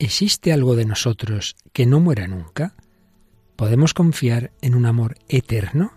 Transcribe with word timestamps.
¿Existe 0.00 0.52
algo 0.52 0.76
de 0.76 0.84
nosotros 0.84 1.56
que 1.72 1.84
no 1.84 1.98
muera 1.98 2.28
nunca? 2.28 2.76
¿Podemos 3.56 3.94
confiar 3.94 4.52
en 4.62 4.76
un 4.76 4.86
amor 4.86 5.16
eterno? 5.28 5.92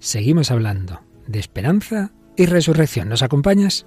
Seguimos 0.00 0.50
hablando 0.50 1.02
de 1.28 1.38
esperanza 1.38 2.10
y 2.36 2.46
resurrección. 2.46 3.08
¿Nos 3.08 3.22
acompañas? 3.22 3.86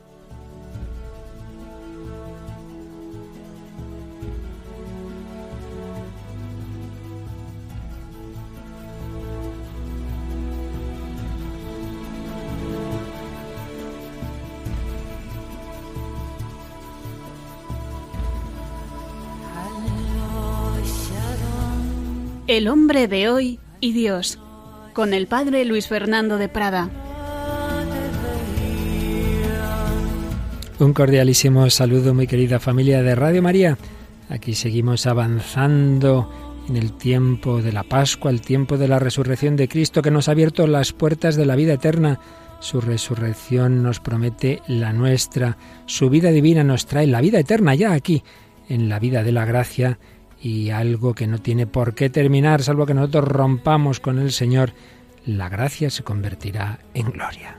El 22.56 22.70
hombre 22.70 23.10
de 23.10 23.28
hoy 23.28 23.60
y 23.82 23.92
Dios, 23.92 24.40
con 24.94 25.14
el 25.14 25.28
padre 25.28 25.66
Luis 25.66 25.90
Fernando 25.90 26.38
de 26.38 26.48
Prada. 26.48 26.90
Un 30.80 30.94
cordialísimo 30.94 31.70
saludo, 31.70 32.14
muy 32.14 32.28
querida 32.28 32.62
familia 32.62 33.04
de 33.04 33.14
Radio 33.14 33.42
María. 33.42 33.78
Aquí 34.30 34.54
seguimos 34.54 35.06
avanzando 35.06 36.32
en 36.70 36.78
el 36.78 36.94
tiempo 36.94 37.62
de 37.62 37.74
la 37.74 37.84
Pascua, 37.84 38.32
el 38.32 38.40
tiempo 38.40 38.78
de 38.78 38.88
la 38.88 39.00
resurrección 39.00 39.58
de 39.58 39.68
Cristo 39.68 40.02
que 40.02 40.10
nos 40.10 40.30
ha 40.30 40.32
abierto 40.32 40.66
las 40.66 40.94
puertas 40.94 41.36
de 41.36 41.46
la 41.46 41.58
vida 41.58 41.74
eterna. 41.74 42.22
Su 42.62 42.80
resurrección 42.80 43.84
nos 43.84 44.00
promete 44.00 44.62
la 44.68 44.94
nuestra, 44.94 45.58
su 45.88 46.10
vida 46.10 46.32
divina 46.32 46.64
nos 46.64 46.86
trae 46.86 47.06
la 47.06 47.20
vida 47.20 47.38
eterna 47.38 47.76
ya 47.76 47.92
aquí, 47.92 48.24
en 48.70 48.88
la 48.88 49.00
vida 49.00 49.24
de 49.24 49.34
la 49.34 49.44
gracia 49.44 50.00
y 50.46 50.70
algo 50.70 51.16
que 51.16 51.26
no 51.26 51.40
tiene 51.40 51.66
por 51.66 51.96
qué 51.96 52.12
terminar, 52.12 52.62
salvo 52.62 52.86
que 52.86 52.94
nosotros 52.94 53.28
rompamos 53.28 54.00
con 54.00 54.20
el 54.20 54.32
Señor, 54.32 54.74
la 55.26 55.50
gracia 55.50 55.90
se 55.90 56.04
convertirá 56.04 56.78
en 56.94 57.10
gloria. 57.10 57.58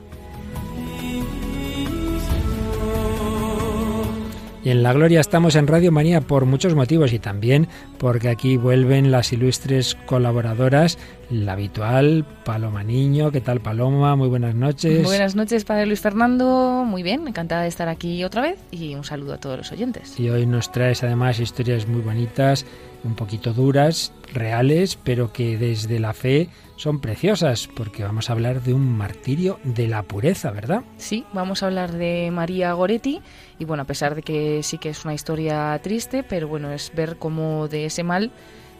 Y 4.67 4.69
en 4.69 4.83
la 4.83 4.91
gloria 4.91 5.21
estamos 5.21 5.55
en 5.55 5.65
Radio 5.65 5.93
Manía 5.93 6.19
por 6.19 6.45
muchos 6.45 6.75
motivos 6.75 7.13
y 7.13 7.19
también 7.19 7.69
porque 7.97 8.27
aquí 8.27 8.57
vuelven 8.57 9.11
las 9.11 9.31
ilustres 9.31 9.95
colaboradoras, 10.05 10.97
la 11.29 11.53
habitual 11.53 12.25
Paloma 12.43 12.83
Niño. 12.83 13.31
¿Qué 13.31 13.39
tal 13.39 13.61
Paloma? 13.61 14.17
Muy 14.17 14.27
buenas 14.27 14.55
noches. 14.55 15.05
Buenas 15.05 15.37
noches, 15.37 15.63
Padre 15.63 15.85
Luis 15.85 16.01
Fernando. 16.01 16.83
Muy 16.85 17.01
bien, 17.01 17.25
encantada 17.29 17.61
de 17.61 17.69
estar 17.69 17.87
aquí 17.87 18.25
otra 18.25 18.41
vez 18.41 18.59
y 18.69 18.93
un 18.95 19.05
saludo 19.05 19.35
a 19.35 19.37
todos 19.37 19.57
los 19.57 19.71
oyentes. 19.71 20.19
Y 20.19 20.29
hoy 20.29 20.45
nos 20.45 20.69
traes 20.69 21.01
además 21.01 21.39
historias 21.39 21.87
muy 21.87 22.01
bonitas, 22.01 22.65
un 23.03 23.15
poquito 23.15 23.53
duras, 23.53 24.11
reales, 24.33 24.97
pero 25.03 25.31
que 25.31 25.57
desde 25.57 25.99
la 25.99 26.13
fe 26.13 26.49
son 26.75 26.99
preciosas, 26.99 27.67
porque 27.75 28.03
vamos 28.03 28.29
a 28.29 28.33
hablar 28.33 28.61
de 28.61 28.73
un 28.73 28.97
martirio 28.97 29.59
de 29.63 29.87
la 29.87 30.03
pureza, 30.03 30.51
¿verdad? 30.51 30.83
Sí, 30.97 31.25
vamos 31.33 31.63
a 31.63 31.67
hablar 31.67 31.91
de 31.91 32.29
María 32.31 32.73
Goretti 32.73 33.21
y 33.59 33.65
bueno, 33.65 33.83
a 33.83 33.87
pesar 33.87 34.15
de 34.15 34.21
que 34.21 34.61
sí 34.63 34.77
que 34.77 34.89
es 34.89 35.03
una 35.03 35.13
historia 35.13 35.79
triste, 35.81 36.23
pero 36.23 36.47
bueno, 36.47 36.71
es 36.71 36.91
ver 36.95 37.17
cómo 37.17 37.67
de 37.67 37.85
ese 37.85 38.03
mal 38.03 38.31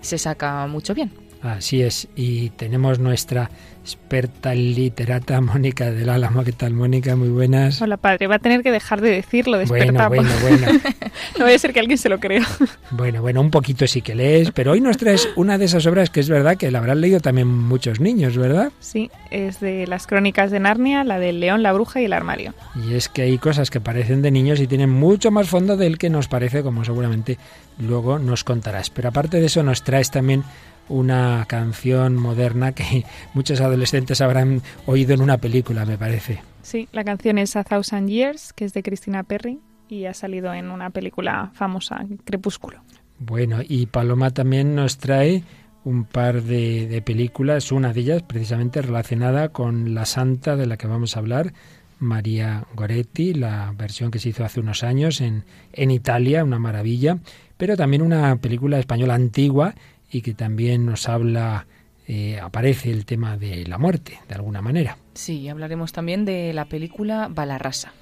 se 0.02 0.18
saca 0.18 0.68
mucho 0.68 0.94
bien. 0.94 1.27
Así 1.42 1.82
es, 1.82 2.08
y 2.16 2.50
tenemos 2.52 3.00
nuestra 3.00 3.50
experta 3.88 4.54
literata 4.54 5.40
Mónica 5.42 5.92
del 5.92 6.10
Álamo. 6.10 6.44
¿Qué 6.44 6.52
tal, 6.52 6.74
Mónica? 6.74 7.16
Muy 7.16 7.30
buenas. 7.30 7.82
Hola, 7.82 7.96
padre. 7.96 8.28
Va 8.28 8.36
a 8.36 8.40
tener 8.40 8.62
que 8.62 8.70
dejar 8.70 9.00
de 9.00 9.12
decirlo 9.12 9.58
de 9.58 9.66
Bueno, 9.66 10.10
bueno, 10.10 10.30
bueno. 10.42 10.68
no 11.40 11.46
voy 11.46 11.54
a 11.54 11.60
ser 11.60 11.72
que 11.72 11.80
alguien 11.80 11.98
se 11.98 12.10
lo 12.10 12.20
crea. 12.20 12.46
Bueno, 12.92 13.22
bueno, 13.22 13.40
un 13.40 13.50
poquito 13.50 13.88
sí 13.88 14.02
que 14.02 14.14
lees, 14.14 14.52
pero 14.52 14.74
hoy 14.74 14.82
nos 14.82 14.98
traes 14.98 15.30
una 15.38 15.58
de 15.58 15.66
esas 15.66 15.86
obras 15.86 16.10
que 16.10 16.20
es 16.20 16.30
verdad 16.30 16.58
que 16.58 16.70
la 16.70 16.80
habrán 16.80 17.00
leído 17.00 17.22
también 17.22 17.48
muchos 17.48 18.02
niños, 18.02 18.38
¿verdad? 18.38 18.72
Sí, 18.82 19.10
es 19.32 19.62
de 19.62 19.88
las 19.88 20.06
crónicas 20.06 20.52
de 20.52 20.60
Narnia, 20.60 21.06
la 21.06 21.18
del 21.18 21.40
león, 21.40 21.64
la 21.64 21.72
bruja 21.72 22.02
y 22.02 22.06
el 22.06 22.14
armario. 22.14 22.53
Y 22.76 22.94
es 22.94 23.08
que 23.08 23.22
hay 23.22 23.38
cosas 23.38 23.70
que 23.70 23.80
parecen 23.80 24.22
de 24.22 24.31
niños 24.31 24.59
y 24.59 24.68
tienen 24.68 24.90
mucho 24.90 25.31
más 25.31 25.47
fondo 25.47 25.78
del 25.78 25.97
que 25.97 26.09
nos 26.09 26.28
parece, 26.28 26.62
como 26.62 26.84
seguramente 26.84 27.38
luego 27.80 28.20
nos 28.20 28.44
contarás. 28.44 28.90
Pero 28.90 29.09
aparte 29.09 29.40
de 29.40 29.46
eso 29.46 29.64
nos 29.64 29.84
traes 29.84 30.12
también 30.12 30.44
una 30.90 31.46
canción 31.48 32.16
moderna 32.16 32.72
que 32.72 33.06
muchos 33.34 33.62
adolescentes 33.62 34.22
habrán 34.22 34.62
oído 34.86 35.14
en 35.14 35.22
una 35.22 35.38
película, 35.38 35.86
me 35.86 35.98
parece. 35.98 36.40
Sí, 36.62 36.88
la 36.92 37.03
canción 37.03 37.38
es 37.38 37.56
A 37.56 37.64
Thousand 37.64 38.09
Years, 38.09 38.53
que 38.53 38.66
es 38.66 38.74
de 38.74 38.84
Christina 38.84 39.24
Perry 39.24 39.59
y 39.90 40.06
ha 40.06 40.14
salido 40.14 40.53
en 40.53 40.70
una 40.70 40.90
película 40.90 41.52
famosa, 41.53 42.06
Crepúsculo. 42.26 42.81
Bueno, 43.20 43.59
y 43.68 43.86
Paloma 43.88 44.31
también 44.31 44.76
nos 44.76 44.97
trae 44.97 45.44
un 45.84 46.03
par 46.03 46.44
de, 46.44 46.88
de, 46.88 47.02
películas, 47.02 47.72
una 47.72 47.94
de 47.94 48.02
ellas 48.02 48.24
precisamente 48.24 48.81
relacionada 48.81 49.50
con 49.50 49.96
la 49.96 50.06
santa 50.06 50.56
de 50.58 50.68
la 50.68 50.78
que 50.78 50.88
vamos 50.88 51.16
a 51.16 51.20
hablar, 51.20 51.53
María 52.00 52.66
Goretti, 52.76 53.34
la 53.34 53.74
versión 53.76 54.12
que 54.12 54.20
se 54.20 54.30
hizo 54.30 54.44
hace 54.44 54.59
unos 54.59 54.84
años 54.84 55.22
en, 55.22 55.46
en 55.74 55.92
Italia, 55.92 56.44
una 56.44 56.59
maravilla, 56.59 57.20
pero 57.58 57.76
también 57.76 58.02
una 58.02 58.36
película 58.38 58.78
española 58.78 59.16
antigua 59.16 59.74
y 60.12 60.22
que 60.22 60.34
también 60.34 60.85
nos 60.85 61.09
habla, 61.09 61.68
eh, 62.07 62.40
aparece 62.40 62.91
el 62.91 63.06
tema 63.06 63.38
de 63.38 63.66
la 63.66 63.78
muerte, 63.78 64.19
de 64.28 64.35
alguna 64.35 64.62
manera. 64.62 64.97
Sí, 65.13 65.47
hablaremos 65.50 65.91
también 65.91 66.25
de 66.25 66.53
la 66.53 66.66
película 66.66 67.28
Balarrasa. 67.29 67.94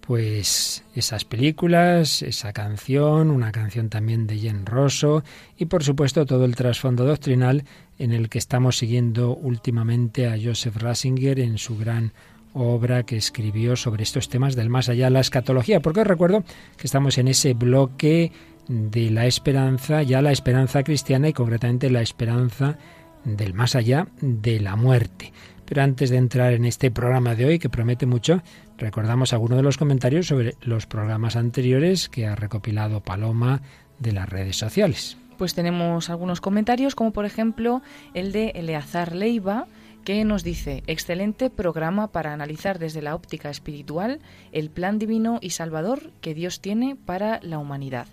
Pues 0.00 0.84
esas 0.94 1.24
películas, 1.24 2.22
esa 2.22 2.52
canción, 2.52 3.30
una 3.30 3.50
canción 3.50 3.88
también 3.88 4.28
de 4.28 4.38
Jen 4.38 4.64
Rosso 4.64 5.24
y 5.58 5.64
por 5.64 5.82
supuesto 5.82 6.24
todo 6.26 6.44
el 6.44 6.54
trasfondo 6.54 7.04
doctrinal 7.04 7.64
en 7.98 8.12
el 8.12 8.28
que 8.28 8.38
estamos 8.38 8.78
siguiendo 8.78 9.34
últimamente 9.34 10.28
a 10.28 10.36
Joseph 10.40 10.76
Ratzinger 10.76 11.40
en 11.40 11.58
su 11.58 11.76
gran 11.76 12.12
obra 12.54 13.02
que 13.02 13.16
escribió 13.16 13.76
sobre 13.76 14.02
estos 14.02 14.28
temas 14.28 14.54
del 14.54 14.70
más 14.70 14.88
allá, 14.88 15.10
la 15.10 15.20
escatología, 15.20 15.80
porque 15.80 16.00
os 16.00 16.06
recuerdo 16.06 16.42
que 16.76 16.86
estamos 16.86 17.18
en 17.18 17.28
ese 17.28 17.54
bloque 17.54 18.32
de 18.68 19.10
la 19.10 19.26
esperanza, 19.26 20.02
ya 20.02 20.22
la 20.22 20.32
esperanza 20.32 20.82
cristiana 20.82 21.28
y 21.28 21.32
concretamente 21.32 21.90
la 21.90 22.02
esperanza 22.02 22.78
del 23.24 23.54
más 23.54 23.74
allá 23.74 24.08
de 24.20 24.60
la 24.60 24.76
muerte. 24.76 25.32
Pero 25.64 25.82
antes 25.82 26.10
de 26.10 26.16
entrar 26.16 26.52
en 26.52 26.64
este 26.64 26.90
programa 26.90 27.34
de 27.34 27.44
hoy, 27.44 27.58
que 27.58 27.68
promete 27.68 28.06
mucho, 28.06 28.42
recordamos 28.78 29.32
algunos 29.32 29.56
de 29.56 29.62
los 29.64 29.78
comentarios 29.78 30.26
sobre 30.26 30.54
los 30.62 30.86
programas 30.86 31.34
anteriores 31.36 32.08
que 32.08 32.26
ha 32.26 32.36
recopilado 32.36 33.00
Paloma 33.00 33.62
de 33.98 34.12
las 34.12 34.28
redes 34.28 34.56
sociales. 34.56 35.16
Pues 35.38 35.54
tenemos 35.54 36.08
algunos 36.08 36.40
comentarios, 36.40 36.94
como 36.94 37.12
por 37.12 37.26
ejemplo 37.26 37.82
el 38.14 38.32
de 38.32 38.50
Eleazar 38.50 39.14
Leiva, 39.14 39.66
que 40.04 40.24
nos 40.24 40.44
dice, 40.44 40.84
excelente 40.86 41.50
programa 41.50 42.12
para 42.12 42.32
analizar 42.32 42.78
desde 42.78 43.02
la 43.02 43.16
óptica 43.16 43.50
espiritual 43.50 44.20
el 44.52 44.70
plan 44.70 45.00
divino 45.00 45.40
y 45.42 45.50
salvador 45.50 46.12
que 46.20 46.32
Dios 46.32 46.60
tiene 46.60 46.94
para 46.94 47.40
la 47.42 47.58
humanidad. 47.58 48.06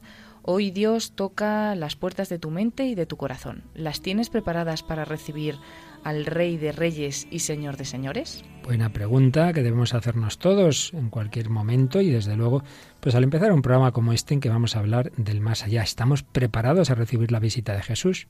Hoy 0.46 0.72
Dios 0.72 1.14
toca 1.14 1.74
las 1.74 1.96
puertas 1.96 2.28
de 2.28 2.38
tu 2.38 2.52
mente 2.52 2.86
y 2.86 2.96
de 2.96 3.06
tu 3.06 3.16
corazón. 3.16 3.64
¿Las 3.76 4.02
tienes 4.02 4.30
preparadas 4.30 4.84
para 4.84 5.06
recibir 5.06 5.56
al 6.04 6.26
Rey 6.26 6.58
de 6.58 6.74
Reyes 6.74 7.28
y 7.32 7.40
Señor 7.40 7.78
de 7.78 7.86
Señores? 7.86 8.44
Buena 8.62 8.92
pregunta 8.92 9.54
que 9.54 9.64
debemos 9.64 9.94
hacernos 9.94 10.40
todos 10.40 10.94
en 10.94 11.10
cualquier 11.10 11.50
momento 11.50 12.02
y 12.02 12.12
desde 12.12 12.36
luego, 12.36 12.62
pues 13.00 13.16
al 13.16 13.24
empezar 13.24 13.54
un 13.54 13.62
programa 13.62 13.94
como 13.94 14.12
este 14.12 14.34
en 14.34 14.42
que 14.42 14.50
vamos 14.50 14.76
a 14.76 14.80
hablar 14.80 15.14
del 15.14 15.40
más 15.40 15.64
allá, 15.64 15.82
¿estamos 15.82 16.24
preparados 16.24 16.90
a 16.90 16.96
recibir 16.96 17.32
la 17.32 17.40
visita 17.40 17.74
de 17.74 17.82
Jesús? 17.82 18.28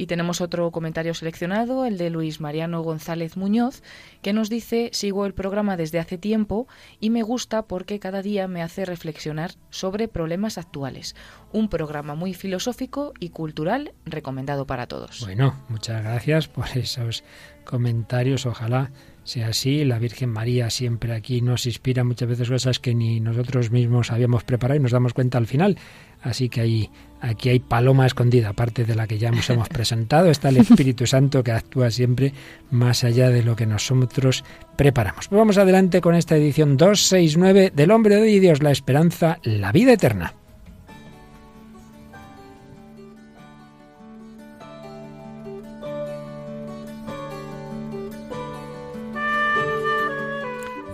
Y 0.00 0.06
tenemos 0.06 0.40
otro 0.40 0.70
comentario 0.70 1.12
seleccionado, 1.12 1.84
el 1.84 1.98
de 1.98 2.08
Luis 2.08 2.40
Mariano 2.40 2.80
González 2.80 3.36
Muñoz, 3.36 3.82
que 4.22 4.32
nos 4.32 4.48
dice, 4.48 4.88
sigo 4.94 5.26
el 5.26 5.34
programa 5.34 5.76
desde 5.76 5.98
hace 5.98 6.16
tiempo 6.16 6.66
y 7.00 7.10
me 7.10 7.22
gusta 7.22 7.66
porque 7.66 7.98
cada 7.98 8.22
día 8.22 8.48
me 8.48 8.62
hace 8.62 8.86
reflexionar 8.86 9.50
sobre 9.68 10.08
problemas 10.08 10.56
actuales. 10.56 11.14
Un 11.52 11.68
programa 11.68 12.14
muy 12.14 12.32
filosófico 12.32 13.12
y 13.20 13.28
cultural 13.28 13.92
recomendado 14.06 14.66
para 14.66 14.86
todos. 14.86 15.20
Bueno, 15.20 15.54
muchas 15.68 16.02
gracias 16.02 16.48
por 16.48 16.78
esos 16.78 17.22
comentarios. 17.66 18.46
Ojalá 18.46 18.92
sea 19.30 19.48
así. 19.48 19.84
La 19.84 19.98
Virgen 19.98 20.30
María 20.30 20.70
siempre 20.70 21.14
aquí 21.14 21.40
nos 21.40 21.66
inspira 21.66 22.02
muchas 22.02 22.28
veces 22.28 22.48
cosas 22.48 22.80
que 22.80 22.94
ni 22.94 23.20
nosotros 23.20 23.70
mismos 23.70 24.10
habíamos 24.10 24.42
preparado 24.42 24.78
y 24.78 24.82
nos 24.82 24.90
damos 24.90 25.14
cuenta 25.14 25.38
al 25.38 25.46
final. 25.46 25.78
Así 26.20 26.48
que 26.48 26.60
ahí, 26.60 26.90
aquí 27.20 27.48
hay 27.48 27.60
paloma 27.60 28.06
escondida, 28.06 28.50
aparte 28.50 28.84
de 28.84 28.94
la 28.94 29.06
que 29.06 29.18
ya 29.18 29.30
nos 29.30 29.48
hemos 29.48 29.68
presentado. 29.70 30.30
Está 30.30 30.48
el 30.48 30.58
Espíritu 30.58 31.06
Santo 31.06 31.44
que 31.44 31.52
actúa 31.52 31.90
siempre 31.90 32.34
más 32.70 33.04
allá 33.04 33.30
de 33.30 33.42
lo 33.42 33.54
que 33.54 33.66
nosotros 33.66 34.44
preparamos. 34.76 35.28
Pues 35.28 35.38
vamos 35.38 35.58
adelante 35.58 36.00
con 36.00 36.16
esta 36.16 36.36
edición 36.36 36.76
269 36.76 37.72
del 37.74 37.90
Hombre 37.92 38.16
de 38.16 38.40
Dios, 38.40 38.62
la 38.62 38.72
esperanza, 38.72 39.38
la 39.44 39.70
vida 39.70 39.92
eterna. 39.92 40.34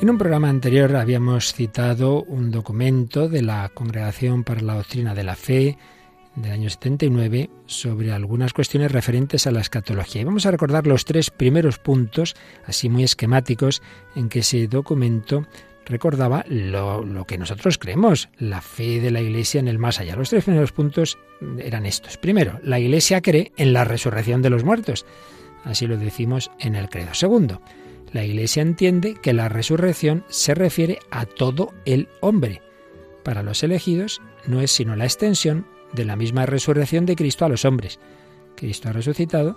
En 0.07 0.11
un 0.11 0.19
programa 0.19 0.49
anterior 0.49 0.95
habíamos 0.95 1.53
citado 1.53 2.23
un 2.23 2.53
documento 2.53 3.29
de 3.29 3.43
la 3.43 3.69
Congregación 3.71 4.45
para 4.45 4.61
la 4.61 4.75
Doctrina 4.75 5.17
de 5.17 5.25
la 5.25 5.35
Fe 5.35 5.79
del 6.37 6.53
año 6.53 6.71
79 6.71 7.51
sobre 7.67 8.13
algunas 8.13 8.53
cuestiones 8.53 8.93
referentes 8.93 9.49
a 9.49 9.51
la 9.51 9.63
escatología. 9.63 10.23
Y 10.23 10.25
vamos 10.25 10.47
a 10.47 10.53
recordar 10.53 10.87
los 10.87 11.07
tres 11.07 11.31
primeros 11.31 11.81
puntos, 11.81 12.37
así 12.67 12.89
muy 12.89 13.03
esquemáticos, 13.03 13.83
en 14.15 14.29
que 14.29 14.39
ese 14.39 14.69
documento 14.69 15.45
recordaba 15.87 16.45
lo, 16.49 17.05
lo, 17.05 17.25
que 17.25 17.37
nosotros 17.37 17.77
creemos, 17.77 18.29
la 18.39 18.61
fe 18.61 19.01
de 19.01 19.11
la 19.11 19.21
Iglesia 19.21 19.59
en 19.59 19.67
el 19.67 19.81
más 19.81 19.99
allá. 19.99 20.15
Los 20.15 20.31
tres 20.31 20.45
primeros 20.45 20.71
puntos 20.71 21.19
eran 21.59 21.85
estos. 21.85 22.17
Primero, 22.17 22.61
la 22.63 22.79
Iglesia 22.79 23.21
cree 23.23 23.51
en 23.57 23.73
la 23.73 23.83
resurrección 23.83 24.41
de 24.41 24.51
los 24.51 24.63
muertos. 24.63 25.05
Así 25.65 25.89
lo 25.89 25.97
decimos 25.97 26.53
en 26.61 26.77
el 26.77 26.89
credo. 26.89 27.13
Segundo, 27.13 27.61
la 28.13 28.25
Iglesia 28.25 28.63
entiende 28.63 29.15
que 29.15 29.33
la 29.33 29.49
resurrección 29.49 30.25
se 30.29 30.55
refiere 30.55 30.99
a 31.11 31.27
todo 31.27 31.73
el 31.85 32.09
hombre. 32.21 32.63
Para 33.25 33.43
los 33.43 33.63
elegidos 33.63 34.23
no 34.47 34.61
es 34.61 34.71
sino 34.71 34.97
la 34.97 35.05
extensión 35.05 35.67
de 35.93 36.05
la 36.05 36.17
misma 36.17 36.47
resurrección 36.47 37.07
de 37.07 37.17
Cristo 37.17 37.45
a 37.45 37.49
los 37.49 37.65
hombres. 37.65 37.99
Cristo 38.57 38.89
ha 38.89 38.93
resucitado, 38.93 39.57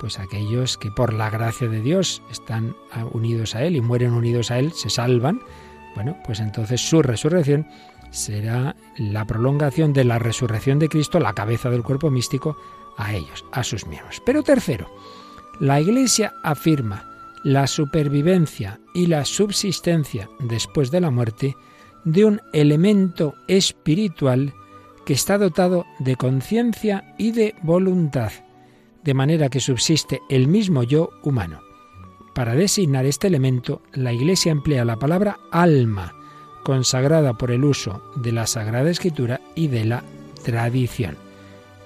pues 0.00 0.18
aquellos 0.18 0.76
que 0.76 0.90
por 0.90 1.12
la 1.12 1.30
gracia 1.30 1.68
de 1.68 1.80
Dios 1.80 2.22
están 2.30 2.76
unidos 3.12 3.54
a 3.54 3.64
Él 3.64 3.76
y 3.76 3.80
mueren 3.80 4.12
unidos 4.12 4.50
a 4.50 4.58
Él, 4.58 4.72
se 4.72 4.90
salvan, 4.90 5.40
bueno, 5.94 6.16
pues 6.24 6.40
entonces 6.40 6.80
su 6.80 7.02
resurrección 7.02 7.66
será 8.10 8.76
la 8.96 9.26
prolongación 9.26 9.92
de 9.92 10.04
la 10.04 10.18
resurrección 10.18 10.78
de 10.78 10.88
Cristo, 10.88 11.18
la 11.18 11.34
cabeza 11.34 11.70
del 11.70 11.82
cuerpo 11.82 12.10
místico, 12.10 12.56
a 12.96 13.14
ellos, 13.14 13.44
a 13.52 13.64
sus 13.64 13.86
miembros. 13.86 14.22
Pero 14.24 14.42
tercero, 14.42 14.90
la 15.60 15.80
Iglesia 15.80 16.34
afirma 16.42 17.07
la 17.44 17.66
supervivencia 17.66 18.80
y 18.94 19.06
la 19.06 19.24
subsistencia 19.24 20.28
después 20.40 20.90
de 20.90 21.00
la 21.00 21.10
muerte 21.10 21.56
de 22.04 22.24
un 22.24 22.40
elemento 22.52 23.34
espiritual 23.46 24.54
que 25.04 25.14
está 25.14 25.38
dotado 25.38 25.86
de 25.98 26.16
conciencia 26.16 27.14
y 27.18 27.32
de 27.32 27.54
voluntad, 27.62 28.32
de 29.04 29.14
manera 29.14 29.48
que 29.48 29.60
subsiste 29.60 30.20
el 30.28 30.48
mismo 30.48 30.82
yo 30.82 31.10
humano. 31.22 31.60
Para 32.34 32.54
designar 32.54 33.06
este 33.06 33.26
elemento, 33.26 33.82
la 33.94 34.12
Iglesia 34.12 34.52
emplea 34.52 34.84
la 34.84 34.96
palabra 34.96 35.38
alma, 35.50 36.14
consagrada 36.62 37.38
por 37.38 37.50
el 37.50 37.64
uso 37.64 38.02
de 38.16 38.32
la 38.32 38.46
Sagrada 38.46 38.90
Escritura 38.90 39.40
y 39.54 39.68
de 39.68 39.84
la 39.86 40.04
tradición. 40.44 41.16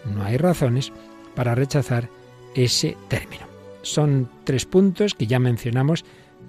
No 0.04 0.24
hay 0.24 0.36
razones 0.36 0.92
para 1.34 1.54
rechazar 1.54 2.10
ese 2.54 2.96
término. 3.08 3.51
Son 3.82 4.30
tres 4.44 4.64
puntos 4.64 5.14
que 5.14 5.26
ya 5.26 5.38
mencionamos 5.38 6.04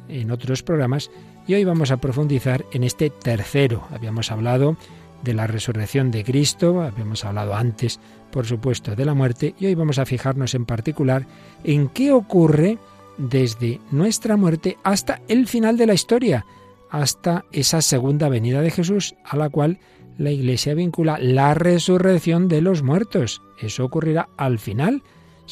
en 0.07 0.31
otros 0.31 0.63
programas 0.63 1.12
y 1.47 1.56
hoy 1.56 1.63
vamos 1.63 1.91
a 1.91 1.97
profundizar 1.97 2.65
en 2.71 2.83
este 2.83 3.09
tercero. 3.09 3.88
Habíamos 3.91 4.31
hablado 4.31 4.77
de 5.24 5.33
la 5.33 5.47
resurrección 5.47 6.12
de 6.12 6.24
Cristo, 6.24 6.81
habíamos 6.81 7.25
hablado 7.25 7.56
antes, 7.56 8.00
por 8.31 8.45
supuesto, 8.45 8.95
de 8.95 9.06
la 9.06 9.13
muerte, 9.13 9.56
y 9.59 9.68
hoy 9.68 9.75
vamos 9.75 10.00
a 10.00 10.06
fijarnos 10.06 10.53
en 10.53 10.65
particular 10.65 11.25
en 11.63 11.88
qué 11.89 12.12
ocurre 12.12 12.77
desde 13.18 13.80
nuestra 13.91 14.38
muerte 14.38 14.77
hasta 14.83 15.21
el 15.27 15.47
final 15.47 15.77
de 15.77 15.88
la 15.88 15.94
historia, 15.94 16.45
hasta 16.89 17.45
esa 17.51 17.81
segunda 17.81 18.30
venida 18.30 18.62
de 18.62 18.71
Jesús, 18.71 19.15
a 19.24 19.38
la 19.38 19.50
cual 19.50 19.80
la 20.18 20.31
Iglesia 20.31 20.74
vincula 20.74 21.18
la 21.19 21.53
resurrección 21.53 22.47
de 22.47 22.62
los 22.62 22.83
muertos. 22.83 23.41
Eso 23.59 23.85
ocurrirá 23.85 24.30
al 24.38 24.59
final, 24.59 25.03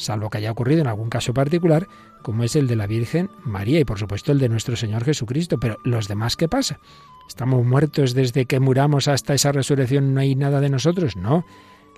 salvo 0.02 0.30
que 0.30 0.38
haya 0.38 0.50
ocurrido 0.50 0.80
en 0.80 0.86
algún 0.86 1.08
caso 1.08 1.32
particular, 1.32 1.88
como 2.22 2.44
es 2.44 2.56
el 2.56 2.66
de 2.66 2.76
la 2.76 2.86
Virgen 2.86 3.30
María 3.44 3.80
y 3.80 3.84
por 3.84 3.98
supuesto 3.98 4.32
el 4.32 4.38
de 4.38 4.48
nuestro 4.48 4.76
Señor 4.76 5.04
Jesucristo. 5.04 5.58
Pero 5.58 5.78
los 5.84 6.08
demás, 6.08 6.36
¿qué 6.36 6.48
pasa? 6.48 6.78
¿Estamos 7.28 7.64
muertos 7.64 8.14
desde 8.14 8.46
que 8.46 8.60
muramos 8.60 9.08
hasta 9.08 9.34
esa 9.34 9.52
resurrección? 9.52 10.14
¿No 10.14 10.20
hay 10.20 10.34
nada 10.34 10.60
de 10.60 10.70
nosotros? 10.70 11.16
No. 11.16 11.44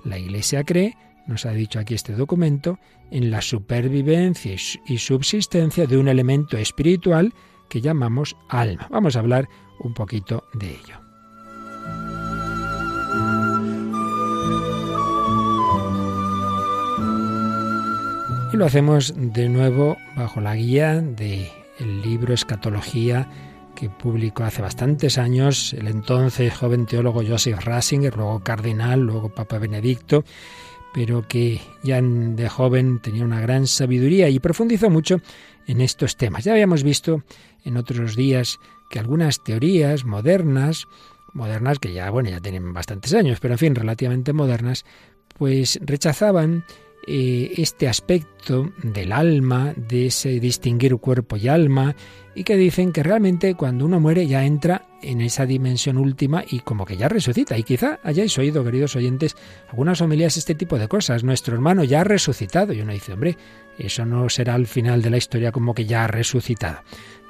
La 0.05 0.19
Iglesia 0.19 0.65
cree, 0.65 0.97
nos 1.27 1.47
ha 1.47 1.53
dicho 1.53 1.79
aquí 1.79 1.95
este 1.95 2.12
documento, 2.12 2.79
en 3.11 3.31
la 3.31 3.41
supervivencia 3.41 4.55
y 4.87 4.99
subsistencia 4.99 5.87
de 5.87 5.97
un 5.97 6.09
elemento 6.09 6.59
espiritual 6.59 7.33
que 7.69 7.81
llamamos 7.81 8.37
alma. 8.49 8.87
Vamos 8.91 9.17
a 9.17 9.21
hablar 9.21 9.49
un 9.81 9.95
poquito 9.95 10.45
de 10.55 10.71
ello. 10.71 11.04
Y 18.55 18.56
lo 18.56 18.67
hacemos 18.67 19.12
de 19.17 19.49
nuevo 19.49 19.97
bajo 20.15 20.41
la 20.41 20.55
guía 20.55 21.01
del 21.01 21.49
el 21.81 22.03
libro 22.03 22.33
Escatología 22.33 23.29
que 23.75 23.91
publicó 23.91 24.45
hace 24.45 24.62
bastantes 24.62 25.19
años 25.19 25.73
el 25.73 25.89
entonces 25.89 26.55
joven 26.55 26.87
teólogo 26.87 27.25
Joseph 27.27 27.59
Ratzinger, 27.65 28.17
luego 28.17 28.45
cardenal, 28.45 29.01
luego 29.01 29.35
Papa 29.35 29.59
Benedicto, 29.59 30.25
pero 30.95 31.27
que 31.27 31.61
ya 31.83 32.01
de 32.01 32.49
joven 32.49 33.01
tenía 33.03 33.25
una 33.25 33.41
gran 33.41 33.67
sabiduría 33.67 34.29
y 34.29 34.39
profundizó 34.39 34.89
mucho 34.89 35.21
en 35.67 35.81
estos 35.81 36.17
temas. 36.17 36.45
Ya 36.45 36.53
habíamos 36.53 36.85
visto 36.85 37.25
en 37.65 37.77
otros 37.77 38.15
días 38.15 38.61
que 38.89 39.01
algunas 39.01 39.43
teorías 39.43 40.05
modernas, 40.05 40.87
modernas 41.33 41.81
que 41.81 41.93
ya, 41.93 42.09
bueno, 42.09 42.31
ya 42.31 42.39
tienen 42.39 42.73
bastantes 42.73 43.15
años, 43.15 43.41
pero 43.41 43.55
en 43.55 43.59
fin, 43.59 43.75
relativamente 43.75 44.33
modernas, 44.33 44.85
pues 45.37 45.81
rechazaban 45.83 46.65
eh, 47.06 47.53
este 47.56 47.89
aspecto 47.89 48.73
del 48.83 49.12
alma, 49.12 49.75
de 49.77 50.06
ese 50.06 50.41
distinguir 50.41 50.97
cuerpo 50.97 51.37
y 51.37 51.49
alma, 51.49 51.95
y 52.35 52.45
que 52.45 52.56
dicen 52.56 52.93
que 52.93 53.03
realmente 53.03 53.55
cuando 53.55 53.85
uno 53.85 54.01
muere 54.01 54.27
ya 54.27 54.45
entra 54.45 54.87
en 55.03 55.21
esa 55.21 55.47
dimensión 55.47 55.99
última 55.99 56.45
y 56.49 56.61
como 56.61 56.85
que 56.85 56.97
ya 56.97 57.09
resucita. 57.09 57.56
Y 57.56 57.62
quizá 57.62 58.01
hayáis 58.03 58.37
oído, 58.39 58.65
queridos 58.65 58.97
oyentes, 58.97 59.37
algunas 59.69 60.01
homilías 60.01 60.37
este 60.37 60.55
tipo 60.55 60.79
de 60.79 60.89
cosas. 60.89 61.23
Nuestro 61.23 61.55
hermano 61.55 61.85
ya 61.85 62.01
ha 62.01 62.05
resucitado. 62.05 62.73
Y 62.73 62.81
uno 62.81 62.93
dice, 62.93 63.12
hombre, 63.12 63.37
eso 63.79 64.05
no 64.05 64.29
será 64.29 64.55
al 64.55 64.67
final 64.67 65.03
de 65.03 65.11
la 65.11 65.17
historia 65.17 65.53
como 65.53 65.75
que 65.75 65.85
ya 65.85 66.05
ha 66.05 66.09
resucitado. 66.09 66.81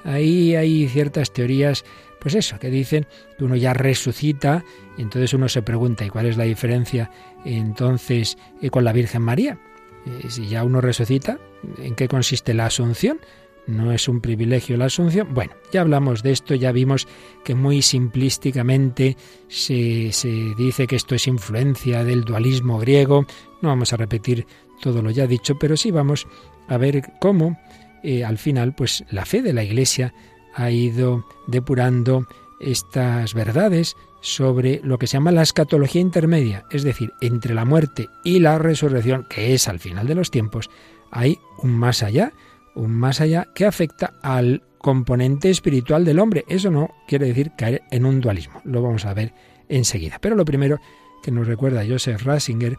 Ahí 0.04 0.54
hay 0.54 0.86
ciertas 0.88 1.32
teorías, 1.32 1.84
pues 2.20 2.34
eso, 2.34 2.58
que 2.58 2.70
dicen 2.70 3.06
que 3.36 3.44
uno 3.44 3.56
ya 3.56 3.72
resucita 3.72 4.64
y 4.98 5.02
entonces 5.02 5.32
uno 5.32 5.48
se 5.48 5.62
pregunta, 5.62 6.04
¿y 6.04 6.10
cuál 6.10 6.26
es 6.26 6.36
la 6.36 6.44
diferencia 6.44 7.10
entonces 7.44 8.38
eh, 8.60 8.70
con 8.70 8.84
la 8.84 8.92
Virgen 8.92 9.22
María? 9.22 9.58
Eh, 10.06 10.28
si 10.28 10.48
ya 10.48 10.64
uno 10.64 10.80
resucita, 10.80 11.38
¿en 11.78 11.94
qué 11.94 12.08
consiste 12.08 12.54
la 12.54 12.66
asunción? 12.66 13.18
¿No 13.66 13.92
es 13.92 14.08
un 14.08 14.20
privilegio 14.20 14.76
la 14.76 14.86
asunción? 14.86 15.32
Bueno, 15.32 15.54
ya 15.72 15.80
hablamos 15.80 16.22
de 16.22 16.32
esto, 16.32 16.54
ya 16.54 16.70
vimos 16.70 17.08
que 17.44 17.54
muy 17.54 17.80
simplísticamente 17.80 19.16
se, 19.48 20.12
se 20.12 20.28
dice 20.58 20.86
que 20.86 20.96
esto 20.96 21.14
es 21.14 21.26
influencia 21.26 22.04
del 22.04 22.24
dualismo 22.24 22.78
griego. 22.78 23.26
No 23.62 23.70
vamos 23.70 23.94
a 23.94 23.96
repetir 23.96 24.46
todo 24.82 25.00
lo 25.00 25.10
ya 25.10 25.26
dicho, 25.26 25.58
pero 25.58 25.78
sí 25.78 25.90
vamos 25.90 26.26
a 26.68 26.76
ver 26.76 27.02
cómo 27.20 27.58
eh, 28.02 28.22
al 28.22 28.36
final 28.36 28.74
pues 28.74 29.02
la 29.10 29.24
fe 29.24 29.40
de 29.40 29.54
la 29.54 29.64
Iglesia 29.64 30.12
ha 30.54 30.70
ido 30.70 31.24
depurando 31.46 32.26
estas 32.60 33.32
verdades 33.32 33.96
sobre 34.24 34.80
lo 34.82 34.96
que 34.96 35.06
se 35.06 35.18
llama 35.18 35.32
la 35.32 35.42
escatología 35.42 36.00
intermedia, 36.00 36.64
es 36.70 36.82
decir, 36.82 37.12
entre 37.20 37.54
la 37.54 37.66
muerte 37.66 38.08
y 38.24 38.38
la 38.38 38.56
resurrección, 38.56 39.26
que 39.28 39.52
es 39.52 39.68
al 39.68 39.80
final 39.80 40.06
de 40.06 40.14
los 40.14 40.30
tiempos, 40.30 40.70
hay 41.10 41.38
un 41.58 41.72
más 41.72 42.02
allá, 42.02 42.32
un 42.74 42.90
más 42.90 43.20
allá 43.20 43.48
que 43.54 43.66
afecta 43.66 44.14
al 44.22 44.62
componente 44.78 45.50
espiritual 45.50 46.06
del 46.06 46.20
hombre. 46.20 46.46
Eso 46.48 46.70
no 46.70 46.88
quiere 47.06 47.26
decir 47.26 47.52
caer 47.58 47.82
en 47.90 48.06
un 48.06 48.22
dualismo, 48.22 48.62
lo 48.64 48.80
vamos 48.80 49.04
a 49.04 49.12
ver 49.12 49.34
enseguida. 49.68 50.18
Pero 50.22 50.36
lo 50.36 50.46
primero 50.46 50.80
que 51.22 51.30
nos 51.30 51.46
recuerda 51.46 51.84
Joseph 51.86 52.22
Ratzinger 52.22 52.78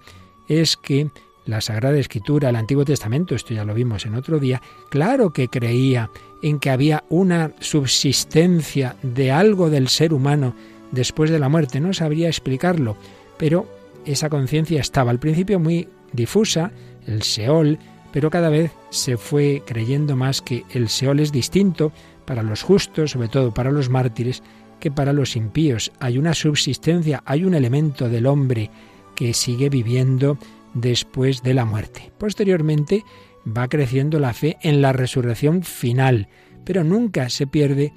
es 0.50 0.76
que 0.76 1.12
la 1.46 1.62
Sagrada 1.62 2.00
Escritura, 2.00 2.50
el 2.50 2.56
Antiguo 2.56 2.86
Testamento, 2.86 3.36
esto 3.36 3.54
ya 3.54 3.66
lo 3.66 3.76
vimos 3.76 4.08
en 4.08 4.16
otro 4.16 4.40
día, 4.40 4.64
claro 4.90 5.32
que 5.32 5.48
creía 5.48 6.10
en 6.42 6.58
que 6.58 6.72
había 6.72 7.04
una 7.10 7.52
subsistencia 7.60 8.96
de 9.04 9.32
algo 9.32 9.70
del 9.70 9.90
ser 9.90 10.12
humano 10.12 10.56
después 10.96 11.30
de 11.30 11.38
la 11.38 11.50
muerte. 11.50 11.80
No 11.80 11.94
sabría 11.94 12.28
explicarlo, 12.28 12.98
pero 13.38 13.68
esa 14.06 14.30
conciencia 14.30 14.82
estaba 14.82 15.12
al 15.12 15.20
principio 15.20 15.60
muy 15.60 15.88
difusa, 16.14 16.72
el 17.06 17.22
Seol, 17.22 17.78
pero 18.12 18.30
cada 18.30 18.50
vez 18.50 18.72
se 18.90 19.18
fue 19.18 19.62
creyendo 19.66 20.16
más 20.16 20.42
que 20.42 20.64
el 20.72 20.90
Seol 20.90 21.20
es 21.20 21.32
distinto 21.32 21.92
para 22.26 22.42
los 22.42 22.64
justos, 22.64 23.12
sobre 23.12 23.28
todo 23.28 23.54
para 23.54 23.72
los 23.72 23.90
mártires, 23.90 24.42
que 24.80 24.90
para 24.90 25.14
los 25.14 25.36
impíos. 25.36 25.92
Hay 26.00 26.18
una 26.18 26.34
subsistencia, 26.34 27.22
hay 27.26 27.44
un 27.44 27.54
elemento 27.54 28.10
del 28.10 28.26
hombre 28.26 28.72
que 29.16 29.34
sigue 29.34 29.70
viviendo 29.70 30.38
después 30.74 31.44
de 31.44 31.54
la 31.54 31.66
muerte. 31.66 32.12
Posteriormente 32.18 33.04
va 33.46 33.68
creciendo 33.68 34.20
la 34.20 34.34
fe 34.34 34.58
en 34.62 34.82
la 34.82 34.94
resurrección 34.94 35.64
final, 35.64 36.28
pero 36.64 36.84
nunca 36.84 37.30
se 37.30 37.48
pierde 37.48 37.94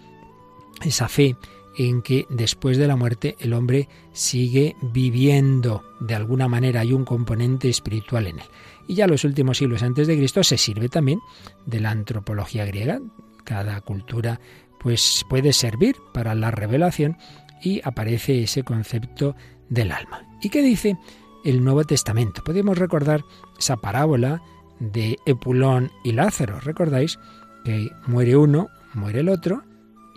esa 0.84 1.08
fe 1.08 1.36
en 1.78 2.02
que 2.02 2.26
después 2.28 2.76
de 2.76 2.88
la 2.88 2.96
muerte 2.96 3.36
el 3.38 3.54
hombre 3.54 3.88
sigue 4.12 4.76
viviendo 4.82 5.84
de 6.00 6.16
alguna 6.16 6.48
manera, 6.48 6.80
hay 6.80 6.92
un 6.92 7.04
componente 7.04 7.68
espiritual 7.68 8.26
en 8.26 8.40
él. 8.40 8.46
Y 8.88 8.94
ya 8.94 9.06
los 9.06 9.24
últimos 9.24 9.58
siglos 9.58 9.82
antes 9.82 10.06
de 10.06 10.16
Cristo 10.16 10.42
se 10.42 10.58
sirve 10.58 10.88
también 10.88 11.20
de 11.66 11.80
la 11.80 11.90
antropología 11.90 12.64
griega. 12.64 13.00
Cada 13.44 13.80
cultura 13.80 14.40
pues 14.80 15.24
puede 15.28 15.52
servir 15.52 15.96
para 16.12 16.34
la 16.34 16.50
revelación 16.50 17.16
y 17.62 17.80
aparece 17.84 18.42
ese 18.42 18.64
concepto 18.64 19.36
del 19.68 19.92
alma. 19.92 20.24
¿Y 20.42 20.50
qué 20.50 20.62
dice 20.62 20.96
el 21.44 21.62
Nuevo 21.62 21.84
Testamento. 21.84 22.42
Podemos 22.42 22.76
recordar 22.76 23.24
esa 23.58 23.76
parábola 23.76 24.42
de 24.80 25.18
Epulón 25.26 25.90
y 26.04 26.12
Lázaro. 26.12 26.60
¿Recordáis? 26.60 27.18
Que 27.64 27.90
muere 28.06 28.36
uno, 28.36 28.68
muere 28.94 29.20
el 29.20 29.28
otro, 29.28 29.62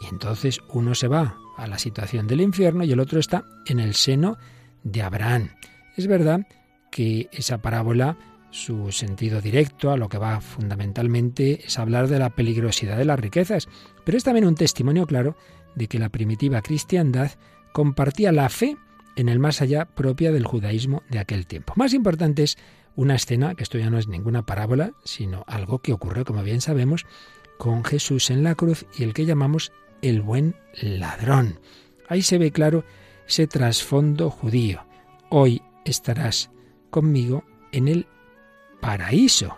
y 0.02 0.08
entonces 0.08 0.60
uno 0.74 0.96
se 0.96 1.08
va 1.08 1.38
a 1.58 1.68
la 1.68 1.78
situación 1.78 2.28
del 2.28 2.42
infierno 2.42 2.84
y 2.84 2.92
el 2.92 3.00
otro 3.00 3.20
está 3.20 3.46
en 3.66 3.80
el 3.80 3.96
seno 3.96 4.38
de 4.84 5.02
Abraham. 5.02 5.50
Es 5.98 6.08
verdad 6.08 6.48
que 6.92 7.30
esa 7.32 7.62
parábola, 7.62 8.18
su 8.50 8.92
sentido 8.92 9.42
directo, 9.42 9.92
a 9.92 9.98
lo 9.98 10.10
que 10.10 10.18
va 10.18 10.42
fundamentalmente, 10.42 11.66
es 11.66 11.80
hablar 11.80 12.08
de 12.08 12.20
la 12.20 12.30
peligrosidad 12.30 12.98
de 12.98 13.06
las 13.06 13.20
riquezas, 13.20 13.68
pero 14.04 14.18
es 14.18 14.24
también 14.24 14.46
un 14.46 14.56
testimonio 14.56 15.06
claro 15.06 15.36
de 15.76 15.88
que 15.88 16.00
la 16.00 16.10
primitiva 16.10 16.62
cristiandad 16.62 17.32
compartía 17.72 18.32
la 18.32 18.50
fe 18.50 18.78
en 19.16 19.30
el 19.30 19.40
más 19.40 19.62
allá 19.62 19.86
propia 19.86 20.32
del 20.32 20.46
judaísmo 20.46 21.04
de 21.10 21.20
aquel 21.20 21.48
tiempo. 21.48 21.74
Más 21.76 21.94
importante 21.94 22.44
es 22.44 22.58
una 22.96 23.16
escena, 23.16 23.56
que 23.56 23.64
esto 23.64 23.78
ya 23.78 23.90
no 23.90 23.98
es 23.98 24.08
ninguna 24.08 24.46
parábola, 24.46 24.94
sino 25.04 25.44
algo 25.48 25.80
que 25.80 25.94
ocurrió, 25.94 26.26
como 26.26 26.44
bien 26.44 26.62
sabemos, 26.62 27.06
con 27.58 27.84
Jesús 27.84 28.30
en 28.32 28.44
la 28.44 28.56
cruz 28.56 28.86
y 28.98 29.04
el 29.04 29.14
que 29.14 29.26
llamamos 29.26 29.72
el 30.02 30.22
buen 30.22 30.56
ladrón. 30.82 31.60
Ahí 32.08 32.22
se 32.22 32.38
ve 32.38 32.52
claro 32.52 32.84
ese 33.28 33.48
trasfondo 33.48 34.30
judío. 34.30 34.86
Hoy 35.30 35.62
estarás 35.86 36.50
conmigo 36.90 37.44
en 37.72 37.88
el 37.88 38.08
paraíso. 38.82 39.58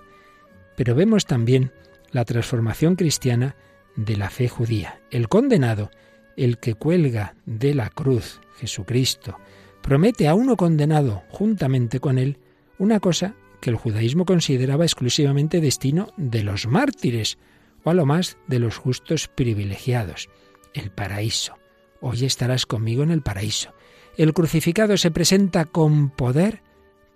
Pero 0.75 0.95
vemos 0.95 1.25
también 1.25 1.71
la 2.11 2.25
transformación 2.25 2.95
cristiana 2.95 3.55
de 3.95 4.17
la 4.17 4.29
fe 4.29 4.47
judía. 4.47 5.01
El 5.11 5.29
condenado, 5.29 5.91
el 6.37 6.57
que 6.57 6.75
cuelga 6.75 7.35
de 7.45 7.73
la 7.73 7.89
cruz, 7.89 8.39
Jesucristo, 8.57 9.39
promete 9.81 10.27
a 10.27 10.35
uno 10.35 10.55
condenado 10.55 11.23
juntamente 11.29 11.99
con 11.99 12.17
él 12.17 12.37
una 12.77 12.99
cosa 12.99 13.35
que 13.61 13.69
el 13.69 13.75
judaísmo 13.75 14.25
consideraba 14.25 14.83
exclusivamente 14.83 15.61
destino 15.61 16.13
de 16.17 16.43
los 16.43 16.67
mártires, 16.67 17.37
o 17.83 17.89
a 17.89 17.93
lo 17.93 18.05
más 18.05 18.37
de 18.47 18.59
los 18.59 18.77
justos 18.77 19.27
privilegiados, 19.27 20.29
el 20.73 20.91
paraíso. 20.91 21.55
Hoy 22.01 22.25
estarás 22.25 22.65
conmigo 22.65 23.03
en 23.03 23.11
el 23.11 23.21
paraíso. 23.21 23.73
El 24.17 24.33
crucificado 24.33 24.97
se 24.97 25.11
presenta 25.11 25.65
con 25.65 26.09
poder 26.09 26.61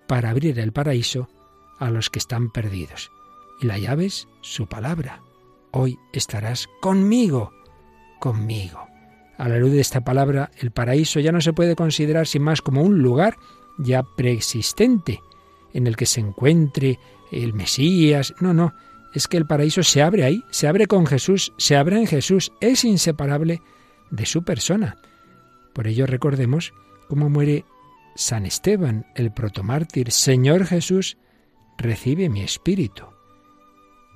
para 0.08 0.30
abrir 0.30 0.60
el 0.60 0.72
paraíso 0.72 1.28
a 1.80 1.90
los 1.90 2.10
que 2.10 2.20
están 2.20 2.50
perdidos. 2.50 3.12
Y 3.62 3.68
la 3.68 3.78
llave 3.78 4.06
es 4.06 4.28
su 4.42 4.68
palabra. 4.68 5.22
Hoy 5.72 5.98
estarás 6.14 6.68
conmigo, 6.82 7.52
conmigo. 8.20 8.88
A 9.38 9.48
la 9.48 9.58
luz 9.58 9.72
de 9.72 9.82
esta 9.82 10.02
palabra, 10.02 10.50
el 10.58 10.72
paraíso 10.72 11.20
ya 11.20 11.32
no 11.32 11.42
se 11.42 11.54
puede 11.54 11.76
considerar 11.76 12.26
sin 12.26 12.42
más 12.42 12.62
como 12.62 12.82
un 12.82 13.00
lugar 13.00 13.38
ya 13.78 14.04
preexistente, 14.04 15.22
en 15.74 15.86
el 15.86 15.96
que 15.96 16.08
se 16.08 16.22
encuentre 16.22 17.00
el 17.32 17.54
Mesías. 17.54 18.34
No, 18.40 18.54
no, 18.54 18.74
es 19.14 19.28
que 19.28 19.38
el 19.38 19.46
paraíso 19.46 19.84
se 19.84 20.02
abre 20.02 20.24
ahí, 20.24 20.44
se 20.50 20.68
abre 20.68 20.88
con 20.88 21.06
Jesús, 21.06 21.54
se 21.58 21.76
abre 21.76 21.98
en 21.98 22.08
Jesús, 22.08 22.52
es 22.62 22.84
inseparable 22.84 23.62
de 24.12 24.26
su 24.26 24.44
persona. 24.44 24.98
Por 25.74 25.88
ello 25.88 26.06
recordemos 26.06 26.74
cómo 27.08 27.30
muere 27.30 27.66
San 28.16 28.46
Esteban, 28.46 29.06
el 29.16 29.32
protomártir, 29.32 30.12
Señor 30.12 30.66
Jesús, 30.66 31.18
recibe 31.78 32.30
mi 32.30 32.42
espíritu. 32.42 33.06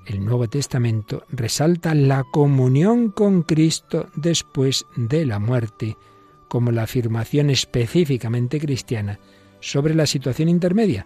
El 0.07 0.25
Nuevo 0.25 0.50
Testamento 0.50 1.25
resalta 1.29 1.93
la 1.93 2.24
comunión 2.24 3.12
con 3.12 3.43
Cristo 3.43 4.10
después 4.15 4.86
de 4.95 5.25
la 5.25 5.38
muerte 5.38 5.95
como 6.48 6.71
la 6.71 6.83
afirmación 6.83 7.50
específicamente 7.50 8.60
cristiana 8.60 9.19
sobre 9.60 9.93
la 9.93 10.07
situación 10.07 10.50
intermedia. 10.50 11.05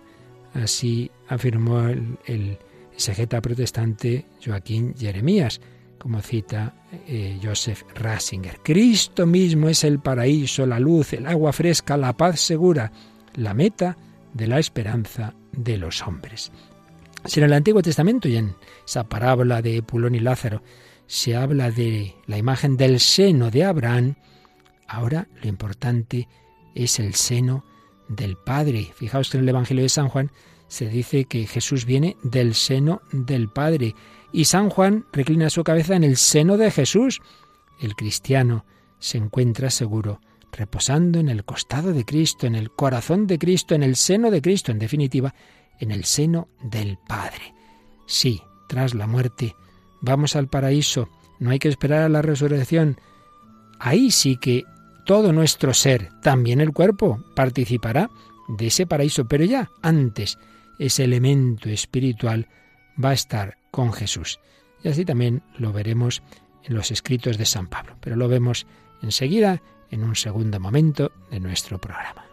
Así 0.54 1.12
afirmó 1.28 1.82
el, 1.82 2.18
el 2.26 2.58
exegeta 2.96 3.42
protestante 3.42 4.26
Joaquín 4.44 4.96
Jeremías, 4.98 5.62
como 6.00 6.22
cita 6.22 6.74
eh, 7.08 7.40
Joseph 7.44 7.84
Ratzinger. 7.96 8.60
Cristo 8.64 9.26
mismo 9.26 9.70
es 9.70 9.84
el 9.84 10.00
paraíso, 10.00 10.66
la 10.66 10.80
luz, 10.80 11.14
el 11.14 11.28
agua 11.28 11.52
fresca, 11.52 11.98
la 11.98 12.16
paz 12.16 12.40
segura, 12.40 12.92
la 13.36 13.54
meta 13.54 13.98
de 14.34 14.48
la 14.48 14.60
esperanza 14.60 15.34
de 15.52 15.78
los 15.78 16.02
hombres. 16.04 16.52
Si 17.26 17.40
en 17.40 17.46
el 17.46 17.54
Antiguo 17.54 17.82
Testamento 17.82 18.28
y 18.28 18.38
en 18.38 18.56
esa 18.86 19.04
parábola 19.10 19.62
de 19.62 19.82
Pulón 19.82 20.16
y 20.16 20.20
Lázaro 20.20 20.62
se 21.08 21.36
habla 21.36 21.72
de 21.72 22.16
la 22.28 22.38
imagen 22.38 22.78
del 22.78 23.00
seno 23.00 23.52
de 23.52 23.64
Abraham, 23.64 24.16
ahora 24.88 25.28
lo 25.42 25.50
importante 25.50 26.28
es 26.76 27.00
el 27.00 27.16
seno 27.16 27.66
del 28.08 28.38
Padre. 28.38 28.92
Fijaos 28.96 29.30
que 29.30 29.38
en 29.38 29.44
el 29.44 29.50
Evangelio 29.50 29.84
de 29.84 29.90
San 29.90 30.08
Juan 30.08 30.32
se 30.68 30.88
dice 30.88 31.26
que 31.26 31.48
Jesús 31.48 31.86
viene 31.86 32.18
del 32.24 32.56
seno 32.56 33.02
del 33.12 33.50
Padre 33.50 33.96
y 34.32 34.46
San 34.46 34.70
Juan 34.70 35.06
reclina 35.14 35.50
su 35.50 35.64
cabeza 35.64 35.96
en 35.96 36.04
el 36.04 36.18
seno 36.18 36.58
de 36.58 36.72
Jesús. 36.72 37.22
El 37.80 37.96
cristiano 37.96 38.66
se 39.00 39.18
encuentra 39.18 39.70
seguro 39.70 40.20
reposando 40.52 41.20
en 41.20 41.30
el 41.30 41.44
costado 41.44 41.94
de 41.94 42.06
Cristo, 42.06 42.48
en 42.48 42.56
el 42.56 42.72
corazón 42.72 43.28
de 43.28 43.38
Cristo, 43.38 43.76
en 43.76 43.84
el 43.84 43.96
seno 43.96 44.32
de 44.32 44.42
Cristo, 44.42 44.72
en 44.72 44.80
definitiva, 44.80 45.36
en 45.80 45.92
el 45.92 46.06
seno 46.06 46.48
del 46.64 46.98
Padre. 47.08 47.54
Sí, 48.06 48.42
tras 48.68 48.94
la 48.94 49.08
muerte, 49.08 49.56
vamos 50.02 50.36
al 50.36 50.48
paraíso, 50.48 51.10
no 51.40 51.52
hay 51.52 51.60
que 51.60 51.68
esperar 51.68 52.04
a 52.04 52.10
la 52.10 52.22
resurrección. 52.22 52.98
Ahí 53.80 54.12
sí 54.12 54.38
que 54.38 54.64
todo 55.06 55.34
nuestro 55.34 55.74
ser, 55.74 56.10
también 56.22 56.62
el 56.62 56.72
cuerpo, 56.72 57.24
participará 57.36 58.10
de 58.48 58.68
ese 58.68 58.88
paraíso, 58.88 59.26
pero 59.26 59.44
ya 59.44 59.72
antes 59.82 60.38
ese 60.80 61.04
elemento 61.04 61.70
espiritual 61.70 62.48
va 63.04 63.10
a 63.10 63.14
estar 63.14 63.58
con 63.72 63.94
Jesús. 63.94 64.40
Y 64.84 64.90
así 64.90 65.06
también 65.06 65.42
lo 65.58 65.74
veremos 65.74 66.22
en 66.64 66.76
los 66.76 66.92
escritos 66.92 67.38
de 67.38 67.46
San 67.46 67.68
Pablo, 67.68 67.98
pero 68.02 68.16
lo 68.16 68.28
vemos 68.28 68.66
enseguida 69.02 69.62
en 69.92 70.04
un 70.04 70.16
segundo 70.16 70.60
momento 70.60 71.12
de 71.32 71.40
nuestro 71.40 71.80
programa. 71.80 72.25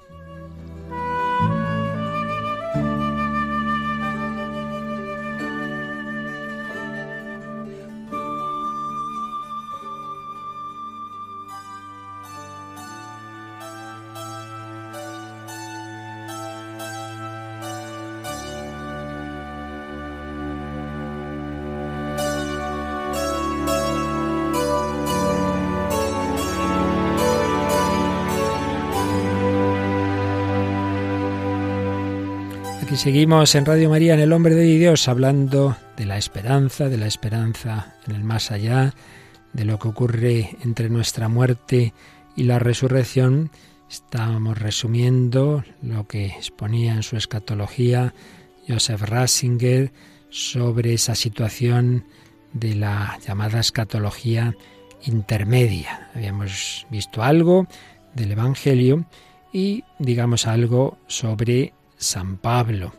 Seguimos 33.03 33.57
en 33.57 33.67
Radio 33.67 33.91
María, 33.91 34.15
en 34.15 34.21
El 34.21 34.33
Hombre 34.33 34.55
de 34.55 34.63
Dios, 34.63 35.09
hablando 35.09 35.77
de 35.97 36.07
la 36.07 36.19
esperanza, 36.19 36.89
de 36.89 36.99
la 36.99 37.09
esperanza 37.09 37.97
en 38.07 38.15
el 38.15 38.23
más 38.23 38.53
allá, 38.53 38.95
de 39.53 39.65
lo 39.65 39.81
que 39.81 39.89
ocurre 39.89 40.57
entre 40.63 40.89
nuestra 40.89 41.27
muerte 41.27 41.95
y 42.37 42.45
la 42.45 42.61
resurrección. 42.61 43.51
Estábamos 43.91 44.57
resumiendo 44.57 45.65
lo 45.83 46.07
que 46.07 46.27
exponía 46.27 46.93
en 46.93 47.03
su 47.03 47.17
escatología 47.17 48.15
Joseph 48.69 49.03
Ratzinger 49.03 49.93
sobre 50.31 50.95
esa 50.95 51.17
situación 51.17 52.05
de 52.53 52.77
la 52.77 53.19
llamada 53.27 53.59
escatología 53.59 54.55
intermedia. 55.07 56.09
Habíamos 56.15 56.87
visto 56.89 57.25
algo 57.25 57.67
del 58.15 58.31
Evangelio 58.31 59.07
y 59.53 59.83
digamos 59.99 60.47
algo 60.47 60.99
sobre 61.09 61.73
San 62.03 62.37
Pablo. 62.37 62.93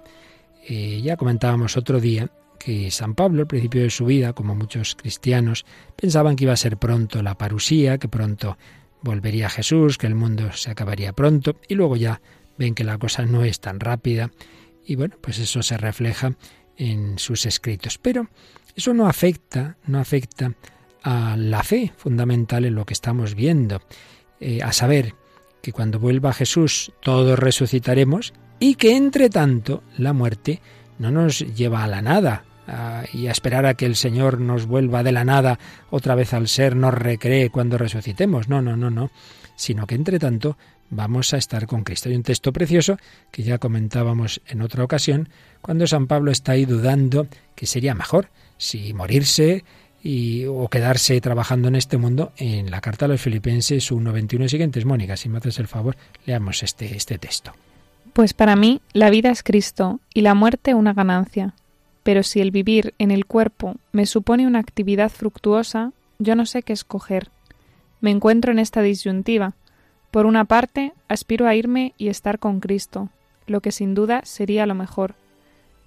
Eh, 0.67 1.01
ya 1.01 1.17
comentábamos 1.17 1.77
otro 1.77 1.99
día 1.99 2.29
que 2.57 2.91
San 2.91 3.13
Pablo, 3.13 3.41
al 3.41 3.47
principio 3.47 3.83
de 3.83 3.89
su 3.89 4.05
vida, 4.05 4.33
como 4.33 4.55
muchos 4.55 4.95
cristianos, 4.95 5.65
pensaban 5.95 6.35
que 6.35 6.45
iba 6.45 6.53
a 6.53 6.57
ser 6.57 6.77
pronto 6.77 7.21
la 7.21 7.37
parusía, 7.37 7.97
que 7.97 8.07
pronto 8.07 8.57
volvería 9.01 9.49
Jesús, 9.49 9.97
que 9.97 10.07
el 10.07 10.15
mundo 10.15 10.51
se 10.53 10.71
acabaría 10.71 11.11
pronto, 11.11 11.57
y 11.67 11.75
luego 11.75 11.97
ya 11.97 12.21
ven 12.57 12.73
que 12.73 12.85
la 12.85 12.97
cosa 12.97 13.25
no 13.25 13.43
es 13.43 13.59
tan 13.59 13.81
rápida, 13.81 14.31
y 14.85 14.95
bueno, 14.95 15.15
pues 15.19 15.39
eso 15.39 15.61
se 15.61 15.77
refleja 15.77 16.35
en 16.77 17.19
sus 17.19 17.45
escritos. 17.45 17.97
Pero 17.97 18.29
eso 18.75 18.93
no 18.93 19.07
afecta, 19.07 19.77
no 19.85 19.99
afecta 19.99 20.53
a 21.03 21.35
la 21.35 21.63
fe 21.63 21.91
fundamental 21.97 22.63
en 22.63 22.75
lo 22.75 22.85
que 22.85 22.93
estamos 22.93 23.35
viendo, 23.35 23.81
eh, 24.39 24.61
a 24.63 24.71
saber 24.71 25.15
que 25.61 25.73
cuando 25.73 25.99
vuelva 25.99 26.33
Jesús 26.33 26.91
todos 27.01 27.37
resucitaremos 27.37 28.33
y 28.59 28.75
que 28.75 28.95
entre 28.95 29.29
tanto 29.29 29.83
la 29.97 30.13
muerte 30.13 30.61
no 30.99 31.11
nos 31.11 31.39
lleva 31.39 31.83
a 31.83 31.87
la 31.87 32.01
nada 32.01 32.45
y 33.11 33.27
a 33.27 33.31
esperar 33.31 33.65
a 33.65 33.73
que 33.73 33.85
el 33.85 33.95
Señor 33.95 34.39
nos 34.39 34.65
vuelva 34.65 35.03
de 35.03 35.11
la 35.11 35.25
nada 35.25 35.59
otra 35.89 36.15
vez 36.15 36.33
al 36.33 36.47
ser, 36.47 36.75
nos 36.75 36.93
recree 36.93 37.49
cuando 37.49 37.77
resucitemos. 37.77 38.47
No, 38.47 38.61
no, 38.61 38.77
no, 38.77 38.89
no. 38.89 39.11
Sino 39.55 39.85
que 39.85 39.95
entre 39.95 40.19
tanto 40.19 40.57
vamos 40.89 41.33
a 41.33 41.37
estar 41.37 41.67
con 41.67 41.83
Cristo. 41.83 42.09
Hay 42.09 42.15
un 42.15 42.23
texto 42.23 42.53
precioso 42.53 42.97
que 43.31 43.43
ya 43.43 43.57
comentábamos 43.57 44.41
en 44.47 44.61
otra 44.61 44.83
ocasión, 44.83 45.29
cuando 45.61 45.87
San 45.87 46.07
Pablo 46.07 46.31
está 46.31 46.53
ahí 46.53 46.65
dudando 46.65 47.27
que 47.55 47.65
sería 47.65 47.93
mejor 47.95 48.29
si 48.57 48.93
morirse 48.93 49.63
y, 50.01 50.45
o 50.45 50.67
quedarse 50.69 51.19
trabajando 51.21 51.67
en 51.67 51.75
este 51.75 51.97
mundo. 51.97 52.33
En 52.37 52.71
la 52.71 52.81
carta 52.81 53.05
a 53.05 53.07
los 53.09 53.21
filipenses 53.21 53.91
1.21 53.91 54.45
y 54.45 54.49
siguientes, 54.49 54.85
Mónica, 54.85 55.17
si 55.17 55.29
me 55.29 55.37
haces 55.37 55.59
el 55.59 55.67
favor, 55.67 55.97
leamos 56.25 56.63
este, 56.63 56.95
este 56.95 57.17
texto. 57.17 57.53
Pues 58.13 58.35
para 58.35 58.55
mí 58.55 58.79
la 58.93 59.09
vida 59.09 59.31
es 59.31 59.41
Cristo 59.41 59.99
y 60.13 60.21
la 60.21 60.35
muerte 60.35 60.75
una 60.75 60.93
ganancia. 60.93 61.55
Pero 62.03 62.21
si 62.21 62.41
el 62.41 62.51
vivir 62.51 62.93
en 62.99 63.09
el 63.09 63.25
cuerpo 63.25 63.75
me 63.91 64.05
supone 64.05 64.45
una 64.45 64.59
actividad 64.59 65.09
fructuosa, 65.09 65.93
yo 66.19 66.35
no 66.35 66.45
sé 66.45 66.61
qué 66.61 66.73
escoger. 66.73 67.29
Me 68.01 68.11
encuentro 68.11 68.51
en 68.51 68.59
esta 68.59 68.81
disyuntiva. 68.81 69.55
Por 70.11 70.27
una 70.27 70.45
parte, 70.45 70.93
aspiro 71.07 71.47
a 71.47 71.55
irme 71.55 71.93
y 71.97 72.09
estar 72.09 72.37
con 72.37 72.59
Cristo, 72.59 73.09
lo 73.47 73.61
que 73.61 73.71
sin 73.71 73.95
duda 73.95 74.21
sería 74.25 74.67
lo 74.67 74.75
mejor. 74.75 75.15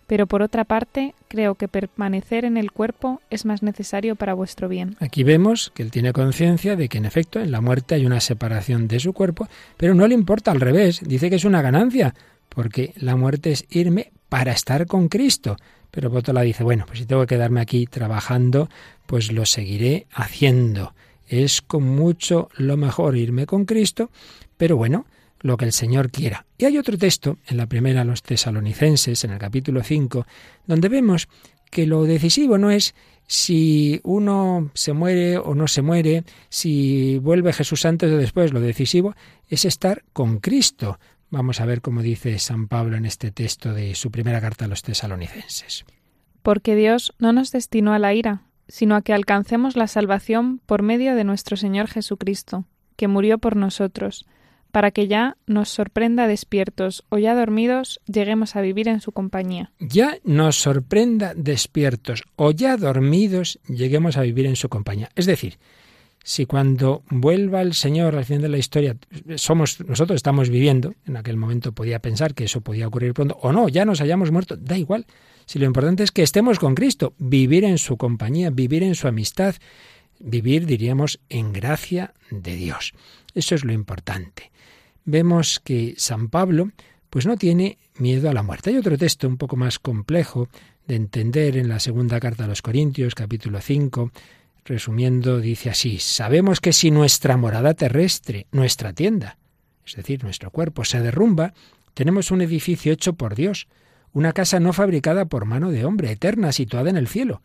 Pero 0.06 0.26
por 0.26 0.42
otra 0.42 0.64
parte, 0.64 1.14
creo 1.28 1.56
que 1.56 1.68
permanecer 1.68 2.44
en 2.44 2.56
el 2.56 2.70
cuerpo 2.70 3.20
es 3.30 3.44
más 3.44 3.62
necesario 3.62 4.14
para 4.16 4.34
vuestro 4.34 4.68
bien. 4.68 4.96
Aquí 5.00 5.24
vemos 5.24 5.72
que 5.74 5.82
él 5.82 5.90
tiene 5.90 6.12
conciencia 6.12 6.76
de 6.76 6.88
que 6.88 6.98
en 6.98 7.04
efecto 7.04 7.40
en 7.40 7.50
la 7.50 7.60
muerte 7.60 7.94
hay 7.94 8.06
una 8.06 8.20
separación 8.20 8.88
de 8.88 9.00
su 9.00 9.12
cuerpo, 9.12 9.48
pero 9.76 9.94
no 9.94 10.06
le 10.06 10.14
importa 10.14 10.52
al 10.52 10.60
revés, 10.60 11.00
dice 11.04 11.28
que 11.28 11.36
es 11.36 11.44
una 11.44 11.62
ganancia, 11.62 12.14
porque 12.48 12.92
la 12.96 13.16
muerte 13.16 13.52
es 13.52 13.66
irme 13.70 14.12
para 14.28 14.52
estar 14.52 14.86
con 14.86 15.08
Cristo. 15.08 15.56
Pero 15.90 16.10
Botola 16.10 16.42
dice, 16.42 16.62
bueno, 16.62 16.84
pues 16.86 17.00
si 17.00 17.06
tengo 17.06 17.22
que 17.22 17.34
quedarme 17.34 17.60
aquí 17.60 17.86
trabajando, 17.86 18.68
pues 19.06 19.32
lo 19.32 19.46
seguiré 19.46 20.06
haciendo 20.12 20.92
es 21.28 21.62
con 21.62 21.82
mucho 21.82 22.48
lo 22.56 22.76
mejor 22.76 23.16
irme 23.16 23.46
con 23.46 23.64
Cristo, 23.64 24.10
pero 24.56 24.76
bueno, 24.76 25.06
lo 25.46 25.56
que 25.56 25.64
el 25.64 25.72
Señor 25.72 26.10
quiera. 26.10 26.46
Y 26.58 26.64
hay 26.64 26.78
otro 26.78 26.98
texto 26.98 27.38
en 27.48 27.56
la 27.56 27.66
primera 27.66 28.04
los 28.04 28.22
tesalonicenses, 28.22 29.24
en 29.24 29.30
el 29.30 29.38
capítulo 29.38 29.82
5, 29.82 30.26
donde 30.66 30.88
vemos 30.88 31.28
que 31.70 31.86
lo 31.86 32.04
decisivo 32.04 32.58
no 32.58 32.70
es 32.70 32.94
si 33.26 34.00
uno 34.04 34.70
se 34.74 34.92
muere 34.92 35.38
o 35.38 35.54
no 35.54 35.66
se 35.66 35.82
muere, 35.82 36.24
si 36.48 37.18
vuelve 37.18 37.52
Jesús 37.52 37.84
antes 37.84 38.12
o 38.12 38.16
después, 38.16 38.52
lo 38.52 38.60
decisivo 38.60 39.14
es 39.48 39.64
estar 39.64 40.04
con 40.12 40.38
Cristo. 40.38 40.98
Vamos 41.30 41.60
a 41.60 41.66
ver 41.66 41.80
cómo 41.80 42.02
dice 42.02 42.38
San 42.38 42.68
Pablo 42.68 42.96
en 42.96 43.04
este 43.04 43.32
texto 43.32 43.74
de 43.74 43.94
su 43.94 44.10
primera 44.10 44.40
carta 44.40 44.66
a 44.66 44.68
los 44.68 44.82
tesalonicenses. 44.82 45.84
Porque 46.42 46.76
Dios 46.76 47.14
no 47.18 47.32
nos 47.32 47.50
destinó 47.50 47.92
a 47.92 47.98
la 47.98 48.14
ira, 48.14 48.42
sino 48.68 48.94
a 48.94 49.02
que 49.02 49.12
alcancemos 49.12 49.76
la 49.76 49.88
salvación 49.88 50.60
por 50.64 50.82
medio 50.82 51.16
de 51.16 51.24
nuestro 51.24 51.56
Señor 51.56 51.88
Jesucristo, 51.88 52.64
que 52.96 53.08
murió 53.08 53.38
por 53.38 53.56
nosotros, 53.56 54.26
para 54.76 54.90
que 54.90 55.08
ya 55.08 55.38
nos 55.46 55.70
sorprenda 55.70 56.26
despiertos 56.26 57.02
o 57.08 57.16
ya 57.16 57.34
dormidos 57.34 57.98
lleguemos 58.04 58.56
a 58.56 58.60
vivir 58.60 58.88
en 58.88 59.00
su 59.00 59.10
compañía. 59.10 59.72
Ya 59.80 60.18
nos 60.22 60.56
sorprenda 60.56 61.32
despiertos 61.34 62.24
o 62.36 62.50
ya 62.50 62.76
dormidos 62.76 63.58
lleguemos 63.68 64.18
a 64.18 64.20
vivir 64.20 64.44
en 64.44 64.54
su 64.54 64.68
compañía. 64.68 65.08
Es 65.14 65.24
decir, 65.24 65.56
si 66.22 66.44
cuando 66.44 67.04
vuelva 67.08 67.62
el 67.62 67.72
Señor 67.72 68.16
al 68.16 68.26
fin 68.26 68.42
de 68.42 68.50
la 68.50 68.58
historia 68.58 68.98
somos 69.36 69.80
nosotros 69.80 70.16
estamos 70.16 70.50
viviendo, 70.50 70.94
en 71.06 71.16
aquel 71.16 71.38
momento 71.38 71.72
podía 71.72 72.00
pensar 72.00 72.34
que 72.34 72.44
eso 72.44 72.60
podía 72.60 72.86
ocurrir 72.86 73.14
pronto 73.14 73.38
o 73.40 73.52
no, 73.52 73.70
ya 73.70 73.86
nos 73.86 74.02
hayamos 74.02 74.30
muerto, 74.30 74.58
da 74.58 74.76
igual. 74.76 75.06
Si 75.46 75.58
lo 75.58 75.64
importante 75.64 76.02
es 76.02 76.10
que 76.10 76.22
estemos 76.22 76.58
con 76.58 76.74
Cristo, 76.74 77.14
vivir 77.16 77.64
en 77.64 77.78
su 77.78 77.96
compañía, 77.96 78.50
vivir 78.50 78.82
en 78.82 78.94
su 78.94 79.08
amistad, 79.08 79.54
vivir, 80.18 80.66
diríamos, 80.66 81.18
en 81.30 81.54
gracia 81.54 82.12
de 82.30 82.56
Dios. 82.56 82.92
Eso 83.36 83.54
es 83.54 83.64
lo 83.66 83.72
importante. 83.74 84.50
Vemos 85.04 85.60
que 85.60 85.92
San 85.98 86.28
Pablo 86.28 86.70
pues 87.10 87.26
no 87.26 87.36
tiene 87.36 87.76
miedo 87.98 88.30
a 88.30 88.32
la 88.32 88.42
muerte. 88.42 88.70
Hay 88.70 88.78
otro 88.78 88.96
texto 88.96 89.28
un 89.28 89.36
poco 89.36 89.56
más 89.56 89.78
complejo 89.78 90.48
de 90.86 90.96
entender 90.96 91.58
en 91.58 91.68
la 91.68 91.78
segunda 91.78 92.18
carta 92.18 92.44
a 92.44 92.46
los 92.46 92.62
Corintios, 92.62 93.14
capítulo 93.14 93.60
5, 93.60 94.10
resumiendo, 94.64 95.38
dice 95.38 95.68
así, 95.68 95.98
sabemos 95.98 96.60
que 96.60 96.72
si 96.72 96.90
nuestra 96.90 97.36
morada 97.36 97.74
terrestre, 97.74 98.46
nuestra 98.52 98.94
tienda, 98.94 99.36
es 99.86 99.96
decir, 99.96 100.24
nuestro 100.24 100.50
cuerpo, 100.50 100.86
se 100.86 101.00
derrumba, 101.02 101.52
tenemos 101.92 102.30
un 102.30 102.40
edificio 102.40 102.90
hecho 102.90 103.12
por 103.12 103.34
Dios, 103.34 103.68
una 104.14 104.32
casa 104.32 104.60
no 104.60 104.72
fabricada 104.72 105.26
por 105.26 105.44
mano 105.44 105.70
de 105.70 105.84
hombre, 105.84 106.10
eterna, 106.10 106.52
situada 106.52 106.88
en 106.88 106.96
el 106.96 107.06
cielo. 107.06 107.42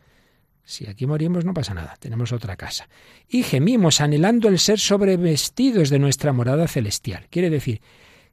Si 0.64 0.88
aquí 0.88 1.06
morimos 1.06 1.46
no 1.46 1.54
pasa 1.54 1.74
nada, 1.74 1.96
tenemos 2.00 2.32
otra 2.32 2.56
casa. 2.56 2.88
Y 3.28 3.44
gemimos 3.44 4.02
anhelando 4.02 4.48
el 4.48 4.60
ser 4.60 4.80
sobrevestidos 4.80 5.90
de 5.90 6.00
nuestra 6.00 6.34
morada 6.34 6.68
celestial. 6.68 7.28
Quiere 7.30 7.50
decir 7.50 7.82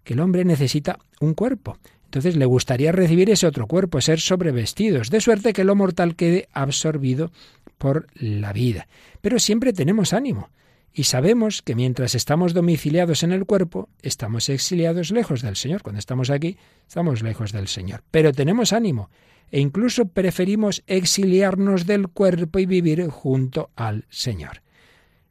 que 0.04 0.14
el 0.14 0.20
hombre 0.20 0.44
necesita 0.44 0.98
un 1.20 1.34
cuerpo. 1.34 1.78
Entonces 2.04 2.36
le 2.36 2.46
gustaría 2.46 2.92
recibir 2.92 3.28
ese 3.28 3.46
otro 3.46 3.66
cuerpo, 3.66 4.00
ser 4.00 4.20
sobrevestidos, 4.20 5.10
de 5.10 5.20
suerte 5.20 5.52
que 5.52 5.64
lo 5.64 5.76
mortal 5.76 6.16
quede 6.16 6.48
absorbido 6.52 7.30
por 7.76 8.06
la 8.14 8.52
vida. 8.52 8.88
Pero 9.20 9.38
siempre 9.38 9.72
tenemos 9.72 10.12
ánimo. 10.12 10.50
Y 10.92 11.04
sabemos 11.04 11.62
que 11.62 11.74
mientras 11.74 12.14
estamos 12.14 12.54
domiciliados 12.54 13.22
en 13.22 13.32
el 13.32 13.44
cuerpo, 13.44 13.88
estamos 14.02 14.48
exiliados 14.48 15.10
lejos 15.10 15.42
del 15.42 15.56
Señor. 15.56 15.82
Cuando 15.82 15.98
estamos 15.98 16.30
aquí, 16.30 16.56
estamos 16.86 17.22
lejos 17.22 17.52
del 17.52 17.68
Señor. 17.68 18.02
Pero 18.10 18.32
tenemos 18.32 18.72
ánimo 18.72 19.10
e 19.50 19.60
incluso 19.60 20.08
preferimos 20.08 20.82
exiliarnos 20.86 21.86
del 21.86 22.08
cuerpo 22.08 22.58
y 22.58 22.66
vivir 22.66 23.06
junto 23.08 23.70
al 23.76 24.04
Señor. 24.08 24.62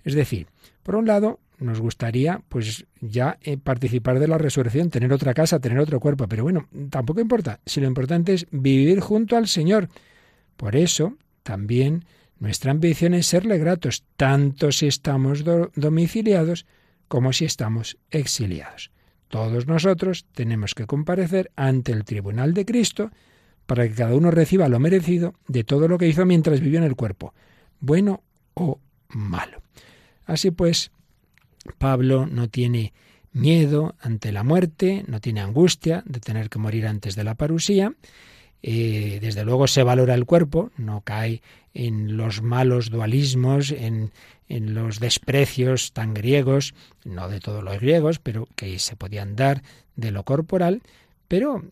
Es 0.04 0.14
decir, 0.14 0.48
por 0.84 0.96
un 0.96 1.08
lado, 1.08 1.40
nos 1.60 1.80
gustaría 1.80 2.42
pues 2.50 2.86
ya 3.02 3.38
eh, 3.42 3.58
participar 3.58 4.20
de 4.20 4.28
la 4.28 4.38
resurrección, 4.38 4.90
tener 4.90 5.12
otra 5.12 5.34
casa, 5.34 5.60
tener 5.60 5.80
otro 5.80 6.00
cuerpo, 6.00 6.28
pero 6.28 6.44
bueno, 6.44 6.68
tampoco 6.90 7.20
importa, 7.20 7.60
si 7.66 7.82
lo 7.82 7.88
importante 7.88 8.34
es 8.34 8.48
vivir 8.52 9.00
junto 9.00 9.38
al 9.38 9.48
Señor. 9.48 9.90
Por 10.56 10.76
eso, 10.76 11.18
también 11.44 12.06
nuestra 12.40 12.72
ambición 12.72 13.14
es 13.14 13.26
serle 13.26 13.58
gratos, 13.58 14.04
tanto 14.16 14.72
si 14.72 14.88
estamos 14.88 15.44
domiciliados 15.76 16.66
como 17.08 17.34
si 17.34 17.46
estamos 17.46 17.98
exiliados. 18.12 18.92
Todos 19.28 19.68
nosotros 19.68 20.26
tenemos 20.34 20.74
que 20.74 20.86
comparecer 20.86 21.52
ante 21.56 21.92
el 21.92 22.06
tribunal 22.06 22.54
de 22.54 22.66
Cristo 22.66 23.12
para 23.68 23.88
que 23.88 23.94
cada 23.94 24.16
uno 24.16 24.32
reciba 24.32 24.68
lo 24.70 24.80
merecido 24.80 25.36
de 25.48 25.64
todo 25.64 25.88
lo 25.88 25.98
que 25.98 26.08
hizo 26.08 26.26
mientras 26.26 26.62
vivió 26.62 26.80
en 26.80 26.86
el 26.86 26.96
cuerpo, 26.96 27.34
bueno 27.80 28.24
o 28.56 28.80
malo. 29.10 29.62
Así 30.26 30.52
pues, 30.52 30.92
Pablo 31.78 32.26
no 32.26 32.50
tiene 32.50 32.94
miedo 33.34 33.96
ante 34.02 34.32
la 34.32 34.44
muerte, 34.44 35.04
no 35.08 35.22
tiene 35.22 35.42
angustia 35.42 36.04
de 36.06 36.20
tener 36.20 36.50
que 36.50 36.60
morir 36.60 36.88
antes 36.88 37.16
de 37.16 37.24
la 37.24 37.36
parusía, 37.36 37.94
eh, 38.64 39.20
desde 39.22 39.46
luego 39.46 39.68
se 39.68 39.84
valora 39.84 40.16
el 40.16 40.26
cuerpo, 40.26 40.72
no 40.78 41.02
cae 41.02 41.42
en 41.74 42.18
los 42.18 42.42
malos 42.42 42.90
dualismos, 42.90 43.72
en, 43.72 44.12
en 44.48 44.74
los 44.74 45.00
desprecios 45.00 45.94
tan 45.94 46.14
griegos, 46.14 46.74
no 47.06 47.30
de 47.30 47.40
todos 47.40 47.64
los 47.64 47.80
griegos, 47.80 48.20
pero 48.20 48.48
que 48.56 48.80
se 48.80 48.96
podían 48.96 49.36
dar 49.36 49.62
de 49.96 50.12
lo 50.12 50.24
corporal, 50.24 50.82
pero 51.28 51.64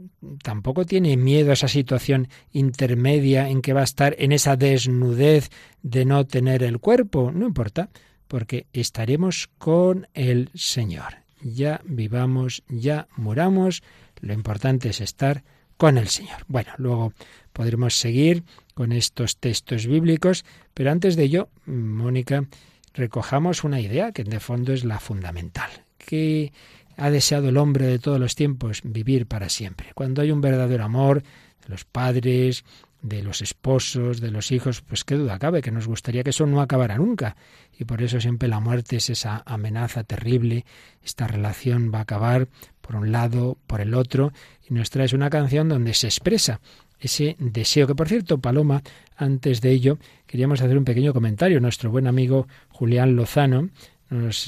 tampoco 0.43 0.85
tiene 0.85 1.17
miedo 1.17 1.51
a 1.51 1.53
esa 1.53 1.67
situación 1.67 2.27
intermedia 2.51 3.49
en 3.49 3.61
que 3.61 3.73
va 3.73 3.81
a 3.81 3.85
estar 3.85 4.15
en 4.19 4.31
esa 4.31 4.55
desnudez 4.55 5.49
de 5.81 6.05
no 6.05 6.25
tener 6.25 6.63
el 6.63 6.79
cuerpo, 6.79 7.31
no 7.31 7.45
importa, 7.45 7.89
porque 8.27 8.67
estaremos 8.73 9.49
con 9.57 10.07
el 10.13 10.49
Señor. 10.53 11.17
Ya 11.41 11.81
vivamos, 11.85 12.63
ya 12.67 13.07
muramos, 13.15 13.83
lo 14.21 14.33
importante 14.33 14.89
es 14.89 15.01
estar 15.01 15.43
con 15.77 15.97
el 15.97 16.07
Señor. 16.07 16.43
Bueno, 16.47 16.71
luego 16.77 17.13
podremos 17.53 17.95
seguir 17.95 18.43
con 18.73 18.91
estos 18.91 19.37
textos 19.37 19.87
bíblicos, 19.87 20.43
pero 20.73 20.91
antes 20.91 21.15
de 21.15 21.23
ello, 21.23 21.49
Mónica, 21.65 22.45
recojamos 22.93 23.63
una 23.63 23.79
idea 23.79 24.11
que 24.11 24.23
de 24.23 24.39
fondo 24.39 24.73
es 24.73 24.83
la 24.83 24.99
fundamental, 24.99 25.69
que 25.97 26.51
ha 26.97 27.09
deseado 27.09 27.49
el 27.49 27.57
hombre 27.57 27.87
de 27.87 27.99
todos 27.99 28.19
los 28.19 28.35
tiempos 28.35 28.81
vivir 28.83 29.27
para 29.27 29.49
siempre. 29.49 29.91
Cuando 29.93 30.21
hay 30.21 30.31
un 30.31 30.41
verdadero 30.41 30.83
amor 30.83 31.21
de 31.21 31.69
los 31.69 31.85
padres, 31.85 32.63
de 33.01 33.21
los 33.21 33.41
esposos, 33.41 34.19
de 34.19 34.31
los 34.31 34.51
hijos, 34.51 34.81
pues 34.81 35.03
qué 35.03 35.15
duda 35.15 35.37
cabe 35.37 35.61
que 35.61 35.71
nos 35.71 35.87
gustaría 35.87 36.23
que 36.23 36.31
eso 36.31 36.47
no 36.47 36.59
acabara 36.59 36.97
nunca. 36.97 37.35
Y 37.77 37.85
por 37.85 38.01
eso 38.01 38.19
siempre 38.19 38.47
la 38.49 38.59
muerte 38.59 38.97
es 38.97 39.09
esa 39.09 39.43
amenaza 39.45 40.03
terrible, 40.03 40.65
esta 41.03 41.27
relación 41.27 41.91
va 41.93 41.99
a 41.99 42.01
acabar 42.01 42.47
por 42.81 42.95
un 42.95 43.11
lado, 43.11 43.57
por 43.67 43.81
el 43.81 43.93
otro, 43.93 44.33
y 44.67 44.73
nos 44.73 44.89
trae 44.89 45.07
una 45.13 45.29
canción 45.29 45.69
donde 45.69 45.93
se 45.93 46.07
expresa 46.07 46.61
ese 46.99 47.35
deseo, 47.39 47.87
que 47.87 47.95
por 47.95 48.07
cierto, 48.07 48.39
Paloma, 48.39 48.81
antes 49.15 49.61
de 49.61 49.71
ello, 49.71 49.97
queríamos 50.25 50.61
hacer 50.61 50.77
un 50.77 50.85
pequeño 50.85 51.13
comentario. 51.13 51.59
Nuestro 51.59 51.91
buen 51.91 52.07
amigo 52.07 52.47
Julián 52.69 53.15
Lozano, 53.15 53.69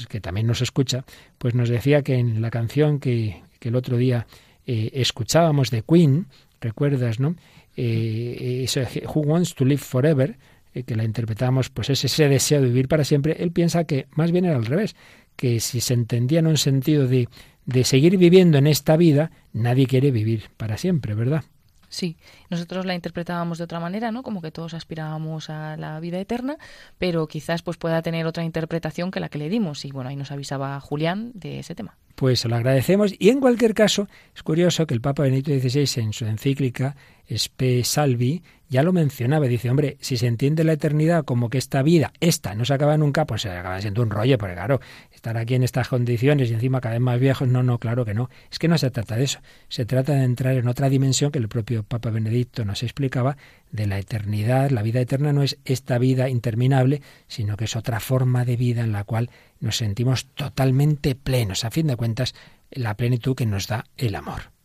que 0.08 0.20
también 0.20 0.46
nos 0.46 0.62
escucha, 0.62 1.04
pues 1.38 1.54
nos 1.54 1.68
decía 1.68 2.02
que 2.02 2.14
en 2.14 2.40
la 2.40 2.50
canción 2.50 3.00
que, 3.00 3.42
el 3.60 3.76
otro 3.76 3.96
día 3.96 4.26
eh, 4.66 4.90
escuchábamos 4.94 5.70
de 5.70 5.82
Queen, 5.82 6.26
recuerdas, 6.60 7.20
¿no? 7.20 7.34
eh, 7.78 8.66
Who 9.14 9.20
Wants 9.20 9.54
to 9.54 9.64
Live 9.64 9.78
Forever, 9.78 10.36
eh, 10.74 10.82
que 10.82 10.96
la 10.96 11.04
interpretamos, 11.04 11.70
pues 11.70 11.90
es 11.90 12.04
ese 12.04 12.28
deseo 12.28 12.60
de 12.60 12.68
vivir 12.68 12.88
para 12.88 13.04
siempre, 13.04 13.36
él 13.38 13.52
piensa 13.52 13.84
que 13.84 14.06
más 14.12 14.32
bien 14.32 14.44
era 14.44 14.56
al 14.56 14.66
revés, 14.66 14.96
que 15.36 15.60
si 15.60 15.80
se 15.80 15.94
entendía 15.94 16.40
en 16.40 16.48
un 16.48 16.58
sentido 16.58 17.06
de, 17.06 17.28
de 17.66 17.84
seguir 17.84 18.16
viviendo 18.16 18.58
en 18.58 18.66
esta 18.66 18.96
vida, 18.96 19.30
nadie 19.52 19.86
quiere 19.86 20.10
vivir 20.10 20.44
para 20.56 20.76
siempre, 20.76 21.14
¿verdad? 21.14 21.44
Sí, 21.88 22.16
nosotros 22.50 22.86
la 22.86 22.94
interpretábamos 22.94 23.58
de 23.58 23.64
otra 23.64 23.80
manera, 23.80 24.12
¿no? 24.12 24.22
Como 24.22 24.42
que 24.42 24.50
todos 24.50 24.74
aspirábamos 24.74 25.50
a 25.50 25.76
la 25.76 25.98
vida 26.00 26.18
eterna, 26.18 26.58
pero 26.98 27.26
quizás 27.26 27.62
pues 27.62 27.76
pueda 27.76 28.02
tener 28.02 28.26
otra 28.26 28.44
interpretación 28.44 29.10
que 29.10 29.20
la 29.20 29.28
que 29.28 29.38
le 29.38 29.48
dimos. 29.48 29.84
Y 29.84 29.90
bueno, 29.90 30.10
ahí 30.10 30.16
nos 30.16 30.30
avisaba 30.30 30.78
Julián 30.80 31.32
de 31.34 31.60
ese 31.60 31.74
tema. 31.74 31.96
Pues 32.14 32.40
se 32.40 32.48
lo 32.48 32.56
agradecemos. 32.56 33.14
Y 33.18 33.30
en 33.30 33.40
cualquier 33.40 33.74
caso, 33.74 34.08
es 34.34 34.42
curioso 34.42 34.86
que 34.86 34.94
el 34.94 35.00
Papa 35.00 35.22
Benito 35.22 35.52
XVI 35.52 36.02
en 36.02 36.12
su 36.12 36.26
encíclica 36.26 36.96
Spe 37.28 37.84
Salvi 37.84 38.42
ya 38.70 38.82
lo 38.82 38.92
mencionaba, 38.92 39.46
dice, 39.46 39.70
hombre, 39.70 39.96
si 40.00 40.18
se 40.18 40.26
entiende 40.26 40.62
la 40.62 40.74
eternidad 40.74 41.24
como 41.24 41.48
que 41.48 41.56
esta 41.56 41.82
vida, 41.82 42.12
esta, 42.20 42.54
no 42.54 42.66
se 42.66 42.74
acaba 42.74 42.98
nunca, 42.98 43.24
pues 43.24 43.42
se 43.42 43.50
acaba 43.50 43.80
siendo 43.80 44.02
un 44.02 44.10
rollo, 44.10 44.36
porque 44.36 44.54
claro, 44.54 44.80
estar 45.10 45.38
aquí 45.38 45.54
en 45.54 45.62
estas 45.62 45.88
condiciones 45.88 46.50
y 46.50 46.54
encima 46.54 46.80
cada 46.80 46.94
vez 46.94 47.00
más 47.00 47.18
viejos, 47.18 47.48
no, 47.48 47.62
no, 47.62 47.78
claro 47.78 48.04
que 48.04 48.12
no. 48.12 48.28
Es 48.50 48.58
que 48.58 48.68
no 48.68 48.76
se 48.76 48.90
trata 48.90 49.16
de 49.16 49.24
eso, 49.24 49.40
se 49.68 49.86
trata 49.86 50.12
de 50.12 50.24
entrar 50.24 50.54
en 50.56 50.68
otra 50.68 50.90
dimensión 50.90 51.30
que 51.30 51.38
el 51.38 51.48
propio 51.48 51.82
Papa 51.82 52.10
Benedicto 52.10 52.64
nos 52.64 52.82
explicaba, 52.82 53.36
de 53.70 53.86
la 53.86 53.98
eternidad. 53.98 54.70
La 54.70 54.82
vida 54.82 55.00
eterna 55.00 55.32
no 55.32 55.42
es 55.42 55.58
esta 55.64 55.98
vida 55.98 56.28
interminable, 56.28 57.02
sino 57.26 57.56
que 57.56 57.64
es 57.64 57.76
otra 57.76 58.00
forma 58.00 58.44
de 58.44 58.56
vida 58.56 58.82
en 58.82 58.92
la 58.92 59.04
cual 59.04 59.30
nos 59.60 59.76
sentimos 59.76 60.26
totalmente 60.26 61.14
plenos, 61.14 61.64
a 61.64 61.70
fin 61.70 61.86
de 61.86 61.96
cuentas, 61.96 62.34
la 62.70 62.96
plenitud 62.96 63.34
que 63.34 63.46
nos 63.46 63.66
da 63.66 63.86
el 63.96 64.14
amor. 64.14 64.57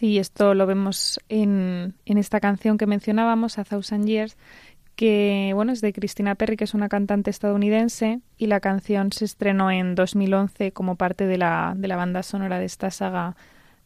Sí, 0.00 0.16
esto 0.16 0.54
lo 0.54 0.64
vemos 0.64 1.20
en, 1.28 1.92
en 2.06 2.16
esta 2.16 2.40
canción 2.40 2.78
que 2.78 2.86
mencionábamos, 2.86 3.58
A 3.58 3.64
Thousand 3.64 4.06
Years, 4.06 4.38
que 4.96 5.52
bueno, 5.54 5.72
es 5.72 5.82
de 5.82 5.92
Christina 5.92 6.36
Perry, 6.36 6.56
que 6.56 6.64
es 6.64 6.72
una 6.72 6.88
cantante 6.88 7.28
estadounidense, 7.28 8.20
y 8.38 8.46
la 8.46 8.60
canción 8.60 9.12
se 9.12 9.26
estrenó 9.26 9.70
en 9.70 9.94
2011 9.94 10.72
como 10.72 10.96
parte 10.96 11.26
de 11.26 11.36
la, 11.36 11.74
de 11.76 11.86
la 11.86 11.96
banda 11.96 12.22
sonora 12.22 12.58
de 12.58 12.64
esta 12.64 12.90
saga 12.90 13.36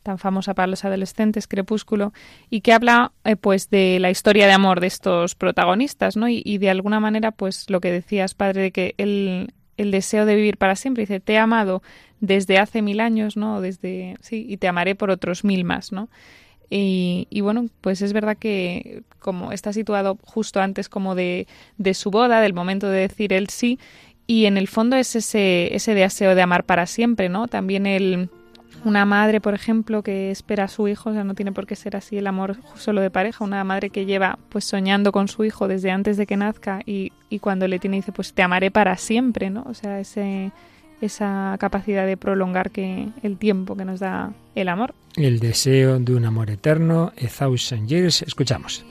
tan 0.04 0.18
famosa 0.18 0.54
para 0.54 0.68
los 0.68 0.84
adolescentes, 0.84 1.48
Crepúsculo, 1.48 2.12
y 2.48 2.60
que 2.60 2.72
habla 2.72 3.10
eh, 3.24 3.34
pues 3.34 3.68
de 3.70 3.98
la 3.98 4.12
historia 4.12 4.46
de 4.46 4.52
amor 4.52 4.78
de 4.78 4.86
estos 4.86 5.34
protagonistas, 5.34 6.16
¿no? 6.16 6.28
Y, 6.28 6.42
y, 6.44 6.58
de 6.58 6.70
alguna 6.70 7.00
manera, 7.00 7.32
pues 7.32 7.68
lo 7.70 7.80
que 7.80 7.90
decías, 7.90 8.34
padre, 8.34 8.62
de 8.62 8.70
que 8.70 8.94
el, 8.98 9.52
el 9.76 9.90
deseo 9.90 10.26
de 10.26 10.36
vivir 10.36 10.56
para 10.56 10.76
siempre. 10.76 11.02
Dice, 11.02 11.20
te 11.20 11.34
he 11.34 11.38
amado 11.38 11.82
desde 12.26 12.58
hace 12.58 12.82
mil 12.82 13.00
años, 13.00 13.36
¿no? 13.36 13.60
Desde, 13.60 14.16
sí, 14.20 14.46
y 14.48 14.56
te 14.56 14.68
amaré 14.68 14.94
por 14.94 15.10
otros 15.10 15.44
mil 15.44 15.64
más, 15.64 15.92
¿no? 15.92 16.08
Y, 16.70 17.26
y, 17.30 17.42
bueno, 17.42 17.66
pues 17.80 18.02
es 18.02 18.12
verdad 18.12 18.36
que 18.36 19.02
como 19.18 19.52
está 19.52 19.72
situado 19.72 20.18
justo 20.22 20.60
antes 20.60 20.88
como 20.88 21.14
de, 21.14 21.46
de 21.76 21.94
su 21.94 22.10
boda, 22.10 22.40
del 22.40 22.54
momento 22.54 22.88
de 22.88 23.00
decir 23.00 23.32
el 23.32 23.48
sí, 23.48 23.78
y 24.26 24.46
en 24.46 24.56
el 24.56 24.68
fondo 24.68 24.96
es 24.96 25.14
ese, 25.14 25.74
ese 25.74 25.94
deseo 25.94 26.34
de 26.34 26.42
amar 26.42 26.64
para 26.64 26.86
siempre, 26.86 27.28
¿no? 27.28 27.46
También 27.46 27.86
el, 27.86 28.30
una 28.84 29.04
madre, 29.04 29.40
por 29.40 29.54
ejemplo, 29.54 30.02
que 30.02 30.30
espera 30.30 30.64
a 30.64 30.68
su 30.68 30.88
hijo, 30.88 31.10
o 31.10 31.12
sea, 31.12 31.24
no 31.24 31.34
tiene 31.34 31.52
por 31.52 31.66
qué 31.66 31.76
ser 31.76 31.96
así 31.96 32.16
el 32.16 32.26
amor 32.26 32.56
solo 32.74 33.02
de 33.02 33.10
pareja, 33.10 33.44
una 33.44 33.62
madre 33.64 33.90
que 33.90 34.06
lleva 34.06 34.38
pues 34.48 34.64
soñando 34.64 35.12
con 35.12 35.28
su 35.28 35.44
hijo 35.44 35.68
desde 35.68 35.90
antes 35.90 36.16
de 36.16 36.26
que 36.26 36.36
nazca 36.36 36.80
y, 36.86 37.12
y 37.28 37.38
cuando 37.38 37.68
le 37.68 37.78
tiene 37.78 37.96
dice, 37.96 38.12
pues 38.12 38.32
te 38.32 38.42
amaré 38.42 38.70
para 38.70 38.96
siempre, 38.96 39.50
¿no? 39.50 39.64
O 39.68 39.74
sea, 39.74 40.00
ese, 40.00 40.52
esa 41.04 41.56
capacidad 41.58 42.06
de 42.06 42.16
prolongar 42.16 42.70
que 42.70 43.08
el 43.22 43.36
tiempo 43.38 43.76
que 43.76 43.84
nos 43.84 44.00
da 44.00 44.32
el 44.54 44.68
amor. 44.68 44.94
El 45.16 45.38
deseo 45.40 45.98
de 45.98 46.14
un 46.14 46.24
amor 46.24 46.50
eterno, 46.50 47.12
a 47.16 47.28
thousand 47.28 47.88
years, 47.88 48.22
escuchamos. 48.22 48.84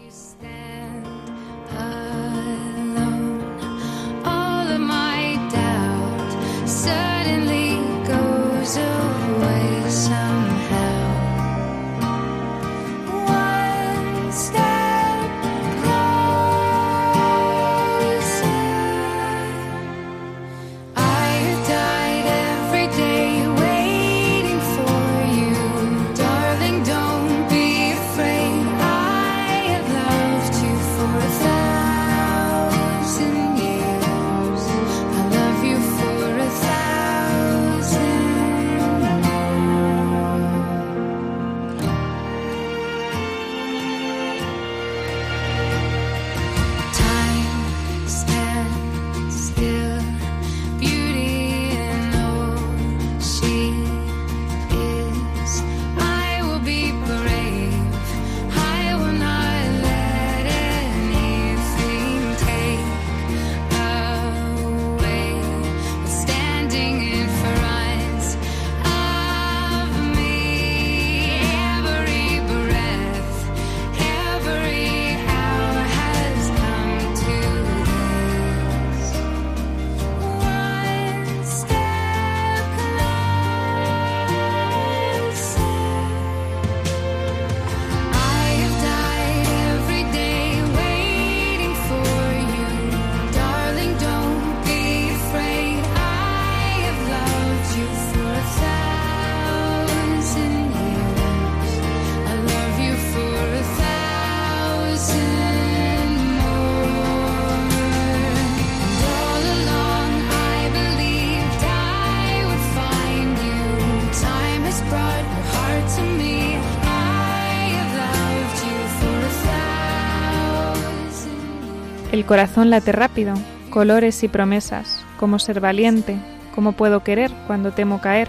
El 122.13 122.25
corazón 122.27 122.69
late 122.69 122.91
rápido, 122.91 123.33
colores 123.71 124.23
y 124.23 124.27
promesas, 124.27 125.03
cómo 125.19 125.39
ser 125.39 125.59
valiente, 125.59 126.15
cómo 126.53 126.73
puedo 126.73 127.03
querer 127.03 127.31
cuando 127.47 127.71
temo 127.71 128.01
caer, 128.01 128.27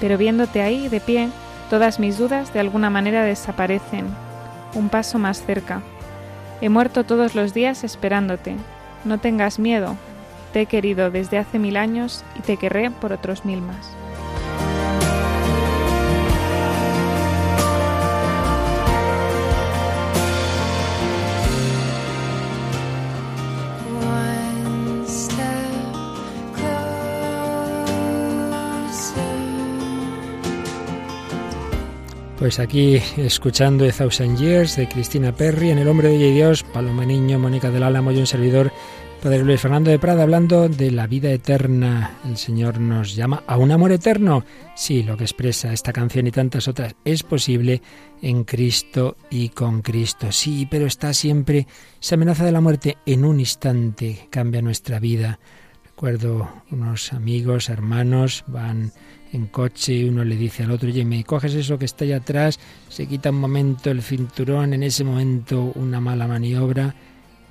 pero 0.00 0.16
viéndote 0.16 0.62
ahí 0.62 0.88
de 0.88 0.98
pie, 0.98 1.28
todas 1.68 2.00
mis 2.00 2.16
dudas 2.16 2.54
de 2.54 2.60
alguna 2.60 2.88
manera 2.88 3.22
desaparecen, 3.22 4.06
un 4.72 4.88
paso 4.88 5.18
más 5.18 5.44
cerca. 5.44 5.82
He 6.62 6.70
muerto 6.70 7.04
todos 7.04 7.34
los 7.34 7.52
días 7.52 7.84
esperándote, 7.84 8.56
no 9.04 9.18
tengas 9.18 9.58
miedo, 9.58 9.94
te 10.54 10.62
he 10.62 10.66
querido 10.66 11.10
desde 11.10 11.36
hace 11.36 11.58
mil 11.58 11.76
años 11.76 12.24
y 12.38 12.40
te 12.40 12.56
querré 12.56 12.90
por 12.90 13.12
otros 13.12 13.44
mil 13.44 13.60
más. 13.60 13.94
Pues 32.42 32.58
aquí 32.58 32.96
escuchando 33.18 33.84
The 33.84 33.92
Thousand 33.92 34.36
Years 34.36 34.74
de 34.74 34.88
Cristina 34.88 35.30
Perry, 35.30 35.70
en 35.70 35.78
El 35.78 35.86
Hombre 35.86 36.08
de 36.08 36.32
Dios, 36.32 36.64
Paloma 36.64 37.06
Niño, 37.06 37.38
Mónica 37.38 37.70
del 37.70 37.84
Álamo 37.84 38.10
y 38.10 38.18
un 38.18 38.26
servidor, 38.26 38.72
Padre 39.22 39.44
Luis 39.44 39.60
Fernando 39.60 39.92
de 39.92 40.00
Prada, 40.00 40.24
hablando 40.24 40.68
de 40.68 40.90
la 40.90 41.06
vida 41.06 41.30
eterna. 41.30 42.18
El 42.24 42.36
Señor 42.36 42.80
nos 42.80 43.14
llama 43.14 43.44
a 43.46 43.58
un 43.58 43.70
amor 43.70 43.92
eterno. 43.92 44.44
Sí, 44.74 45.04
lo 45.04 45.16
que 45.16 45.22
expresa 45.22 45.72
esta 45.72 45.92
canción 45.92 46.26
y 46.26 46.32
tantas 46.32 46.66
otras 46.66 46.96
es 47.04 47.22
posible 47.22 47.80
en 48.22 48.42
Cristo 48.42 49.16
y 49.30 49.50
con 49.50 49.80
Cristo. 49.80 50.32
Sí, 50.32 50.66
pero 50.68 50.86
está 50.86 51.14
siempre 51.14 51.68
esa 52.00 52.16
amenaza 52.16 52.44
de 52.44 52.50
la 52.50 52.60
muerte 52.60 52.98
en 53.06 53.24
un 53.24 53.38
instante, 53.38 54.26
cambia 54.30 54.62
nuestra 54.62 54.98
vida. 54.98 55.38
Recuerdo 55.84 56.50
unos 56.72 57.12
amigos, 57.12 57.68
hermanos, 57.68 58.42
van 58.48 58.90
en 59.32 59.46
coche 59.46 60.08
uno 60.08 60.24
le 60.24 60.36
dice 60.36 60.62
al 60.62 60.70
otro, 60.70 60.88
oye, 60.88 61.04
me 61.04 61.24
coges 61.24 61.54
eso 61.54 61.78
que 61.78 61.86
está 61.86 62.04
allá 62.04 62.18
atrás, 62.18 62.60
se 62.88 63.06
quita 63.06 63.30
un 63.30 63.40
momento 63.40 63.90
el 63.90 64.02
cinturón, 64.02 64.74
en 64.74 64.82
ese 64.82 65.04
momento 65.04 65.72
una 65.74 66.00
mala 66.00 66.28
maniobra 66.28 66.94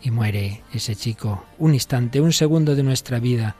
y 0.02 0.12
muere 0.12 0.62
ese 0.74 0.96
chico. 0.96 1.46
Un 1.58 1.74
instante, 1.74 2.22
un 2.22 2.34
segundo 2.34 2.76
de 2.76 2.84
nuestra 2.84 3.20
vida 3.20 3.56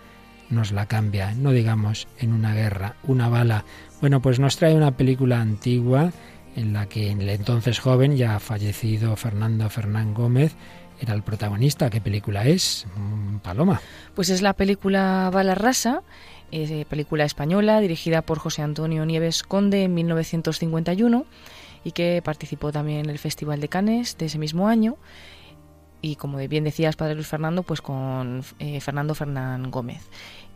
nos 0.50 0.72
la 0.72 0.86
cambia, 0.86 1.34
no 1.34 1.52
digamos 1.52 2.08
en 2.20 2.34
una 2.34 2.54
guerra, 2.54 2.96
una 3.04 3.30
bala. 3.30 3.66
Bueno, 4.02 4.22
pues 4.22 4.40
nos 4.40 4.58
trae 4.58 4.76
una 4.76 4.98
película 4.98 5.42
antigua 5.42 6.12
en 6.56 6.74
la 6.74 6.88
que 6.88 7.12
el 7.12 7.30
entonces 7.30 7.80
joven, 7.80 8.18
ya 8.18 8.40
fallecido 8.40 9.16
Fernando 9.16 9.70
Fernán 9.70 10.14
Gómez, 10.14 10.56
era 11.00 11.14
el 11.14 11.24
protagonista. 11.24 11.90
¿Qué 11.90 12.02
película 12.02 12.46
es? 12.46 12.86
Mm, 12.96 13.38
Paloma. 13.38 13.82
Pues 14.14 14.30
es 14.30 14.42
la 14.42 14.54
película 14.54 15.30
Bala 15.34 15.56
Rasa, 15.56 16.04
eh, 16.52 16.86
película 16.88 17.26
española 17.26 17.80
dirigida 17.80 18.22
por 18.22 18.40
José 18.40 18.62
Antonio 18.62 19.06
Nieves 19.06 19.44
Conde 19.44 19.84
en 19.84 19.94
1951 19.94 21.26
y 21.84 21.92
que 21.92 22.22
participó 22.24 22.72
también 22.72 23.00
en 23.00 23.10
el 23.10 23.20
Festival 23.20 23.60
de 23.60 23.70
Cannes 23.70 24.18
de 24.18 24.26
ese 24.26 24.38
mismo 24.38 24.68
año 24.68 24.98
y 26.02 26.16
como 26.16 26.38
bien 26.38 26.64
decías, 26.64 26.96
Padre 26.96 27.16
Luis 27.16 27.28
Fernando, 27.28 27.64
pues 27.64 27.82
con 27.82 28.44
eh, 28.60 28.82
Fernando 28.82 29.14
Fernán 29.14 29.70
Gómez. 29.70 30.10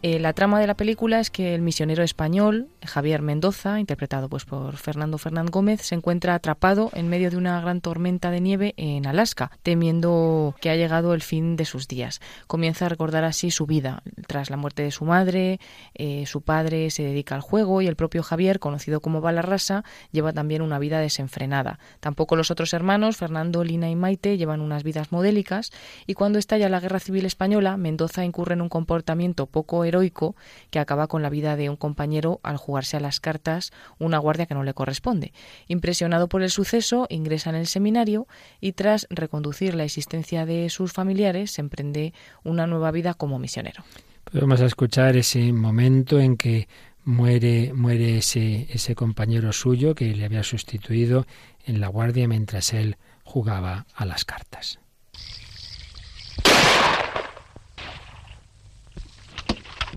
Eh, 0.07 0.19
la 0.19 0.33
trama 0.33 0.59
de 0.59 0.67
la 0.67 0.75
película 0.75 1.19
es 1.19 1.31
que 1.31 1.55
el 1.55 1.63
misionero 1.63 2.03
español, 2.03 2.67
Javier 2.85 3.23
Mendoza, 3.23 3.79
interpretado 3.79 4.29
pues 4.29 4.45
por 4.45 4.77
Fernando 4.77 5.17
Fernán 5.17 5.47
Gómez, 5.47 5.81
se 5.81 5.95
encuentra 5.95 6.35
atrapado 6.35 6.91
en 6.93 7.09
medio 7.09 7.31
de 7.31 7.37
una 7.37 7.59
gran 7.59 7.81
tormenta 7.81 8.29
de 8.29 8.39
nieve 8.39 8.75
en 8.77 9.07
Alaska, 9.07 9.49
temiendo 9.63 10.53
que 10.61 10.69
ha 10.69 10.75
llegado 10.75 11.15
el 11.15 11.23
fin 11.23 11.55
de 11.55 11.65
sus 11.65 11.87
días. 11.87 12.21
Comienza 12.45 12.85
a 12.85 12.89
recordar 12.89 13.23
así 13.23 13.49
su 13.49 13.65
vida. 13.65 14.03
Tras 14.27 14.51
la 14.51 14.57
muerte 14.57 14.83
de 14.83 14.91
su 14.91 15.05
madre, 15.05 15.59
eh, 15.95 16.27
su 16.27 16.41
padre 16.41 16.91
se 16.91 17.01
dedica 17.01 17.33
al 17.33 17.41
juego 17.41 17.81
y 17.81 17.87
el 17.87 17.95
propio 17.95 18.21
Javier, 18.21 18.59
conocido 18.59 19.01
como 19.01 19.21
Balarrasa, 19.21 19.85
lleva 20.11 20.33
también 20.33 20.61
una 20.61 20.77
vida 20.77 20.99
desenfrenada. 20.99 21.79
Tampoco 21.99 22.35
los 22.35 22.51
otros 22.51 22.75
hermanos, 22.75 23.17
Fernando, 23.17 23.63
Lina 23.63 23.89
y 23.89 23.95
Maite, 23.95 24.37
llevan 24.37 24.61
unas 24.61 24.83
vidas 24.83 25.11
modélicas 25.11 25.71
y 26.05 26.13
cuando 26.13 26.37
estalla 26.37 26.69
la 26.69 26.79
Guerra 26.79 26.99
Civil 26.99 27.25
Española, 27.25 27.75
Mendoza 27.75 28.23
incurre 28.23 28.53
en 28.53 28.61
un 28.61 28.69
comportamiento 28.69 29.47
poco 29.47 29.83
heroico 29.95 30.35
que 30.69 30.79
acaba 30.79 31.07
con 31.07 31.21
la 31.21 31.29
vida 31.29 31.55
de 31.55 31.69
un 31.69 31.75
compañero 31.75 32.39
al 32.43 32.57
jugarse 32.57 32.97
a 32.97 32.99
las 32.99 33.19
cartas 33.19 33.71
una 33.97 34.17
guardia 34.17 34.45
que 34.45 34.53
no 34.53 34.63
le 34.63 34.73
corresponde. 34.73 35.33
Impresionado 35.67 36.27
por 36.27 36.43
el 36.43 36.49
suceso, 36.49 37.07
ingresa 37.09 37.49
en 37.49 37.55
el 37.55 37.67
seminario 37.67 38.27
y 38.59 38.73
tras 38.73 39.07
reconducir 39.09 39.75
la 39.75 39.83
existencia 39.83 40.45
de 40.45 40.69
sus 40.69 40.91
familiares, 40.91 41.51
se 41.51 41.61
emprende 41.61 42.13
una 42.43 42.67
nueva 42.67 42.91
vida 42.91 43.13
como 43.13 43.39
misionero. 43.39 43.83
Podemos 44.23 44.59
escuchar 44.59 45.15
ese 45.15 45.53
momento 45.53 46.19
en 46.19 46.35
que 46.35 46.67
muere, 47.03 47.73
muere 47.73 48.17
ese, 48.17 48.67
ese 48.69 48.95
compañero 48.95 49.53
suyo 49.53 49.95
que 49.95 50.13
le 50.13 50.25
había 50.25 50.43
sustituido 50.43 51.25
en 51.65 51.79
la 51.79 51.87
guardia 51.87 52.27
mientras 52.27 52.73
él 52.73 52.97
jugaba 53.23 53.85
a 53.95 54.05
las 54.05 54.25
cartas. 54.25 54.79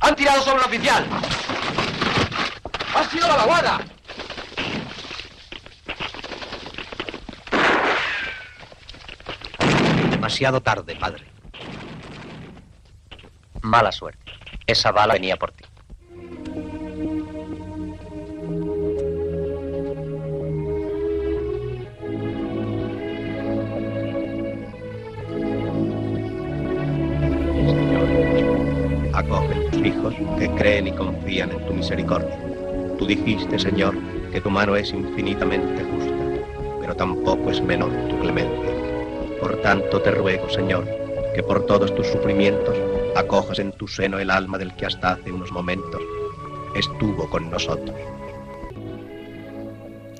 ¡Han 0.08 0.16
tirado 0.16 0.40
sobre 0.40 0.60
el 0.60 0.64
oficial! 0.64 1.06
¡Ha 2.94 3.04
sido 3.10 3.28
la 3.28 3.36
vaguada! 3.36 3.78
Demasiado 10.10 10.62
tarde, 10.62 10.96
padre. 10.96 11.26
Mala 13.60 13.92
suerte. 13.92 14.32
Esa 14.66 14.92
bala 14.92 15.12
venía 15.12 15.36
por 15.36 15.52
ti. 15.52 15.64
acoge 29.12 29.57
hijos 29.76 30.14
que 30.38 30.50
creen 30.56 30.88
y 30.88 30.92
confían 30.92 31.50
en 31.50 31.66
tu 31.66 31.74
misericordia. 31.74 32.38
Tú 32.98 33.06
dijiste, 33.06 33.58
Señor, 33.58 33.94
que 34.32 34.40
tu 34.40 34.50
mano 34.50 34.76
es 34.76 34.92
infinitamente 34.92 35.84
justa, 35.84 36.12
pero 36.80 36.94
tampoco 36.96 37.50
es 37.50 37.62
menor 37.62 37.90
tu 38.08 38.18
clemencia. 38.18 38.72
Por 39.40 39.60
tanto 39.62 40.00
te 40.02 40.10
ruego, 40.10 40.48
Señor, 40.50 40.86
que 41.34 41.42
por 41.42 41.66
todos 41.66 41.94
tus 41.94 42.06
sufrimientos 42.08 42.76
acojas 43.14 43.58
en 43.58 43.72
tu 43.72 43.86
seno 43.86 44.18
el 44.18 44.30
alma 44.30 44.58
del 44.58 44.74
que 44.74 44.86
hasta 44.86 45.12
hace 45.12 45.32
unos 45.32 45.52
momentos 45.52 46.00
estuvo 46.74 47.28
con 47.30 47.50
nosotros. 47.50 47.96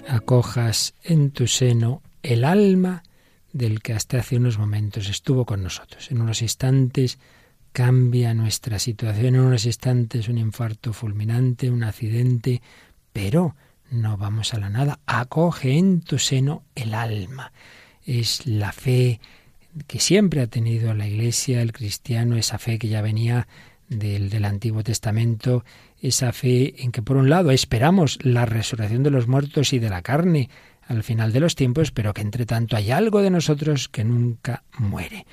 Acojas 0.09 0.95
en 1.05 1.31
tu 1.31 1.47
seno 1.47 2.03
el 2.23 2.45
alma 2.45 3.03
del 3.53 3.83
que 3.83 3.93
hasta 3.93 4.19
hace 4.19 4.37
unos 4.37 4.59
momentos 4.59 5.09
estuvo 5.09 5.45
con 5.45 5.63
nosotros. 5.63 6.11
En 6.11 6.21
unos 6.21 6.43
instantes 6.43 7.19
cambia 7.73 8.35
nuestra 8.35 8.79
situación 8.79 9.35
en 9.35 9.41
unos 9.41 9.67
instantes, 9.67 10.29
un 10.29 10.39
infarto 10.39 10.93
fulminante, 10.93 11.71
un 11.71 11.85
accidente, 11.85 12.63
pero 13.13 13.55
no 13.91 14.17
vamos 14.17 14.55
a 14.55 14.59
la 14.59 14.71
nada. 14.71 15.01
Acoge 15.07 15.77
en 15.77 16.01
tu 16.01 16.19
seno 16.19 16.65
el 16.75 16.95
alma. 16.95 17.53
Es 18.05 18.47
la 18.47 18.73
fe 18.73 19.21
que 19.87 20.01
siempre 20.01 20.41
ha 20.41 20.47
tenido 20.47 20.95
la 20.95 21.07
Iglesia, 21.07 21.63
el 21.63 21.73
cristiano, 21.73 22.37
esa 22.37 22.59
fe 22.59 22.79
que 22.79 22.89
ya 22.89 23.03
venía 23.03 23.47
del, 23.89 24.29
del, 24.29 24.45
Antiguo 24.45 24.83
Testamento, 24.83 25.65
esa 26.01 26.33
fe 26.33 26.83
en 26.83 26.93
que 26.93 27.03
por 27.03 27.17
un 27.17 27.31
lado 27.31 27.51
esperamos 27.51 28.19
la 28.23 28.45
resurrección 28.45 29.03
de 29.03 29.11
los 29.11 29.29
muertos 29.29 29.73
y 29.73 29.79
de 29.79 29.91
la 29.91 30.03
carne 30.03 30.51
al 30.87 31.03
final 31.03 31.33
de 31.33 31.41
los 31.41 31.55
tiempos, 31.55 31.91
pero 31.91 32.15
que 32.15 32.23
entre 32.23 32.47
tanto 32.47 32.77
hay 32.77 32.91
algo 32.91 33.21
de 33.21 33.31
nosotros 33.31 33.89
que 33.89 34.05
nunca 34.05 34.65
muere. 34.79 35.27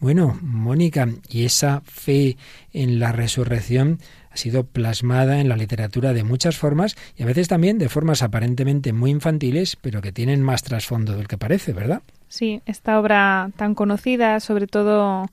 Bueno, 0.00 0.38
Mónica, 0.40 1.06
y 1.28 1.44
esa 1.44 1.82
fe 1.84 2.38
en 2.72 2.98
la 2.98 3.12
resurrección 3.12 3.98
ha 4.30 4.36
sido 4.38 4.64
plasmada 4.64 5.40
en 5.40 5.48
la 5.50 5.58
literatura 5.58 6.14
de 6.14 6.24
muchas 6.24 6.56
formas 6.56 6.96
y 7.16 7.22
a 7.22 7.26
veces 7.26 7.48
también 7.48 7.76
de 7.76 7.90
formas 7.90 8.22
aparentemente 8.22 8.94
muy 8.94 9.10
infantiles, 9.10 9.76
pero 9.76 10.00
que 10.00 10.10
tienen 10.10 10.42
más 10.42 10.62
trasfondo 10.62 11.16
del 11.16 11.28
que 11.28 11.36
parece, 11.36 11.74
¿verdad? 11.74 12.00
Sí, 12.28 12.62
esta 12.64 12.98
obra 12.98 13.50
tan 13.56 13.74
conocida, 13.74 14.40
sobre 14.40 14.66
todo 14.66 15.26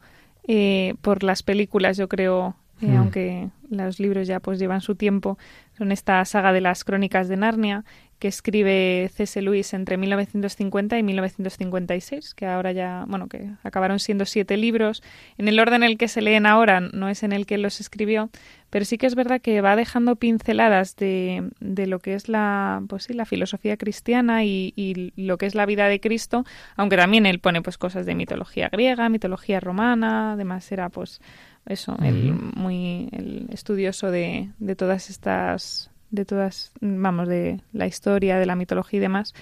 eh, 0.48 0.96
por 1.02 1.24
las 1.24 1.44
películas, 1.44 1.96
yo 1.96 2.10
creo, 2.10 2.56
eh, 2.82 2.88
mm. 2.88 2.98
aunque 2.98 3.50
los 3.70 4.00
libros 4.02 4.28
ya 4.28 4.42
pues 4.42 4.60
llevan 4.60 4.82
su 4.82 4.96
tiempo, 4.96 5.38
son 5.78 5.92
esta 5.92 6.24
saga 6.26 6.54
de 6.54 6.62
las 6.62 6.84
crónicas 6.84 7.28
de 7.28 7.38
Narnia 7.38 7.84
que 8.20 8.28
escribe 8.28 9.12
C.S. 9.14 9.40
Lewis 9.42 9.74
entre 9.74 9.98
1950 9.98 10.98
y 10.98 11.04
1956, 11.04 12.34
que 12.34 12.48
ahora 12.48 12.72
ya, 12.72 13.06
bueno, 13.08 13.28
que 13.28 13.52
acabaron 13.64 14.00
siendo 14.00 14.26
siete 14.26 14.58
libros. 14.58 15.04
En 15.38 15.48
el 15.48 15.60
orden 15.60 15.84
en 15.84 15.92
el 15.92 15.98
que 15.98 16.08
se 16.08 16.22
leen 16.22 16.48
ahora 16.48 16.80
no 16.80 17.10
es 17.10 17.22
en 17.22 17.32
el 17.32 17.46
que 17.46 17.60
los 17.60 17.80
escribió, 17.80 18.32
pero 18.72 18.86
sí 18.86 18.98
que 18.98 19.06
es 19.06 19.14
verdad 19.14 19.40
que 19.40 19.62
va 19.62 19.76
dejando 19.76 20.16
pinceladas 20.16 20.96
de, 20.96 21.48
de 21.60 21.86
lo 21.86 22.00
que 22.00 22.16
es 22.16 22.28
la, 22.28 22.82
pues 22.90 23.04
sí, 23.04 23.14
la 23.14 23.26
filosofía 23.26 23.78
cristiana 23.78 24.44
y, 24.44 24.74
y, 24.76 25.14
lo 25.16 25.38
que 25.38 25.46
es 25.46 25.54
la 25.54 25.68
vida 25.68 25.88
de 25.88 26.00
Cristo, 26.00 26.44
aunque 26.76 26.98
también 26.98 27.28
él 27.28 27.40
pone 27.40 27.62
pues 27.62 27.78
cosas 27.78 28.08
de 28.08 28.16
mitología 28.16 28.70
griega, 28.70 29.10
mitología 29.10 29.60
romana, 29.60 30.34
además 30.34 30.72
era 30.72 30.90
pues 30.90 31.22
eso, 31.68 31.96
el 32.02 32.34
muy 32.34 33.10
el 33.12 33.48
estudioso 33.52 34.12
de, 34.12 34.50
de 34.60 34.76
todas 34.76 35.10
estas 35.10 35.92
de 36.10 36.26
todas, 36.26 36.72
vamos, 36.80 37.28
de 37.28 37.62
la 37.74 37.88
historia, 37.88 38.38
de 38.38 38.46
la 38.46 38.56
mitología 38.56 38.98
y 38.98 39.02
demás. 39.02 39.34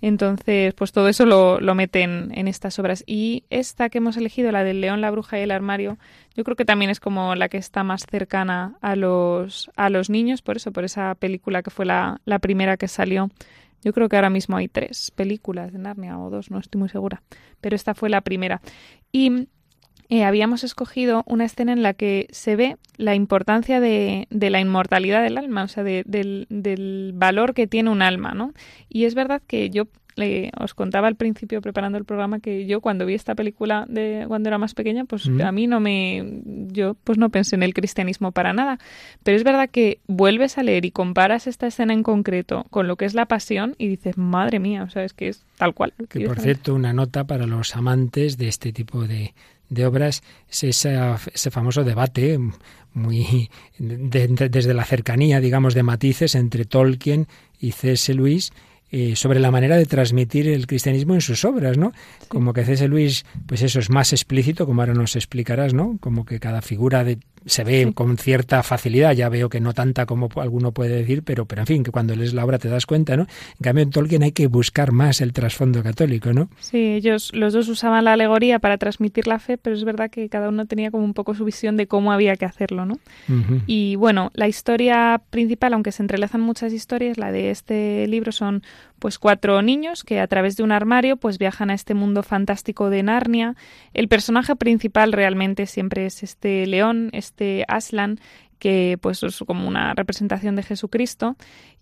Entonces, 0.00 0.74
pues 0.74 0.92
todo 0.92 1.08
eso 1.08 1.26
lo, 1.26 1.60
lo 1.60 1.74
meten 1.74 2.30
en 2.34 2.46
estas 2.46 2.78
obras. 2.78 3.02
Y 3.06 3.44
esta 3.50 3.88
que 3.88 3.98
hemos 3.98 4.16
elegido, 4.16 4.52
la 4.52 4.62
del 4.62 4.80
León, 4.80 5.00
la 5.00 5.10
Bruja 5.10 5.38
y 5.38 5.42
el 5.42 5.50
Armario, 5.50 5.98
yo 6.36 6.44
creo 6.44 6.56
que 6.56 6.64
también 6.64 6.90
es 6.90 7.00
como 7.00 7.34
la 7.34 7.48
que 7.48 7.56
está 7.56 7.82
más 7.82 8.06
cercana 8.08 8.76
a 8.80 8.94
los, 8.94 9.70
a 9.76 9.90
los 9.90 10.08
niños, 10.08 10.42
por 10.42 10.56
eso, 10.56 10.72
por 10.72 10.84
esa 10.84 11.14
película 11.16 11.62
que 11.62 11.70
fue 11.70 11.84
la, 11.84 12.20
la 12.24 12.38
primera 12.38 12.76
que 12.76 12.86
salió. 12.86 13.30
Yo 13.82 13.92
creo 13.92 14.08
que 14.08 14.16
ahora 14.16 14.30
mismo 14.30 14.56
hay 14.56 14.68
tres 14.68 15.12
películas 15.12 15.72
de 15.72 15.78
Narnia 15.78 16.18
o 16.18 16.30
dos, 16.30 16.50
no 16.50 16.58
estoy 16.58 16.80
muy 16.80 16.88
segura, 16.88 17.22
pero 17.60 17.76
esta 17.76 17.94
fue 17.94 18.08
la 18.08 18.20
primera. 18.20 18.60
Y 19.12 19.48
eh, 20.08 20.24
habíamos 20.24 20.64
escogido 20.64 21.22
una 21.26 21.44
escena 21.44 21.72
en 21.72 21.82
la 21.82 21.92
que 21.94 22.28
se 22.30 22.56
ve 22.56 22.76
la 22.96 23.14
importancia 23.14 23.78
de, 23.80 24.26
de 24.30 24.50
la 24.50 24.60
inmortalidad 24.60 25.22
del 25.22 25.36
alma, 25.36 25.64
o 25.64 25.68
sea, 25.68 25.84
de, 25.84 26.02
del, 26.06 26.46
del, 26.48 27.12
valor 27.14 27.52
que 27.52 27.66
tiene 27.66 27.90
un 27.90 28.00
alma, 28.00 28.32
¿no? 28.32 28.54
Y 28.88 29.04
es 29.04 29.14
verdad 29.14 29.42
que 29.46 29.70
yo 29.70 29.86
os 30.58 30.74
contaba 30.74 31.08
al 31.08 31.14
principio 31.14 31.60
preparando 31.60 31.98
el 31.98 32.04
programa 32.04 32.40
que 32.40 32.66
yo 32.66 32.80
cuando 32.80 33.06
vi 33.06 33.14
esta 33.14 33.34
película 33.34 33.84
de 33.88 34.24
cuando 34.26 34.48
era 34.48 34.58
más 34.58 34.74
pequeña, 34.74 35.04
pues 35.04 35.28
mm. 35.28 35.40
a 35.42 35.52
mí 35.52 35.66
no 35.66 35.80
me, 35.80 36.40
yo 36.72 36.94
pues 37.04 37.18
no 37.18 37.30
pensé 37.30 37.56
en 37.56 37.62
el 37.62 37.74
cristianismo 37.74 38.32
para 38.32 38.52
nada. 38.52 38.78
Pero 39.22 39.36
es 39.36 39.44
verdad 39.44 39.68
que 39.70 40.00
vuelves 40.06 40.58
a 40.58 40.62
leer 40.62 40.84
y 40.84 40.90
comparas 40.90 41.46
esta 41.46 41.66
escena 41.66 41.92
en 41.92 42.02
concreto 42.02 42.66
con 42.70 42.88
lo 42.88 42.96
que 42.96 43.04
es 43.04 43.14
la 43.14 43.26
pasión 43.26 43.74
y 43.78 43.88
dices, 43.88 44.18
madre 44.18 44.58
mía, 44.58 44.82
o 44.82 44.90
sea, 44.90 45.04
es 45.04 45.12
que 45.12 45.28
es 45.28 45.44
tal 45.56 45.74
cual. 45.74 45.92
Que 46.08 46.26
por 46.26 46.40
cierto, 46.40 46.74
una 46.74 46.92
nota 46.92 47.24
para 47.24 47.46
los 47.46 47.76
amantes 47.76 48.38
de 48.38 48.48
este 48.48 48.72
tipo 48.72 49.06
de 49.06 49.34
de 49.68 49.86
obras 49.86 50.22
es 50.48 50.64
ese 50.64 51.50
famoso 51.50 51.84
debate 51.84 52.38
muy 52.94 53.50
desde 53.78 54.74
la 54.74 54.84
cercanía, 54.84 55.40
digamos, 55.40 55.74
de 55.74 55.82
matices 55.82 56.34
entre 56.34 56.64
Tolkien 56.64 57.28
y 57.60 57.72
C.S. 57.72 58.12
Lewis 58.14 58.52
eh, 58.90 59.16
sobre 59.16 59.40
la 59.40 59.50
manera 59.50 59.76
de 59.76 59.86
transmitir 59.86 60.48
el 60.48 60.66
cristianismo 60.66 61.14
en 61.14 61.20
sus 61.20 61.44
obras, 61.44 61.76
¿no? 61.76 61.92
Como 62.28 62.52
que 62.52 62.64
C.S. 62.64 62.88
Luis, 62.88 63.24
pues 63.46 63.62
eso 63.62 63.78
es 63.78 63.90
más 63.90 64.12
explícito, 64.12 64.66
como 64.66 64.82
ahora 64.82 64.94
nos 64.94 65.16
explicarás, 65.16 65.74
¿no? 65.74 65.98
Como 66.00 66.24
que 66.24 66.40
cada 66.40 66.62
figura 66.62 67.04
de 67.04 67.18
se 67.48 67.64
ve 67.64 67.92
con 67.94 68.16
cierta 68.18 68.62
facilidad, 68.62 69.12
ya 69.12 69.28
veo 69.28 69.48
que 69.48 69.60
no 69.60 69.72
tanta 69.72 70.06
como 70.06 70.28
alguno 70.36 70.72
puede 70.72 70.96
decir, 70.96 71.22
pero, 71.22 71.46
pero 71.46 71.62
en 71.62 71.66
fin, 71.66 71.82
que 71.82 71.90
cuando 71.90 72.14
lees 72.14 72.34
la 72.34 72.44
obra 72.44 72.58
te 72.58 72.68
das 72.68 72.86
cuenta, 72.86 73.16
¿no? 73.16 73.22
En 73.22 73.62
cambio, 73.62 73.82
en 73.82 73.90
Tolkien 73.90 74.22
hay 74.22 74.32
que 74.32 74.46
buscar 74.46 74.92
más 74.92 75.20
el 75.20 75.32
trasfondo 75.32 75.82
católico, 75.82 76.32
¿no? 76.32 76.48
Sí, 76.60 76.78
ellos, 76.78 77.30
los 77.34 77.52
dos 77.52 77.68
usaban 77.68 78.04
la 78.04 78.12
alegoría 78.12 78.58
para 78.58 78.78
transmitir 78.78 79.26
la 79.26 79.38
fe, 79.38 79.56
pero 79.58 79.74
es 79.74 79.84
verdad 79.84 80.10
que 80.10 80.28
cada 80.28 80.48
uno 80.48 80.66
tenía 80.66 80.90
como 80.90 81.04
un 81.04 81.14
poco 81.14 81.34
su 81.34 81.44
visión 81.44 81.76
de 81.76 81.86
cómo 81.86 82.12
había 82.12 82.36
que 82.36 82.44
hacerlo, 82.44 82.84
¿no? 82.84 82.98
Y 83.66 83.96
bueno, 83.96 84.30
la 84.34 84.48
historia 84.48 85.20
principal, 85.30 85.74
aunque 85.74 85.92
se 85.92 86.02
entrelazan 86.02 86.40
muchas 86.40 86.72
historias, 86.72 87.18
la 87.18 87.32
de 87.32 87.50
este 87.50 88.06
libro 88.06 88.32
son 88.32 88.62
pues 88.98 89.18
cuatro 89.18 89.62
niños 89.62 90.04
que 90.04 90.20
a 90.20 90.26
través 90.26 90.56
de 90.56 90.62
un 90.62 90.72
armario 90.72 91.16
pues 91.16 91.38
viajan 91.38 91.70
a 91.70 91.74
este 91.74 91.94
mundo 91.94 92.22
fantástico 92.22 92.90
de 92.90 93.02
Narnia. 93.02 93.54
El 93.94 94.08
personaje 94.08 94.56
principal 94.56 95.12
realmente 95.12 95.66
siempre 95.66 96.06
es 96.06 96.22
este 96.22 96.66
león, 96.66 97.10
este 97.12 97.64
Aslan, 97.68 98.18
que 98.58 98.98
pues 99.00 99.22
es 99.22 99.38
como 99.46 99.68
una 99.68 99.94
representación 99.94 100.56
de 100.56 100.62
Jesucristo 100.62 101.36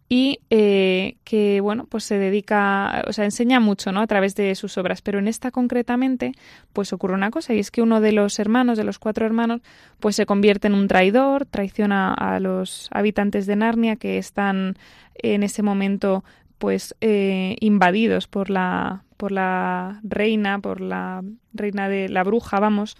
y 0.09 0.40
eh, 0.50 1.16
que 1.24 1.61
bueno 1.61 1.87
pues 1.87 2.04
se 2.04 2.16
dedica 2.16 3.04
o 3.09 3.12
sea 3.12 3.24
enseña 3.24 3.59
mucho 3.59 3.90
no 3.90 4.00
a 4.00 4.06
través 4.06 4.37
de 4.37 4.54
sus 4.54 4.78
obras 4.78 5.02
pero 5.02 5.18
en 5.18 5.26
esta 5.26 5.50
concretamente 5.50 6.32
pues 6.72 6.92
ocurre 6.92 7.14
una 7.14 7.30
cosa 7.30 7.54
y 7.54 7.59
es 7.59 7.72
que 7.72 7.82
uno 7.82 8.00
de 8.00 8.12
los 8.12 8.38
hermanos 8.38 8.78
de 8.78 8.85
los 8.85 9.00
cuatro 9.00 9.26
hermanos 9.26 9.62
pues 9.98 10.14
se 10.14 10.24
convierte 10.24 10.68
en 10.68 10.74
un 10.74 10.87
traidor 10.87 11.44
traiciona 11.46 12.14
a 12.14 12.38
los 12.38 12.88
habitantes 12.92 13.46
de 13.46 13.56
Narnia 13.56 13.96
que 13.96 14.18
están 14.18 14.76
en 15.14 15.42
ese 15.42 15.62
momento 15.62 16.22
pues 16.58 16.94
eh, 17.00 17.56
invadidos 17.60 18.26
por 18.28 18.50
la 18.50 19.04
por 19.16 19.32
la 19.32 20.00
reina 20.02 20.58
por 20.58 20.80
la 20.80 21.22
reina 21.52 21.88
de 21.88 22.08
la 22.08 22.22
bruja 22.24 22.60
vamos 22.60 22.96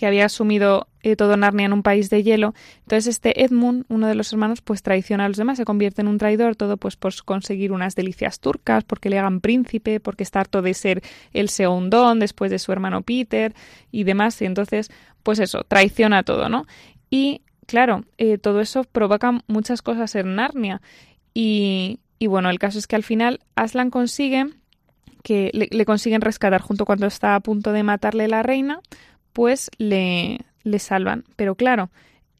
que 0.00 0.06
había 0.06 0.24
asumido 0.24 0.88
eh, 1.02 1.14
todo 1.14 1.36
Narnia 1.36 1.66
en 1.66 1.74
un 1.74 1.82
país 1.82 2.08
de 2.08 2.22
hielo. 2.22 2.54
Entonces 2.84 3.06
este 3.06 3.44
Edmund, 3.44 3.84
uno 3.88 4.06
de 4.06 4.14
los 4.14 4.32
hermanos, 4.32 4.62
pues 4.62 4.82
traiciona 4.82 5.26
a 5.26 5.28
los 5.28 5.36
demás, 5.36 5.58
se 5.58 5.66
convierte 5.66 6.00
en 6.00 6.08
un 6.08 6.16
traidor, 6.16 6.56
todo 6.56 6.78
pues 6.78 6.96
por 6.96 7.12
conseguir 7.22 7.70
unas 7.70 7.94
delicias 7.96 8.40
turcas, 8.40 8.82
porque 8.84 9.10
le 9.10 9.18
hagan 9.18 9.42
príncipe, 9.42 10.00
porque 10.00 10.22
está 10.22 10.40
harto 10.40 10.62
de 10.62 10.72
ser 10.72 11.02
el 11.34 11.50
segundón 11.50 12.18
después 12.18 12.50
de 12.50 12.58
su 12.58 12.72
hermano 12.72 13.02
Peter 13.02 13.54
y 13.92 14.04
demás. 14.04 14.40
Y 14.40 14.46
entonces, 14.46 14.90
pues 15.22 15.38
eso, 15.38 15.64
traiciona 15.68 16.22
todo, 16.22 16.48
¿no? 16.48 16.64
Y 17.10 17.42
claro, 17.66 18.06
eh, 18.16 18.38
todo 18.38 18.62
eso 18.62 18.84
provoca 18.84 19.42
muchas 19.48 19.82
cosas 19.82 20.14
en 20.14 20.34
Narnia. 20.34 20.80
Y, 21.34 22.00
y 22.20 22.26
bueno, 22.26 22.50
el 22.50 22.58
caso 22.58 22.78
es 22.78 22.86
que 22.86 22.96
al 22.96 23.02
final 23.02 23.40
Aslan 23.56 23.90
consigue 23.90 24.46
que 25.24 25.50
le, 25.54 25.68
le, 25.70 25.84
consiguen 25.86 26.20
rescatar 26.20 26.60
junto 26.60 26.84
cuando 26.84 27.06
está 27.06 27.34
a 27.34 27.40
punto 27.40 27.72
de 27.72 27.82
matarle 27.82 28.28
la 28.28 28.42
reina, 28.42 28.80
pues 29.32 29.70
le, 29.78 30.38
le 30.62 30.78
salvan. 30.78 31.24
Pero 31.36 31.54
claro, 31.54 31.90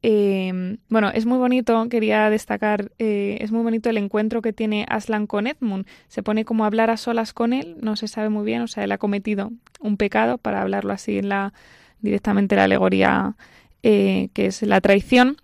eh, 0.03 0.77
bueno, 0.89 1.11
es 1.13 1.25
muy 1.25 1.39
bonito, 1.39 1.89
quería 1.89 2.29
destacar, 2.29 2.93
eh, 2.99 3.39
es 3.41 3.53
muy 3.53 3.63
bonito 3.63 3.91
el 3.91 3.97
encuentro 3.97 4.43
que 4.43 4.53
tiene 4.53 4.85
Aslan 4.89 5.27
con 5.27 5.47
Edmund. 5.47 5.87
Se 6.09 6.23
pone 6.23 6.45
como 6.45 6.65
a 6.65 6.67
hablar 6.67 6.91
a 6.91 6.99
solas 6.99 7.33
con 7.33 7.55
él, 7.55 7.77
no 7.81 7.97
se 7.97 8.07
sabe 8.07 8.29
muy 8.29 8.45
bien, 8.45 8.61
o 8.61 8.67
sea, 8.67 8.85
él 8.85 8.93
ha 8.93 8.99
cometido 8.99 9.51
un 9.81 9.97
pecado, 9.97 10.37
para 10.39 10.61
hablarlo 10.61 10.93
así 10.93 11.19
en 11.19 11.31
la 11.31 11.53
directamente 12.01 12.57
la 12.57 12.65
alegoría 12.65 13.35
eh, 13.83 14.29
que 14.35 14.47
es 14.47 14.63
la 14.63 14.81
traición. 14.81 15.37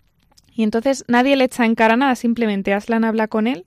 Y 0.55 0.63
entonces 0.63 1.05
nadie 1.07 1.35
le 1.35 1.45
echa 1.45 1.65
en 1.65 1.75
cara 1.75 1.97
nada, 1.97 2.15
simplemente 2.15 2.73
Aslan 2.73 3.03
habla 3.03 3.27
con 3.27 3.47
él 3.47 3.65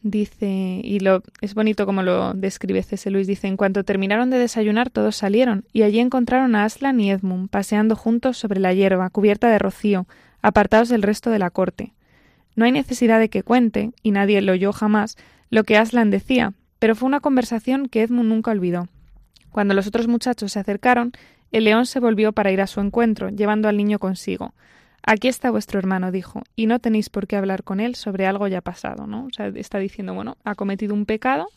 Dice, 0.00 0.80
y 0.84 1.00
lo 1.00 1.22
es 1.40 1.54
bonito 1.54 1.84
como 1.84 2.02
lo 2.02 2.32
describe 2.32 2.82
C.S. 2.82 3.10
Luis, 3.10 3.26
dice, 3.26 3.48
en 3.48 3.56
cuanto 3.56 3.82
terminaron 3.82 4.30
de 4.30 4.38
desayunar 4.38 4.90
todos 4.90 5.16
salieron, 5.16 5.64
y 5.72 5.82
allí 5.82 5.98
encontraron 5.98 6.54
a 6.54 6.64
Aslan 6.64 7.00
y 7.00 7.10
Edmund 7.10 7.50
paseando 7.50 7.96
juntos 7.96 8.38
sobre 8.38 8.60
la 8.60 8.72
hierba, 8.72 9.10
cubierta 9.10 9.50
de 9.50 9.58
rocío, 9.58 10.06
apartados 10.40 10.88
del 10.88 11.02
resto 11.02 11.30
de 11.30 11.40
la 11.40 11.50
corte. 11.50 11.94
No 12.54 12.64
hay 12.64 12.72
necesidad 12.72 13.18
de 13.18 13.28
que 13.28 13.42
cuente, 13.42 13.90
y 14.02 14.12
nadie 14.12 14.40
lo 14.40 14.52
oyó 14.52 14.72
jamás, 14.72 15.16
lo 15.50 15.64
que 15.64 15.76
Aslan 15.76 16.10
decía, 16.10 16.52
pero 16.78 16.94
fue 16.94 17.06
una 17.06 17.20
conversación 17.20 17.88
que 17.88 18.02
Edmund 18.02 18.28
nunca 18.28 18.52
olvidó. 18.52 18.88
Cuando 19.50 19.74
los 19.74 19.88
otros 19.88 20.06
muchachos 20.06 20.52
se 20.52 20.60
acercaron, 20.60 21.12
el 21.50 21.64
león 21.64 21.86
se 21.86 21.98
volvió 21.98 22.32
para 22.32 22.52
ir 22.52 22.60
a 22.60 22.66
su 22.66 22.80
encuentro, 22.80 23.30
llevando 23.30 23.68
al 23.68 23.76
niño 23.76 23.98
consigo. 23.98 24.54
Aquí 25.10 25.28
está 25.28 25.50
vuestro 25.50 25.78
hermano, 25.78 26.12
dijo, 26.12 26.42
y 26.54 26.66
no 26.66 26.80
tenéis 26.80 27.08
por 27.08 27.26
qué 27.26 27.36
hablar 27.36 27.62
con 27.64 27.80
él 27.80 27.94
sobre 27.94 28.26
algo 28.26 28.46
ya 28.46 28.60
pasado, 28.60 29.06
¿no? 29.06 29.24
O 29.24 29.30
sea, 29.30 29.46
está 29.46 29.78
diciendo, 29.78 30.12
bueno, 30.12 30.36
ha 30.44 30.54
cometido 30.54 30.92
un 30.92 31.06
pecado, 31.06 31.48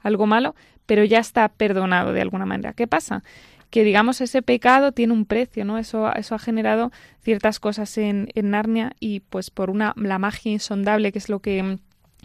algo 0.00 0.26
malo, 0.26 0.54
pero 0.86 1.02
ya 1.02 1.18
está 1.18 1.48
perdonado 1.48 2.12
de 2.12 2.20
alguna 2.20 2.46
manera. 2.46 2.72
¿Qué 2.72 2.86
pasa? 2.86 3.24
Que 3.68 3.82
digamos 3.82 4.20
ese 4.20 4.42
pecado 4.42 4.92
tiene 4.92 5.12
un 5.12 5.24
precio, 5.24 5.64
¿no? 5.64 5.76
Eso, 5.76 6.14
eso 6.14 6.36
ha 6.36 6.38
generado 6.38 6.92
ciertas 7.20 7.58
cosas 7.58 7.98
en, 7.98 8.28
en 8.36 8.50
Narnia 8.50 8.92
y 9.00 9.18
pues 9.18 9.50
por 9.50 9.70
una 9.70 9.92
la 9.96 10.20
magia 10.20 10.52
insondable, 10.52 11.10
que 11.10 11.18
es 11.18 11.28
lo 11.28 11.40
que 11.40 11.78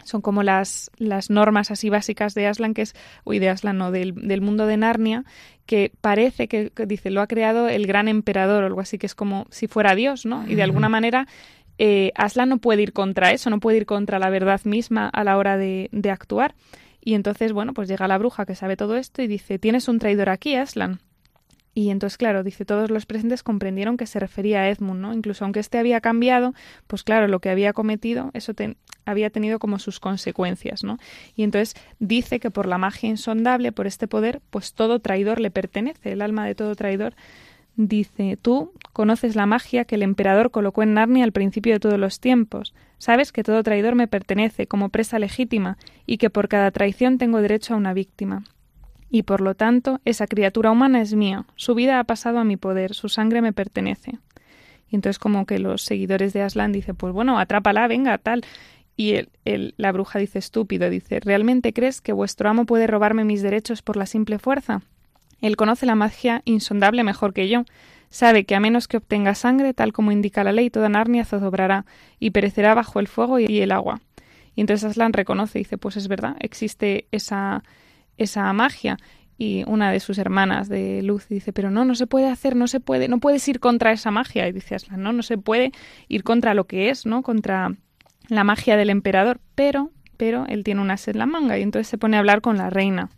son 0.06 0.22
como 0.22 0.42
las, 0.42 0.90
las 0.96 1.30
normas 1.30 1.70
así 1.70 1.90
básicas 1.90 2.34
de 2.34 2.46
Aslan, 2.46 2.74
que 2.74 2.82
es, 2.82 2.94
uy, 3.24 3.38
de 3.38 3.48
Aslan, 3.48 3.76
no, 3.76 3.90
del, 3.90 4.14
del 4.14 4.40
mundo 4.40 4.66
de 4.66 4.76
Narnia, 4.76 5.24
que 5.66 5.92
parece 6.00 6.48
que, 6.48 6.72
dice, 6.86 7.10
lo 7.10 7.20
ha 7.20 7.26
creado 7.26 7.68
el 7.68 7.86
gran 7.86 8.08
emperador 8.08 8.62
o 8.62 8.66
algo 8.66 8.80
así, 8.80 8.98
que 8.98 9.06
es 9.06 9.14
como 9.14 9.46
si 9.50 9.66
fuera 9.66 9.94
Dios, 9.94 10.24
¿no? 10.24 10.46
Y 10.48 10.54
de 10.54 10.62
alguna 10.62 10.88
manera 10.88 11.26
eh, 11.78 12.12
Aslan 12.14 12.48
no 12.48 12.58
puede 12.58 12.82
ir 12.82 12.92
contra 12.92 13.32
eso, 13.32 13.50
no 13.50 13.60
puede 13.60 13.78
ir 13.78 13.86
contra 13.86 14.18
la 14.18 14.30
verdad 14.30 14.60
misma 14.64 15.08
a 15.08 15.24
la 15.24 15.36
hora 15.36 15.56
de, 15.56 15.88
de 15.92 16.10
actuar. 16.10 16.54
Y 17.00 17.14
entonces, 17.14 17.52
bueno, 17.52 17.74
pues 17.74 17.88
llega 17.88 18.08
la 18.08 18.18
bruja 18.18 18.46
que 18.46 18.54
sabe 18.54 18.76
todo 18.76 18.96
esto 18.96 19.22
y 19.22 19.26
dice, 19.26 19.58
tienes 19.58 19.88
un 19.88 19.98
traidor 19.98 20.28
aquí, 20.28 20.56
Aslan. 20.56 21.00
Y 21.78 21.90
entonces, 21.90 22.16
claro, 22.16 22.42
dice, 22.42 22.64
todos 22.64 22.90
los 22.90 23.04
presentes 23.04 23.42
comprendieron 23.42 23.98
que 23.98 24.06
se 24.06 24.18
refería 24.18 24.60
a 24.60 24.70
Edmund, 24.70 24.98
¿no? 24.98 25.12
Incluso 25.12 25.44
aunque 25.44 25.60
este 25.60 25.76
había 25.76 26.00
cambiado, 26.00 26.54
pues 26.86 27.02
claro, 27.02 27.28
lo 27.28 27.40
que 27.40 27.50
había 27.50 27.74
cometido, 27.74 28.30
eso 28.32 28.54
había 29.04 29.28
tenido 29.28 29.58
como 29.58 29.78
sus 29.78 30.00
consecuencias, 30.00 30.84
¿no? 30.84 30.96
Y 31.34 31.42
entonces 31.42 31.74
dice 31.98 32.40
que 32.40 32.50
por 32.50 32.64
la 32.64 32.78
magia 32.78 33.10
insondable, 33.10 33.72
por 33.72 33.86
este 33.86 34.08
poder, 34.08 34.40
pues 34.48 34.72
todo 34.72 35.00
traidor 35.00 35.38
le 35.38 35.50
pertenece, 35.50 36.12
el 36.12 36.22
alma 36.22 36.46
de 36.46 36.54
todo 36.54 36.74
traidor. 36.76 37.14
Dice, 37.76 38.38
tú 38.40 38.72
conoces 38.94 39.36
la 39.36 39.44
magia 39.44 39.84
que 39.84 39.96
el 39.96 40.02
emperador 40.02 40.50
colocó 40.50 40.82
en 40.82 40.94
Narnia 40.94 41.24
al 41.24 41.32
principio 41.32 41.74
de 41.74 41.80
todos 41.80 41.98
los 41.98 42.20
tiempos. 42.20 42.72
Sabes 42.96 43.32
que 43.32 43.42
todo 43.44 43.62
traidor 43.62 43.96
me 43.96 44.08
pertenece 44.08 44.66
como 44.66 44.88
presa 44.88 45.18
legítima 45.18 45.76
y 46.06 46.16
que 46.16 46.30
por 46.30 46.48
cada 46.48 46.70
traición 46.70 47.18
tengo 47.18 47.42
derecho 47.42 47.74
a 47.74 47.76
una 47.76 47.92
víctima 47.92 48.44
y 49.10 49.22
por 49.22 49.40
lo 49.40 49.54
tanto 49.54 50.00
esa 50.04 50.26
criatura 50.26 50.70
humana 50.70 51.00
es 51.00 51.14
mía, 51.14 51.46
su 51.54 51.74
vida 51.74 52.00
ha 52.00 52.04
pasado 52.04 52.38
a 52.38 52.44
mi 52.44 52.56
poder, 52.56 52.94
su 52.94 53.08
sangre 53.08 53.42
me 53.42 53.52
pertenece. 53.52 54.18
Y 54.88 54.96
entonces 54.96 55.18
como 55.18 55.46
que 55.46 55.58
los 55.58 55.82
seguidores 55.82 56.32
de 56.32 56.42
Aslan 56.42 56.72
dicen, 56.72 56.96
pues 56.96 57.12
bueno, 57.12 57.38
atrápala, 57.38 57.88
venga, 57.88 58.18
tal. 58.18 58.44
Y 58.96 59.16
la 59.44 59.92
bruja 59.92 60.18
dice 60.18 60.38
estúpido, 60.38 60.88
dice, 60.88 61.20
¿realmente 61.20 61.72
crees 61.72 62.00
que 62.00 62.12
vuestro 62.12 62.48
amo 62.48 62.64
puede 62.64 62.86
robarme 62.86 63.24
mis 63.24 63.42
derechos 63.42 63.82
por 63.82 63.96
la 63.96 64.06
simple 64.06 64.38
fuerza? 64.38 64.82
Él 65.42 65.56
conoce 65.56 65.84
la 65.84 65.96
magia 65.96 66.40
insondable 66.44 67.04
mejor 67.04 67.34
que 67.34 67.48
yo. 67.48 67.64
Sabe 68.08 68.44
que 68.44 68.54
a 68.54 68.60
menos 68.60 68.88
que 68.88 68.96
obtenga 68.96 69.34
sangre, 69.34 69.74
tal 69.74 69.92
como 69.92 70.12
indica 70.12 70.44
la 70.44 70.52
ley, 70.52 70.70
toda 70.70 70.88
Narnia 70.88 71.24
zozobrará 71.24 71.84
y 72.18 72.30
perecerá 72.30 72.74
bajo 72.74 73.00
el 73.00 73.08
fuego 73.08 73.38
y 73.38 73.60
el 73.60 73.72
agua. 73.72 74.00
Y 74.54 74.62
entonces 74.62 74.88
Aslan 74.90 75.12
reconoce 75.12 75.58
dice, 75.58 75.76
pues 75.76 75.98
es 75.98 76.08
verdad, 76.08 76.36
existe 76.40 77.06
esa, 77.10 77.62
esa 78.18 78.52
magia. 78.52 78.96
Y 79.38 79.64
una 79.66 79.92
de 79.92 80.00
sus 80.00 80.16
hermanas 80.18 80.68
de 80.68 81.02
Luz 81.02 81.28
dice, 81.28 81.52
pero 81.52 81.70
no, 81.70 81.84
no 81.84 81.94
se 81.94 82.06
puede 82.06 82.28
hacer, 82.28 82.56
no 82.56 82.68
se 82.68 82.80
puede, 82.80 83.08
no 83.08 83.18
puedes 83.18 83.46
ir 83.48 83.60
contra 83.60 83.92
esa 83.92 84.10
magia. 84.10 84.48
Y 84.48 84.52
dice 84.52 84.74
Aslan, 84.74 85.02
no, 85.02 85.12
no 85.12 85.22
se 85.22 85.36
puede 85.36 85.72
ir 86.08 86.24
contra 86.24 86.54
lo 86.54 86.64
que 86.64 86.88
es, 86.88 87.04
¿no? 87.04 87.22
Contra 87.22 87.74
la 88.28 88.44
magia 88.44 88.76
del 88.76 88.90
emperador. 88.90 89.40
Pero, 89.54 89.90
pero 90.16 90.46
él 90.48 90.64
tiene 90.64 90.80
una 90.80 90.94
as 90.94 91.08
en 91.08 91.18
la 91.18 91.26
manga 91.26 91.58
y 91.58 91.62
entonces 91.62 91.88
se 91.88 91.98
pone 91.98 92.16
a 92.16 92.20
hablar 92.20 92.40
con 92.40 92.56
la 92.56 92.70
reina. 92.70 93.10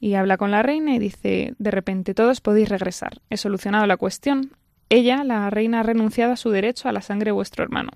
Y 0.00 0.14
habla 0.14 0.38
con 0.38 0.50
la 0.50 0.62
reina 0.62 0.94
y 0.94 0.98
dice, 0.98 1.54
de 1.58 1.70
repente 1.70 2.14
todos 2.14 2.40
podéis 2.40 2.70
regresar. 2.70 3.20
He 3.28 3.36
solucionado 3.36 3.86
la 3.86 3.98
cuestión. 3.98 4.52
Ella, 4.88 5.24
la 5.24 5.50
reina, 5.50 5.80
ha 5.80 5.82
renunciado 5.82 6.32
a 6.32 6.36
su 6.36 6.50
derecho 6.50 6.88
a 6.88 6.92
la 6.92 7.02
sangre 7.02 7.26
de 7.26 7.32
vuestro 7.32 7.62
hermano. 7.62 7.90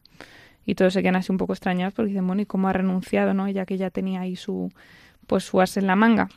Y 0.67 0.75
todos 0.75 0.93
se 0.93 1.03
quedan 1.03 1.17
así 1.17 1.33
un 1.33 1.39
poco 1.39 1.55
extrañados 1.55 1.95
porque 1.95 2.11
dicen, 2.11 2.27
bueno, 2.27 2.43
¿y 2.43 2.47
cómo 2.47 2.69
ha 2.69 2.75
renunciado, 2.75 3.33
no? 3.33 3.49
Ya 3.49 3.65
que 3.65 3.79
ya 3.79 3.89
tenía 3.89 4.21
ahí 4.21 4.37
su, 4.37 4.71
pues 5.25 5.45
su 5.45 5.61
as 5.61 5.77
en 5.77 5.87
la 5.87 5.97
manga. 5.97 6.29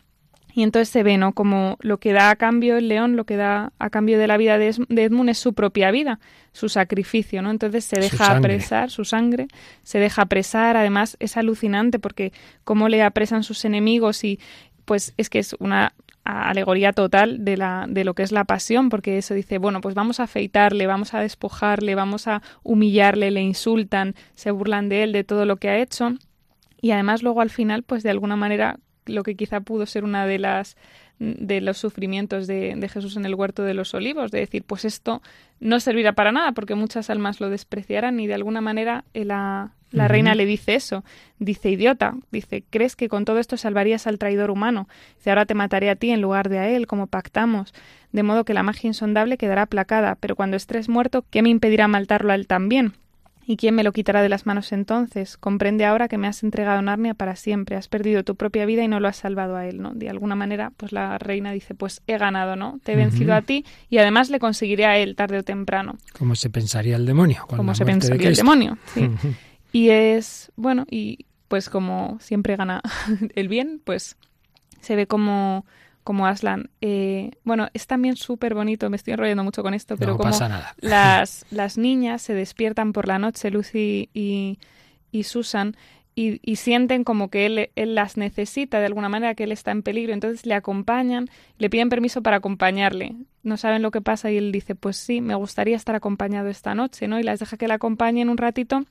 Y 0.57 0.63
entonces 0.63 0.89
se 0.89 1.03
ve, 1.03 1.17
¿no? 1.17 1.33
Como 1.33 1.77
lo 1.81 1.99
que 1.99 2.13
da 2.13 2.31
a 2.31 2.35
cambio 2.35 2.77
el 2.77 2.87
león, 2.87 3.15
lo 3.15 3.25
que 3.25 3.35
da 3.35 3.73
a 3.77 3.91
cambio 3.91 4.17
de 4.17 4.25
la 4.25 4.37
vida 4.37 4.57
de, 4.57 4.69
Edmund 4.89 5.29
es 5.29 5.37
su 5.37 5.53
propia 5.53 5.91
vida, 5.91 6.19
su 6.51 6.67
sacrificio, 6.67 7.43
¿no? 7.43 7.51
Entonces 7.51 7.85
se 7.85 7.99
deja 7.99 8.35
apresar, 8.35 8.89
su 8.89 9.05
sangre, 9.05 9.49
se 9.83 9.99
deja 9.99 10.23
apresar, 10.23 10.75
además 10.75 11.15
es 11.19 11.37
alucinante 11.37 11.99
porque 11.99 12.33
cómo 12.63 12.89
le 12.89 13.03
apresan 13.03 13.43
sus 13.43 13.65
enemigos 13.65 14.23
y 14.23 14.39
pues 14.85 15.13
es 15.17 15.29
que 15.29 15.37
es 15.37 15.55
una 15.59 15.93
alegoría 16.23 16.91
total 16.91 17.45
de, 17.45 17.55
la, 17.55 17.85
de 17.87 18.03
lo 18.03 18.13
que 18.13 18.23
es 18.23 18.31
la 18.31 18.43
pasión, 18.43 18.89
porque 18.89 19.17
eso 19.17 19.33
dice, 19.33 19.59
bueno, 19.59 19.79
pues 19.79 19.95
vamos 19.95 20.19
a 20.19 20.23
afeitarle, 20.23 20.87
vamos 20.87 21.13
a 21.13 21.19
despojarle, 21.19 21.95
vamos 21.95 22.27
a 22.27 22.41
humillarle, 22.63 23.31
le 23.31 23.41
insultan, 23.41 24.15
se 24.35 24.51
burlan 24.51 24.89
de 24.89 25.03
él, 25.03 25.11
de 25.13 25.23
todo 25.23 25.45
lo 25.45 25.57
que 25.57 25.69
ha 25.69 25.77
hecho. 25.77 26.13
Y 26.81 26.91
además 26.91 27.23
luego 27.23 27.41
al 27.41 27.49
final, 27.49 27.83
pues 27.83 28.03
de 28.03 28.09
alguna 28.09 28.35
manera, 28.35 28.79
lo 29.05 29.23
que 29.23 29.35
quizá 29.35 29.61
pudo 29.61 29.85
ser 29.85 30.03
una 30.03 30.25
de 30.25 30.39
las 30.39 30.77
de 31.19 31.61
los 31.61 31.79
sufrimientos 31.79 32.45
de, 32.45 32.75
de, 32.75 32.89
Jesús 32.89 33.17
en 33.17 33.25
el 33.25 33.33
huerto 33.33 33.63
de 33.63 33.73
los 33.73 33.95
olivos, 33.95 34.29
de 34.29 34.37
decir, 34.39 34.63
pues 34.63 34.85
esto 34.85 35.23
no 35.59 35.79
servirá 35.79 36.13
para 36.13 36.31
nada 36.31 36.51
porque 36.51 36.75
muchas 36.75 37.09
almas 37.09 37.39
lo 37.39 37.49
despreciarán 37.49 38.19
y 38.19 38.27
de 38.27 38.35
alguna 38.35 38.61
manera 38.61 39.03
la, 39.15 39.71
la 39.91 40.07
reina 40.07 40.35
le 40.35 40.45
dice 40.45 40.75
eso. 40.75 41.03
Dice, 41.39 41.69
idiota, 41.69 42.15
dice, 42.31 42.63
¿crees 42.69 42.95
que 42.95 43.09
con 43.09 43.25
todo 43.25 43.39
esto 43.39 43.57
salvarías 43.57 44.05
al 44.05 44.19
traidor 44.19 44.51
humano? 44.51 44.87
Dice, 45.17 45.29
ahora 45.29 45.45
te 45.45 45.53
mataré 45.53 45.89
a 45.89 45.95
ti 45.95 46.11
en 46.11 46.21
lugar 46.21 46.49
de 46.49 46.59
a 46.59 46.69
él, 46.69 46.87
como 46.87 47.07
pactamos. 47.07 47.73
De 48.11 48.23
modo 48.23 48.43
que 48.45 48.53
la 48.53 48.63
magia 48.63 48.87
insondable 48.87 49.37
quedará 49.37 49.63
aplacada, 49.63 50.15
pero 50.19 50.35
cuando 50.35 50.57
estés 50.57 50.89
muerto, 50.89 51.25
¿qué 51.29 51.41
me 51.41 51.49
impedirá 51.49 51.87
maltarlo 51.87 52.31
a 52.31 52.35
él 52.35 52.47
también? 52.47 52.93
¿Y 53.49 53.55
quién 53.55 53.75
me 53.75 53.83
lo 53.83 53.93
quitará 53.93 54.21
de 54.21 54.27
las 54.27 54.45
manos 54.45 54.73
entonces? 54.73 55.37
Comprende 55.37 55.85
ahora 55.85 56.09
que 56.09 56.17
me 56.17 56.27
has 56.27 56.43
entregado 56.43 56.81
Narnia 56.81 57.13
para 57.13 57.37
siempre, 57.37 57.77
has 57.77 57.87
perdido 57.87 58.23
tu 58.23 58.35
propia 58.35 58.65
vida 58.65 58.83
y 58.83 58.89
no 58.89 58.99
lo 58.99 59.07
has 59.07 59.15
salvado 59.15 59.55
a 59.55 59.65
él, 59.65 59.81
¿no? 59.81 59.93
De 59.93 60.09
alguna 60.09 60.35
manera, 60.35 60.73
pues 60.75 60.91
la 60.91 61.17
reina 61.17 61.53
dice, 61.53 61.73
pues 61.73 62.01
he 62.07 62.17
ganado, 62.17 62.57
¿no? 62.57 62.81
Te 62.83 62.91
he 62.91 62.95
vencido 62.97 63.33
a 63.33 63.41
ti 63.41 63.63
y 63.89 63.99
además 63.99 64.29
le 64.29 64.39
conseguiré 64.39 64.85
a 64.85 64.97
él 64.97 65.15
tarde 65.15 65.37
o 65.37 65.43
temprano. 65.43 65.97
Como 66.11 66.35
se 66.35 66.49
pensaría 66.49 66.97
el 66.97 67.05
demonio. 67.05 67.45
Como 67.47 67.73
se 67.73 67.85
pensaría 67.85 68.27
el 68.27 68.35
demonio, 68.35 68.77
sí. 68.93 69.09
y 69.71 69.91
es, 69.91 70.51
bueno, 70.57 70.85
y 70.91 71.25
pues 71.47 71.69
como 71.69 72.17
siempre 72.19 72.57
gana 72.57 72.81
el 73.33 73.47
bien, 73.47 73.79
pues 73.81 74.17
se 74.81 74.97
ve 74.97 75.07
como 75.07 75.65
como 76.07 76.25
Aslan. 76.25 76.69
Eh, 76.79 77.31
bueno, 77.43 77.67
es 77.73 77.85
también 77.85 78.15
súper 78.15 78.53
bonito, 78.53 78.89
me 78.89 78.95
estoy 78.95 79.11
enrollando 79.11 79.43
mucho 79.43 79.61
con 79.61 79.73
esto, 79.73 79.97
pero 79.97 80.15
como 80.15 80.31
Las, 80.77 81.45
las 81.51 81.77
niñas 81.77 82.21
se 82.21 82.33
despiertan 82.33 82.93
por 82.93 83.09
la 83.09 83.19
noche, 83.19 83.51
Lucy 83.51 84.09
y, 84.13 84.57
y 85.11 85.23
Susan, 85.23 85.75
y, 86.15 86.39
y, 86.49 86.55
sienten 86.55 87.03
como 87.03 87.29
que 87.29 87.45
él, 87.45 87.71
él, 87.75 87.93
las 87.93 88.15
necesita 88.15 88.79
de 88.79 88.85
alguna 88.85 89.09
manera, 89.09 89.35
que 89.35 89.43
él 89.43 89.51
está 89.51 89.71
en 89.71 89.83
peligro, 89.83 90.13
entonces 90.13 90.45
le 90.45 90.53
acompañan, 90.53 91.29
le 91.57 91.69
piden 91.69 91.89
permiso 91.89 92.23
para 92.23 92.37
acompañarle. 92.37 93.17
No 93.43 93.57
saben 93.57 93.81
lo 93.81 93.91
que 93.91 93.99
pasa 93.99 94.31
y 94.31 94.37
él 94.37 94.53
dice, 94.53 94.75
pues 94.75 94.95
sí, 94.95 95.19
me 95.19 95.35
gustaría 95.35 95.75
estar 95.75 95.93
acompañado 95.93 96.47
esta 96.47 96.73
noche, 96.73 97.09
¿no? 97.09 97.19
Y 97.19 97.23
las 97.23 97.41
deja 97.41 97.57
que 97.57 97.67
la 97.67 97.73
acompañen 97.73 98.29
un 98.29 98.37
ratito 98.37 98.85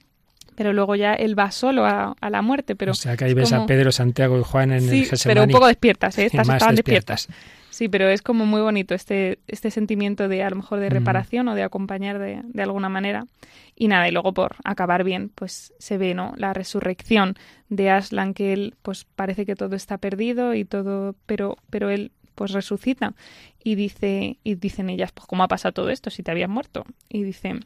pero 0.56 0.72
luego 0.72 0.96
ya 0.96 1.14
él 1.14 1.38
va 1.38 1.50
solo 1.50 1.86
a, 1.86 2.16
la 2.28 2.42
muerte. 2.42 2.74
Pero 2.74 2.92
o 2.92 2.94
sea 2.94 3.16
que 3.16 3.26
ahí 3.26 3.34
ves 3.34 3.52
a 3.52 3.66
Pedro, 3.66 3.92
Santiago 3.92 4.38
y 4.38 4.42
Juan 4.42 4.72
en 4.72 4.80
sí, 4.82 5.08
el 5.10 5.18
pero 5.24 5.44
un 5.44 5.50
poco 5.50 5.66
despiertas, 5.66 6.18
¿eh? 6.18 6.26
Estas 6.26 6.48
estaban 6.48 6.74
despiertas. 6.74 7.28
Sí, 7.70 7.88
pero 7.88 8.08
es 8.08 8.22
como 8.22 8.46
muy 8.46 8.62
bonito 8.62 8.94
este, 8.94 9.38
este 9.48 9.70
sentimiento 9.70 10.28
de 10.28 10.42
a 10.42 10.48
lo 10.48 10.56
mejor 10.56 10.80
de 10.80 10.88
mm. 10.88 10.92
reparación 10.92 11.48
o 11.48 11.54
de 11.54 11.62
acompañar 11.62 12.18
de, 12.18 12.40
de, 12.42 12.62
alguna 12.62 12.88
manera. 12.88 13.26
Y 13.74 13.88
nada, 13.88 14.08
y 14.08 14.12
luego 14.12 14.32
por 14.32 14.56
acabar 14.64 15.04
bien, 15.04 15.30
pues 15.34 15.74
se 15.78 15.98
ve, 15.98 16.14
¿no? 16.14 16.32
La 16.38 16.54
resurrección 16.54 17.34
de 17.68 17.90
Aslan, 17.90 18.32
que 18.32 18.54
él, 18.54 18.74
pues 18.80 19.04
parece 19.04 19.44
que 19.44 19.56
todo 19.56 19.76
está 19.76 19.98
perdido 19.98 20.54
y 20.54 20.64
todo, 20.64 21.14
pero, 21.26 21.58
pero 21.68 21.90
él 21.90 22.12
pues 22.34 22.52
resucita 22.52 23.14
y 23.62 23.74
dice, 23.74 24.38
y 24.44 24.54
dicen 24.54 24.88
ellas, 24.90 25.10
pues 25.12 25.26
¿cómo 25.26 25.42
ha 25.42 25.48
pasado 25.48 25.72
todo 25.72 25.90
esto 25.90 26.10
si 26.10 26.22
te 26.22 26.30
habías 26.30 26.48
muerto? 26.48 26.84
Y 27.08 27.24
dice, 27.24 27.60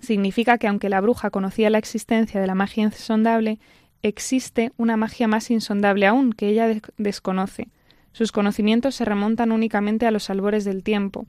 Significa 0.00 0.58
que 0.58 0.68
aunque 0.68 0.88
la 0.88 1.00
bruja 1.00 1.30
conocía 1.30 1.70
la 1.70 1.78
existencia 1.78 2.40
de 2.40 2.46
la 2.46 2.54
magia 2.54 2.84
insondable, 2.84 3.58
existe 4.02 4.72
una 4.76 4.96
magia 4.96 5.28
más 5.28 5.50
insondable 5.50 6.06
aún 6.06 6.32
que 6.32 6.48
ella 6.48 6.80
desconoce. 6.96 7.68
Sus 8.12 8.32
conocimientos 8.32 8.94
se 8.94 9.04
remontan 9.04 9.52
únicamente 9.52 10.06
a 10.06 10.10
los 10.10 10.30
albores 10.30 10.64
del 10.64 10.82
tiempo, 10.82 11.26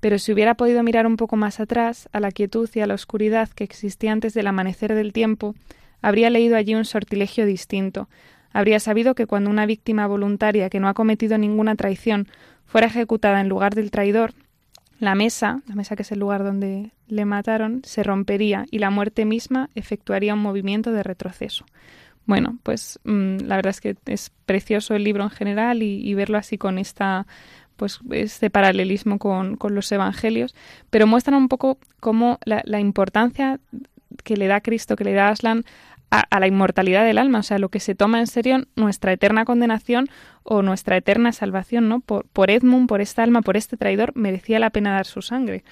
pero 0.00 0.18
si 0.18 0.32
hubiera 0.32 0.54
podido 0.54 0.82
mirar 0.82 1.06
un 1.06 1.16
poco 1.16 1.36
más 1.36 1.58
atrás, 1.58 2.08
a 2.12 2.20
la 2.20 2.30
quietud 2.30 2.68
y 2.74 2.80
a 2.80 2.86
la 2.86 2.94
oscuridad 2.94 3.48
que 3.48 3.64
existía 3.64 4.12
antes 4.12 4.34
del 4.34 4.46
amanecer 4.46 4.94
del 4.94 5.12
tiempo, 5.12 5.54
habría 6.00 6.30
leído 6.30 6.56
allí 6.56 6.74
un 6.74 6.84
sortilegio 6.84 7.46
distinto. 7.46 8.08
Habría 8.52 8.80
sabido 8.80 9.14
que 9.14 9.26
cuando 9.26 9.50
una 9.50 9.66
víctima 9.66 10.06
voluntaria 10.06 10.70
que 10.70 10.80
no 10.80 10.88
ha 10.88 10.94
cometido 10.94 11.38
ninguna 11.38 11.74
traición 11.74 12.28
fuera 12.66 12.86
ejecutada 12.86 13.40
en 13.40 13.48
lugar 13.48 13.74
del 13.74 13.90
traidor, 13.90 14.32
la 14.98 15.14
mesa, 15.14 15.62
la 15.66 15.74
mesa 15.74 15.96
que 15.96 16.02
es 16.02 16.12
el 16.12 16.18
lugar 16.18 16.42
donde 16.42 16.90
le 17.06 17.24
mataron, 17.24 17.82
se 17.84 18.02
rompería 18.02 18.66
y 18.70 18.78
la 18.78 18.90
muerte 18.90 19.24
misma 19.24 19.70
efectuaría 19.74 20.34
un 20.34 20.40
movimiento 20.40 20.92
de 20.92 21.02
retroceso. 21.02 21.64
Bueno, 22.26 22.58
pues 22.62 22.98
mm, 23.04 23.38
la 23.38 23.56
verdad 23.56 23.70
es 23.70 23.80
que 23.80 23.96
es 24.06 24.30
precioso 24.44 24.94
el 24.94 25.04
libro 25.04 25.24
en 25.24 25.30
general 25.30 25.82
y, 25.82 26.12
verlo 26.14 26.36
así 26.36 26.58
con 26.58 26.78
esta 26.78 27.26
pues 27.76 28.00
este 28.10 28.50
paralelismo 28.50 29.20
con, 29.20 29.56
los 29.70 29.92
evangelios, 29.92 30.54
pero 30.90 31.06
muestran 31.06 31.40
un 31.40 31.48
poco 31.48 31.78
cómo 32.00 32.38
la 32.44 32.80
importancia 32.80 33.60
que 34.24 34.36
le 34.36 34.46
da 34.46 34.60
Cristo, 34.60 34.96
que 34.96 35.04
le 35.04 35.12
da 35.12 35.28
Aslan 35.28 35.64
a, 36.10 36.40
la 36.40 36.46
inmortalidad 36.46 37.04
del 37.04 37.18
alma, 37.18 37.40
o 37.40 37.42
sea, 37.42 37.58
lo 37.58 37.68
que 37.68 37.80
se 37.80 37.94
toma 37.94 38.20
en 38.20 38.26
serio 38.26 38.64
nuestra 38.76 39.12
eterna 39.12 39.44
condenación 39.44 40.08
o 40.42 40.62
nuestra 40.62 40.96
eterna 40.96 41.32
salvación, 41.32 41.88
¿no? 41.88 42.00
Por, 42.00 42.26
por 42.28 42.50
Edmund, 42.50 42.88
por 42.88 43.00
esta 43.00 43.22
alma, 43.22 43.42
por 43.42 43.56
este 43.56 43.76
traidor, 43.76 44.12
merecía 44.14 44.58
la 44.58 44.70
pena 44.70 44.92
dar 44.92 45.06
su 45.06 45.22
sangre. 45.22 45.64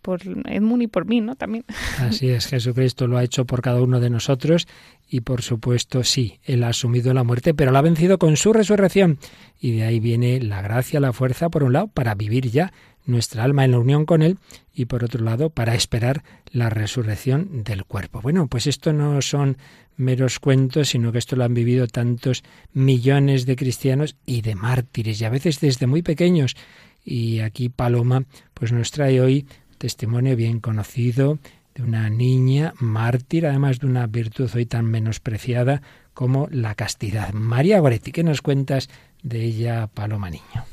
Por 0.00 0.20
Edmund 0.46 0.82
y 0.82 0.86
por 0.88 1.06
mí, 1.06 1.20
¿no? 1.20 1.36
También. 1.36 1.64
Así 2.00 2.28
es, 2.28 2.46
Jesucristo 2.46 3.06
lo 3.06 3.18
ha 3.18 3.22
hecho 3.22 3.44
por 3.44 3.62
cada 3.62 3.80
uno 3.80 4.00
de 4.00 4.10
nosotros 4.10 4.66
y 5.08 5.20
por 5.20 5.42
supuesto 5.42 6.02
sí, 6.02 6.40
Él 6.42 6.64
ha 6.64 6.68
asumido 6.68 7.14
la 7.14 7.22
muerte, 7.22 7.54
pero 7.54 7.70
la 7.70 7.78
ha 7.78 7.82
vencido 7.82 8.18
con 8.18 8.36
su 8.36 8.52
resurrección. 8.52 9.18
Y 9.60 9.76
de 9.76 9.84
ahí 9.84 10.00
viene 10.00 10.40
la 10.40 10.60
gracia, 10.60 10.98
la 10.98 11.12
fuerza, 11.12 11.50
por 11.50 11.62
un 11.62 11.74
lado, 11.74 11.86
para 11.86 12.16
vivir 12.16 12.50
ya 12.50 12.72
nuestra 13.04 13.44
alma 13.44 13.64
en 13.64 13.72
la 13.72 13.78
unión 13.78 14.04
con 14.04 14.22
Él 14.22 14.38
y 14.72 14.86
por 14.86 15.04
otro 15.04 15.22
lado 15.24 15.50
para 15.50 15.74
esperar 15.74 16.22
la 16.52 16.68
resurrección 16.70 17.64
del 17.64 17.84
cuerpo. 17.84 18.20
Bueno, 18.20 18.46
pues 18.46 18.66
esto 18.66 18.92
no 18.92 19.20
son 19.22 19.56
meros 19.96 20.38
cuentos, 20.38 20.90
sino 20.90 21.10
que 21.10 21.18
esto 21.18 21.36
lo 21.36 21.44
han 21.44 21.54
vivido 21.54 21.86
tantos 21.86 22.44
millones 22.72 23.46
de 23.46 23.56
cristianos 23.56 24.16
y 24.26 24.42
de 24.42 24.54
mártires, 24.54 25.20
y 25.20 25.24
a 25.24 25.30
veces 25.30 25.60
desde 25.60 25.86
muy 25.86 26.02
pequeños. 26.02 26.56
Y 27.04 27.40
aquí 27.40 27.68
Paloma 27.68 28.24
pues 28.54 28.70
nos 28.72 28.90
trae 28.90 29.20
hoy 29.20 29.46
testimonio 29.78 30.36
bien 30.36 30.60
conocido 30.60 31.38
de 31.74 31.82
una 31.82 32.10
niña 32.10 32.74
mártir, 32.78 33.46
además 33.46 33.80
de 33.80 33.86
una 33.86 34.06
virtud 34.06 34.50
hoy 34.54 34.66
tan 34.66 34.84
menospreciada 34.84 35.82
como 36.14 36.48
la 36.50 36.74
castidad. 36.74 37.32
María 37.32 37.80
Goretti, 37.80 38.12
¿qué 38.12 38.22
nos 38.22 38.42
cuentas 38.42 38.90
de 39.22 39.42
ella, 39.42 39.86
Paloma 39.86 40.28
Niño? 40.28 40.64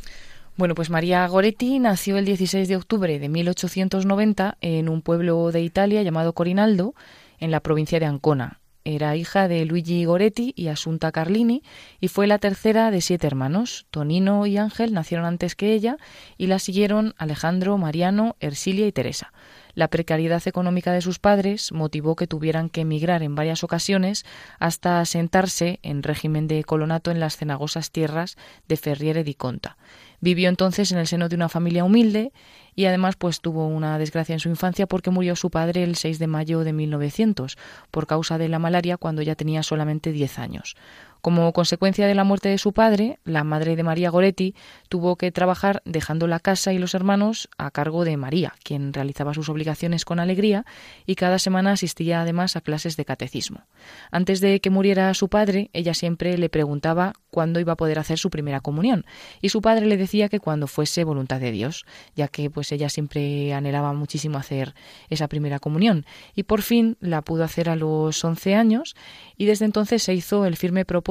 Bueno, 0.60 0.76
pues 0.76 0.90
María 0.90 1.26
Goretti 1.26 1.80
nació 1.80 2.18
el 2.18 2.26
16 2.26 2.68
de 2.68 2.76
octubre 2.76 3.18
de 3.18 3.30
1890 3.30 4.58
en 4.60 4.90
un 4.90 5.02
pueblo 5.02 5.54
de 5.54 5.62
Italia 5.62 6.04
llamado 6.04 6.34
Corinaldo, 6.34 6.96
en 7.40 7.50
la 7.50 7.62
provincia 7.62 7.98
de 7.98 8.08
Ancona. 8.08 8.60
Era 8.84 9.16
hija 9.16 9.48
de 9.48 9.64
Luigi 9.64 10.04
Goretti 10.04 10.52
y 10.58 10.68
Asunta 10.68 11.14
Carlini 11.14 11.64
y 12.02 12.10
fue 12.10 12.28
la 12.28 12.40
tercera 12.40 12.92
de 12.92 13.00
siete 13.00 13.26
hermanos. 13.26 13.86
Tonino 13.90 14.46
y 14.48 14.58
Ángel 14.58 14.94
nacieron 14.94 15.26
antes 15.26 15.56
que 15.56 15.72
ella 15.72 15.96
y 16.38 16.48
la 16.48 16.60
siguieron 16.60 17.14
Alejandro, 17.18 17.78
Mariano, 17.78 18.36
Ersilia 18.42 18.86
y 18.86 18.92
Teresa. 18.92 19.32
La 19.76 19.88
precariedad 19.88 20.46
económica 20.46 20.92
de 20.92 21.00
sus 21.00 21.20
padres 21.20 21.72
motivó 21.72 22.18
que 22.18 22.28
tuvieran 22.28 22.68
que 22.70 22.82
emigrar 22.82 23.24
en 23.24 23.36
varias 23.36 23.64
ocasiones 23.64 24.26
hasta 24.60 25.00
asentarse 25.00 25.80
en 25.84 26.04
régimen 26.04 26.50
de 26.50 26.66
colonato 26.66 27.12
en 27.12 27.22
las 27.22 27.38
cenagosas 27.38 27.92
tierras 27.92 28.36
de 28.68 28.76
Ferriere 28.76 29.24
di 29.24 29.36
Conta. 29.36 29.78
Vivió 30.22 30.50
entonces 30.50 30.92
en 30.92 30.98
el 30.98 31.08
seno 31.08 31.30
de 31.30 31.36
una 31.36 31.50
familia 31.50 31.84
humilde 31.84 32.32
y 32.76 32.86
además 32.86 33.16
pues 33.16 33.42
tuvo 33.42 33.68
una 33.68 33.98
desgracia 33.98 34.34
en 34.34 34.40
su 34.40 34.50
infancia 34.50 34.88
porque 34.88 35.10
murió 35.10 35.36
su 35.36 35.50
padre 35.50 35.84
el 35.84 35.96
6 35.96 36.20
de 36.20 36.28
mayo 36.28 36.62
de 36.62 36.74
1900 36.74 37.58
por 37.92 38.08
causa 38.08 38.38
de 38.38 38.50
la 38.50 38.60
malaria 38.60 38.98
cuando 38.98 39.22
ya 39.22 39.36
tenía 39.36 39.64
solamente 39.64 40.12
10 40.12 40.40
años. 40.40 40.76
Como 41.22 41.52
consecuencia 41.52 42.08
de 42.08 42.16
la 42.16 42.24
muerte 42.24 42.48
de 42.48 42.58
su 42.58 42.72
padre, 42.72 43.20
la 43.26 43.44
madre 43.44 43.76
de 43.76 43.84
María 43.84 44.10
Goretti 44.10 44.56
tuvo 44.88 45.18
que 45.18 45.34
trabajar 45.34 45.82
dejando 45.84 46.28
la 46.28 46.40
casa 46.40 46.72
y 46.72 46.78
los 46.78 46.94
hermanos 46.94 47.50
a 47.58 47.72
cargo 47.72 48.06
de 48.06 48.16
María, 48.16 48.54
quien 48.64 48.94
realizaba 48.94 49.34
sus 49.34 49.50
obligaciones 49.50 50.06
con 50.06 50.22
alegría 50.22 50.66
y 51.06 51.16
cada 51.16 51.38
semana 51.38 51.74
asistía 51.74 52.22
además 52.22 52.56
a 52.56 52.62
clases 52.62 52.96
de 52.96 53.04
catecismo. 53.04 53.64
Antes 54.12 54.40
de 54.40 54.62
que 54.62 54.70
muriera 54.70 55.14
su 55.14 55.28
padre, 55.28 55.70
ella 55.74 55.94
siempre 55.94 56.38
le 56.38 56.48
preguntaba 56.48 57.14
cuándo 57.32 57.60
iba 57.60 57.74
a 57.74 57.78
poder 57.78 58.00
hacer 58.00 58.18
su 58.18 58.30
primera 58.30 58.62
comunión 58.62 59.06
y 59.42 59.50
su 59.50 59.62
padre 59.62 59.88
le 59.88 59.98
decía 59.98 60.30
que 60.30 60.40
cuando 60.40 60.68
fuese 60.68 61.04
voluntad 61.04 61.42
de 61.42 61.52
Dios, 61.52 61.86
ya 62.16 62.30
que 62.30 62.50
pues 62.50 62.72
ella 62.72 62.88
siempre 62.88 63.54
anhelaba 63.54 63.92
muchísimo 63.92 64.38
hacer 64.38 64.74
esa 65.10 65.28
primera 65.28 65.60
comunión 65.60 66.06
y 66.34 66.44
por 66.44 66.62
fin 66.62 66.96
la 67.02 67.22
pudo 67.24 67.44
hacer 67.44 67.70
a 67.70 67.76
los 67.76 68.24
11 68.24 68.56
años 68.56 68.96
y 69.36 69.46
desde 69.46 69.66
entonces 69.66 70.02
se 70.02 70.14
hizo 70.14 70.46
el 70.46 70.56
firme 70.56 70.86
propósito 70.86 71.09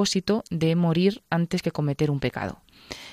de 0.51 0.77
morir 0.77 1.23
antes 1.29 1.63
que 1.63 1.73
cometer 1.73 2.11
un 2.11 2.21
pecado. 2.21 2.63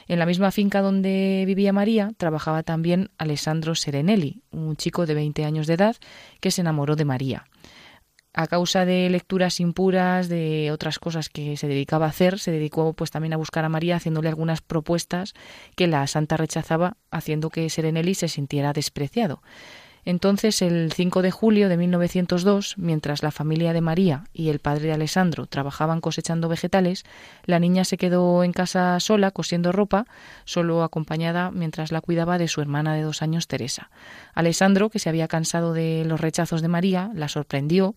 En 0.07 0.19
la 0.19 0.25
misma 0.25 0.51
finca 0.51 0.81
donde 0.81 1.43
vivía 1.47 1.73
María 1.73 2.11
trabajaba 2.17 2.61
también 2.61 3.09
Alessandro 3.17 3.73
Serenelli, 3.73 4.43
un 4.51 4.75
chico 4.75 5.05
de 5.05 5.15
20 5.15 5.45
años 5.45 5.65
de 5.65 5.73
edad 5.73 5.95
que 6.39 6.51
se 6.51 6.61
enamoró 6.61 6.95
de 6.95 7.05
María. 7.05 7.45
A 8.33 8.47
causa 8.47 8.85
de 8.85 9.09
lecturas 9.09 9.59
impuras, 9.59 10.27
de 10.27 10.69
otras 10.71 10.99
cosas 10.99 11.29
que 11.29 11.57
se 11.57 11.67
dedicaba 11.67 12.05
a 12.05 12.09
hacer, 12.09 12.37
se 12.37 12.51
dedicó 12.51 12.93
pues 12.93 13.09
también 13.09 13.33
a 13.33 13.37
buscar 13.37 13.65
a 13.65 13.69
María 13.69 13.95
haciéndole 13.95 14.29
algunas 14.29 14.61
propuestas 14.61 15.33
que 15.75 15.87
la 15.87 16.05
santa 16.05 16.37
rechazaba, 16.37 16.97
haciendo 17.11 17.49
que 17.49 17.69
Serenelli 17.69 18.13
se 18.13 18.27
sintiera 18.27 18.73
despreciado. 18.73 19.41
Entonces, 20.05 20.61
el 20.61 20.93
5 20.93 21.23
de 21.23 21.31
julio 21.31 21.67
de 21.67 21.77
1902, 21.77 22.75
mientras 22.77 23.23
la 23.23 23.31
familia 23.31 23.73
de 23.73 23.81
María 23.81 24.25
y 24.33 24.49
el 24.49 24.59
padre 24.59 24.87
de 24.87 24.93
Alessandro 24.93 25.47
trabajaban 25.47 25.99
cosechando 25.99 26.47
vegetales, 26.47 27.03
la 27.45 27.59
niña 27.59 27.83
se 27.85 27.97
quedó 27.97 28.43
en 28.43 28.53
casa 28.53 28.99
sola 28.99 29.31
cosiendo 29.31 29.71
ropa, 29.71 30.05
solo 30.45 30.83
acompañada 30.83 31.49
mientras 31.49 31.91
la 31.91 32.01
cuidaba 32.01 32.37
de 32.37 32.47
su 32.47 32.61
hermana 32.61 32.93
de 32.93 33.01
dos 33.01 33.23
años, 33.23 33.47
Teresa. 33.47 33.89
Alessandro, 34.35 34.91
que 34.91 34.99
se 34.99 35.09
había 35.09 35.27
cansado 35.27 35.73
de 35.73 36.03
los 36.05 36.21
rechazos 36.21 36.61
de 36.61 36.67
María, 36.67 37.09
la 37.15 37.27
sorprendió 37.27 37.95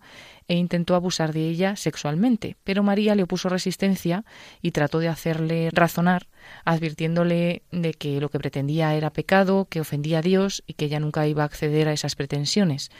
e 0.49 0.57
intentó 0.57 0.95
abusar 0.95 1.33
de 1.33 1.49
ella 1.49 1.77
sexualmente, 1.77 2.57
pero 2.65 2.83
María 2.83 3.15
le 3.15 3.23
opuso 3.23 3.49
resistencia 3.49 4.25
y 4.63 4.73
trató 4.73 4.99
de 4.99 5.09
hacerle 5.09 5.69
razonar, 5.73 6.27
advirtiéndole 6.65 7.63
de 7.71 7.93
que 7.93 8.21
lo 8.21 8.31
que 8.31 8.39
pretendía 8.39 8.95
era 8.95 9.13
pecado, 9.13 9.67
que 9.71 9.81
ofendía 9.81 10.19
a 10.19 10.23
Dios 10.23 10.65
y 10.67 10.73
que 10.73 10.87
ella 10.87 11.01
nunca 11.01 11.27
iba 11.27 11.43
a 11.43 11.47
acceder 11.47 11.87
a 11.89 11.93
esas 11.93 12.17
pretensiones. 12.17 12.91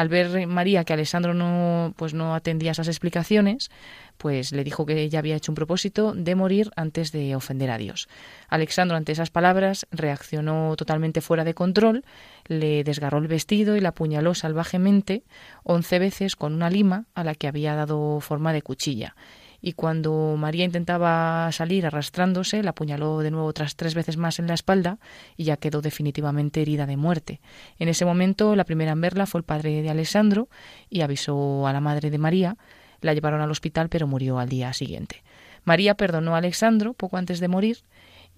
Al 0.00 0.08
ver 0.08 0.46
María 0.46 0.84
que 0.84 0.94
Alessandro 0.94 1.34
no 1.34 1.92
pues 1.94 2.14
no 2.14 2.34
atendía 2.34 2.70
esas 2.70 2.88
explicaciones, 2.88 3.70
pues 4.16 4.50
le 4.50 4.64
dijo 4.64 4.86
que 4.86 5.02
ella 5.02 5.18
había 5.18 5.36
hecho 5.36 5.52
un 5.52 5.56
propósito 5.56 6.14
de 6.14 6.34
morir 6.34 6.70
antes 6.74 7.12
de 7.12 7.36
ofender 7.36 7.70
a 7.70 7.76
Dios. 7.76 8.08
Alexandro 8.48 8.96
ante 8.96 9.12
esas 9.12 9.28
palabras 9.28 9.86
reaccionó 9.90 10.74
totalmente 10.76 11.20
fuera 11.20 11.44
de 11.44 11.52
control, 11.52 12.02
le 12.46 12.82
desgarró 12.82 13.18
el 13.18 13.28
vestido 13.28 13.76
y 13.76 13.82
la 13.82 13.90
apuñaló 13.90 14.32
salvajemente 14.34 15.22
once 15.64 15.98
veces 15.98 16.34
con 16.34 16.54
una 16.54 16.70
lima 16.70 17.04
a 17.14 17.22
la 17.22 17.34
que 17.34 17.46
había 17.46 17.74
dado 17.74 18.20
forma 18.20 18.54
de 18.54 18.62
cuchilla 18.62 19.14
y 19.62 19.74
cuando 19.74 20.36
María 20.38 20.64
intentaba 20.64 21.50
salir 21.52 21.86
arrastrándose, 21.86 22.62
la 22.62 22.70
apuñaló 22.70 23.18
de 23.20 23.30
nuevo 23.30 23.46
otras 23.46 23.76
tres 23.76 23.94
veces 23.94 24.16
más 24.16 24.38
en 24.38 24.46
la 24.46 24.54
espalda 24.54 24.98
y 25.36 25.44
ya 25.44 25.56
quedó 25.56 25.82
definitivamente 25.82 26.62
herida 26.62 26.86
de 26.86 26.96
muerte. 26.96 27.40
En 27.78 27.88
ese 27.88 28.04
momento, 28.04 28.56
la 28.56 28.64
primera 28.64 28.92
en 28.92 29.00
verla 29.00 29.26
fue 29.26 29.40
el 29.40 29.44
padre 29.44 29.82
de 29.82 29.90
Alessandro 29.90 30.48
y 30.88 31.02
avisó 31.02 31.66
a 31.66 31.72
la 31.72 31.80
madre 31.80 32.10
de 32.10 32.18
María. 32.18 32.56
La 33.02 33.12
llevaron 33.12 33.40
al 33.40 33.50
hospital, 33.50 33.88
pero 33.88 34.06
murió 34.06 34.38
al 34.38 34.48
día 34.48 34.72
siguiente. 34.72 35.22
María 35.64 35.94
perdonó 35.94 36.34
a 36.34 36.38
Alessandro 36.38 36.94
poco 36.94 37.18
antes 37.18 37.40
de 37.40 37.48
morir 37.48 37.78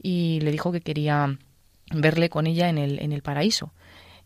y 0.02 0.40
le 0.42 0.50
dijo 0.50 0.72
que 0.72 0.80
quería 0.80 1.38
verle 1.92 2.30
con 2.30 2.46
ella 2.46 2.68
en 2.68 2.78
el, 2.78 2.98
en 2.98 3.12
el 3.12 3.22
paraíso. 3.22 3.72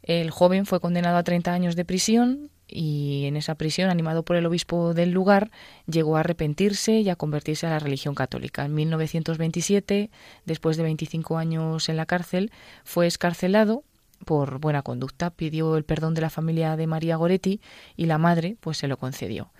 El 0.03 0.31
joven 0.31 0.67
fue 0.67 0.81
condenado 0.81 1.19
a 1.19 1.25
30 1.25 1.53
años 1.53 1.77
de 1.77 1.85
prisión 1.85 2.51
y 2.69 3.25
en 3.27 3.37
esa 3.37 3.55
prisión, 3.55 3.91
animado 3.91 4.25
por 4.25 4.37
el 4.37 4.47
obispo 4.47 4.95
del 4.95 5.11
lugar, 5.11 5.51
llegó 5.87 6.17
a 6.17 6.21
arrepentirse 6.21 7.01
y 7.01 7.09
a 7.09 7.17
convertirse 7.17 7.67
a 7.67 7.71
la 7.71 7.79
religión 7.79 8.15
católica. 8.15 8.65
En 8.65 8.75
1927, 8.75 10.11
después 10.45 10.77
de 10.77 10.83
25 10.83 11.39
años 11.39 11.89
en 11.89 11.97
la 11.97 12.07
cárcel, 12.07 12.51
fue 12.85 13.07
escarcelado 13.07 13.85
por 14.25 14.59
buena 14.59 14.83
conducta, 14.83 15.31
pidió 15.31 15.77
el 15.77 15.85
perdón 15.85 16.15
de 16.15 16.23
la 16.23 16.31
familia 16.31 16.77
de 16.77 16.87
María 16.87 17.17
Goretti 17.17 17.61
y 17.97 18.07
la 18.07 18.19
madre 18.19 18.57
pues 18.61 18.79
se 18.79 18.89
lo 18.89 18.97
concedió. 18.97 19.53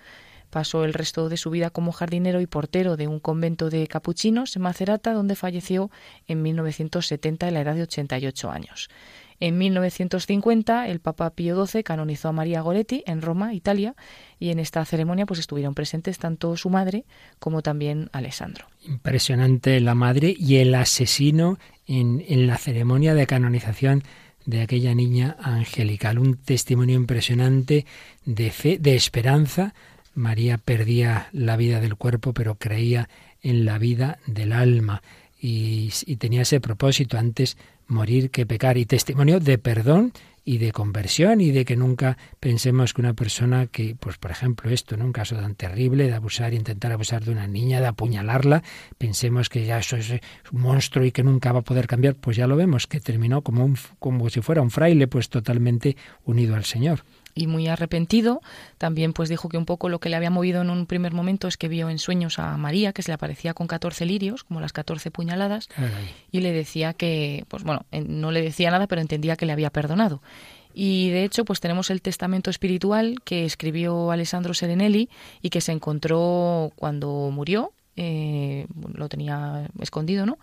Pasó 0.49 0.85
el 0.85 0.93
resto 0.93 1.27
de 1.29 1.37
su 1.37 1.49
vida 1.49 1.69
como 1.69 1.91
jardinero 1.91 2.39
y 2.39 2.47
portero 2.47 2.95
de 2.95 3.07
un 3.07 3.19
convento 3.19 3.69
de 3.69 3.85
capuchinos 3.87 4.55
en 4.55 4.61
Macerata, 4.61 5.13
donde 5.13 5.35
falleció 5.35 5.91
en 6.27 6.41
1970 6.41 7.47
a 7.47 7.51
la 7.51 7.61
edad 7.61 7.75
de 7.75 7.83
88 7.83 8.49
años. 8.49 8.89
En 9.39 9.57
1950 9.57 10.87
el 10.87 10.99
Papa 10.99 11.29
Pío 11.29 11.65
XII 11.65 11.83
canonizó 11.83 12.29
a 12.29 12.31
María 12.31 12.61
Goretti 12.61 13.03
en 13.05 13.21
Roma, 13.21 13.53
Italia, 13.53 13.95
y 14.39 14.49
en 14.49 14.59
esta 14.59 14.83
ceremonia 14.83 15.25
pues 15.25 15.39
estuvieron 15.39 15.75
presentes 15.75 16.17
tanto 16.17 16.57
su 16.57 16.69
madre 16.69 17.05
como 17.39 17.61
también 17.61 18.09
Alessandro. 18.13 18.65
Impresionante 18.87 19.79
la 19.79 19.93
madre 19.93 20.35
y 20.37 20.57
el 20.57 20.73
asesino 20.73 21.59
en, 21.85 22.23
en 22.27 22.47
la 22.47 22.57
ceremonia 22.57 23.13
de 23.13 23.27
canonización 23.27 24.03
de 24.45 24.61
aquella 24.61 24.95
niña 24.95 25.37
angelical. 25.39 26.17
Un 26.17 26.37
testimonio 26.37 26.95
impresionante 26.95 27.85
de 28.25 28.49
fe, 28.49 28.79
de 28.79 28.95
esperanza. 28.95 29.75
María 30.15 30.57
perdía 30.57 31.27
la 31.31 31.57
vida 31.57 31.79
del 31.79 31.95
cuerpo, 31.95 32.33
pero 32.33 32.55
creía 32.55 33.07
en 33.43 33.65
la 33.65 33.77
vida 33.77 34.17
del 34.25 34.51
alma 34.53 35.03
y, 35.39 35.91
y 36.05 36.15
tenía 36.15 36.41
ese 36.41 36.59
propósito 36.59 37.19
antes 37.19 37.57
morir 37.87 38.31
que 38.31 38.45
pecar 38.45 38.77
y 38.77 38.85
testimonio 38.85 39.39
de 39.39 39.57
perdón 39.57 40.13
y 40.47 40.59
de 40.59 40.71
conversión 40.71 41.41
y 41.41 41.51
de 41.51 41.65
que 41.65 41.75
nunca 41.75 42.17
pensemos 42.39 42.93
que 42.93 43.01
una 43.01 43.13
persona 43.13 43.67
que, 43.67 43.97
pues 43.99 44.17
por 44.17 44.31
ejemplo 44.31 44.71
esto, 44.71 44.95
en 44.95 45.01
un 45.01 45.11
caso 45.11 45.35
tan 45.35 45.55
terrible 45.55 46.07
de 46.07 46.13
abusar, 46.13 46.53
intentar 46.53 46.93
abusar 46.93 47.25
de 47.25 47.31
una 47.31 47.47
niña, 47.47 47.81
de 47.81 47.87
apuñalarla, 47.87 48.63
pensemos 48.97 49.49
que 49.49 49.65
ya 49.65 49.79
eso 49.79 49.97
es 49.97 50.09
un 50.09 50.61
monstruo 50.61 51.03
y 51.03 51.11
que 51.11 51.21
nunca 51.21 51.51
va 51.51 51.59
a 51.59 51.63
poder 51.63 51.85
cambiar, 51.85 52.15
pues 52.15 52.37
ya 52.37 52.47
lo 52.47 52.55
vemos, 52.55 52.87
que 52.87 53.01
terminó 53.01 53.41
como, 53.41 53.65
un, 53.65 53.77
como 53.99 54.29
si 54.29 54.39
fuera 54.39 54.61
un 54.61 54.71
fraile, 54.71 55.07
pues 55.07 55.27
totalmente 55.27 55.97
unido 56.23 56.55
al 56.55 56.63
Señor 56.63 57.03
y 57.37 57.47
muy 57.47 57.67
arrepentido. 57.67 58.41
También 58.77 59.13
pues 59.13 59.29
dijo 59.29 59.47
que 59.47 59.57
un 59.57 59.65
poco 59.65 59.89
lo 59.89 59.99
que 59.99 60.09
le 60.09 60.15
había 60.15 60.29
movido 60.29 60.61
en 60.61 60.69
un 60.69 60.85
primer 60.85 61.13
momento 61.13 61.47
es 61.47 61.57
que 61.57 61.67
vio 61.67 61.89
en 61.89 61.99
sueños 61.99 62.39
a 62.39 62.57
María, 62.57 62.93
que 62.93 63.03
se 63.03 63.11
le 63.11 63.15
aparecía 63.15 63.53
con 63.53 63.67
14 63.67 64.05
lirios, 64.05 64.43
como 64.43 64.59
las 64.59 64.73
14 64.73 65.11
puñaladas, 65.11 65.69
y 66.31 66.41
le 66.41 66.51
decía 66.51 66.93
que, 66.93 67.45
pues 67.47 67.63
bueno, 67.63 67.85
no 67.91 68.31
le 68.31 68.41
decía 68.41 68.71
nada, 68.71 68.87
pero 68.87 69.01
entendía 69.01 69.35
que 69.35 69.45
le 69.45 69.53
había 69.53 69.69
perdonado. 69.69 70.21
Y 70.73 71.09
de 71.09 71.23
hecho, 71.23 71.43
pues 71.43 71.59
tenemos 71.59 71.89
el 71.89 72.01
testamento 72.03 72.51
espiritual 72.51 73.15
que 73.23 73.45
escribió 73.45 74.11
Alessandro 74.11 74.53
Serenelli 74.53 75.09
y 75.41 75.49
que 75.49 75.61
se 75.61 75.71
encontró 75.71 76.71
cuando 76.75 77.31
murió, 77.33 77.71
eh, 77.95 78.67
lo 78.93 79.09
tenía 79.09 79.67
escondido, 79.81 80.27
¿no? 80.27 80.37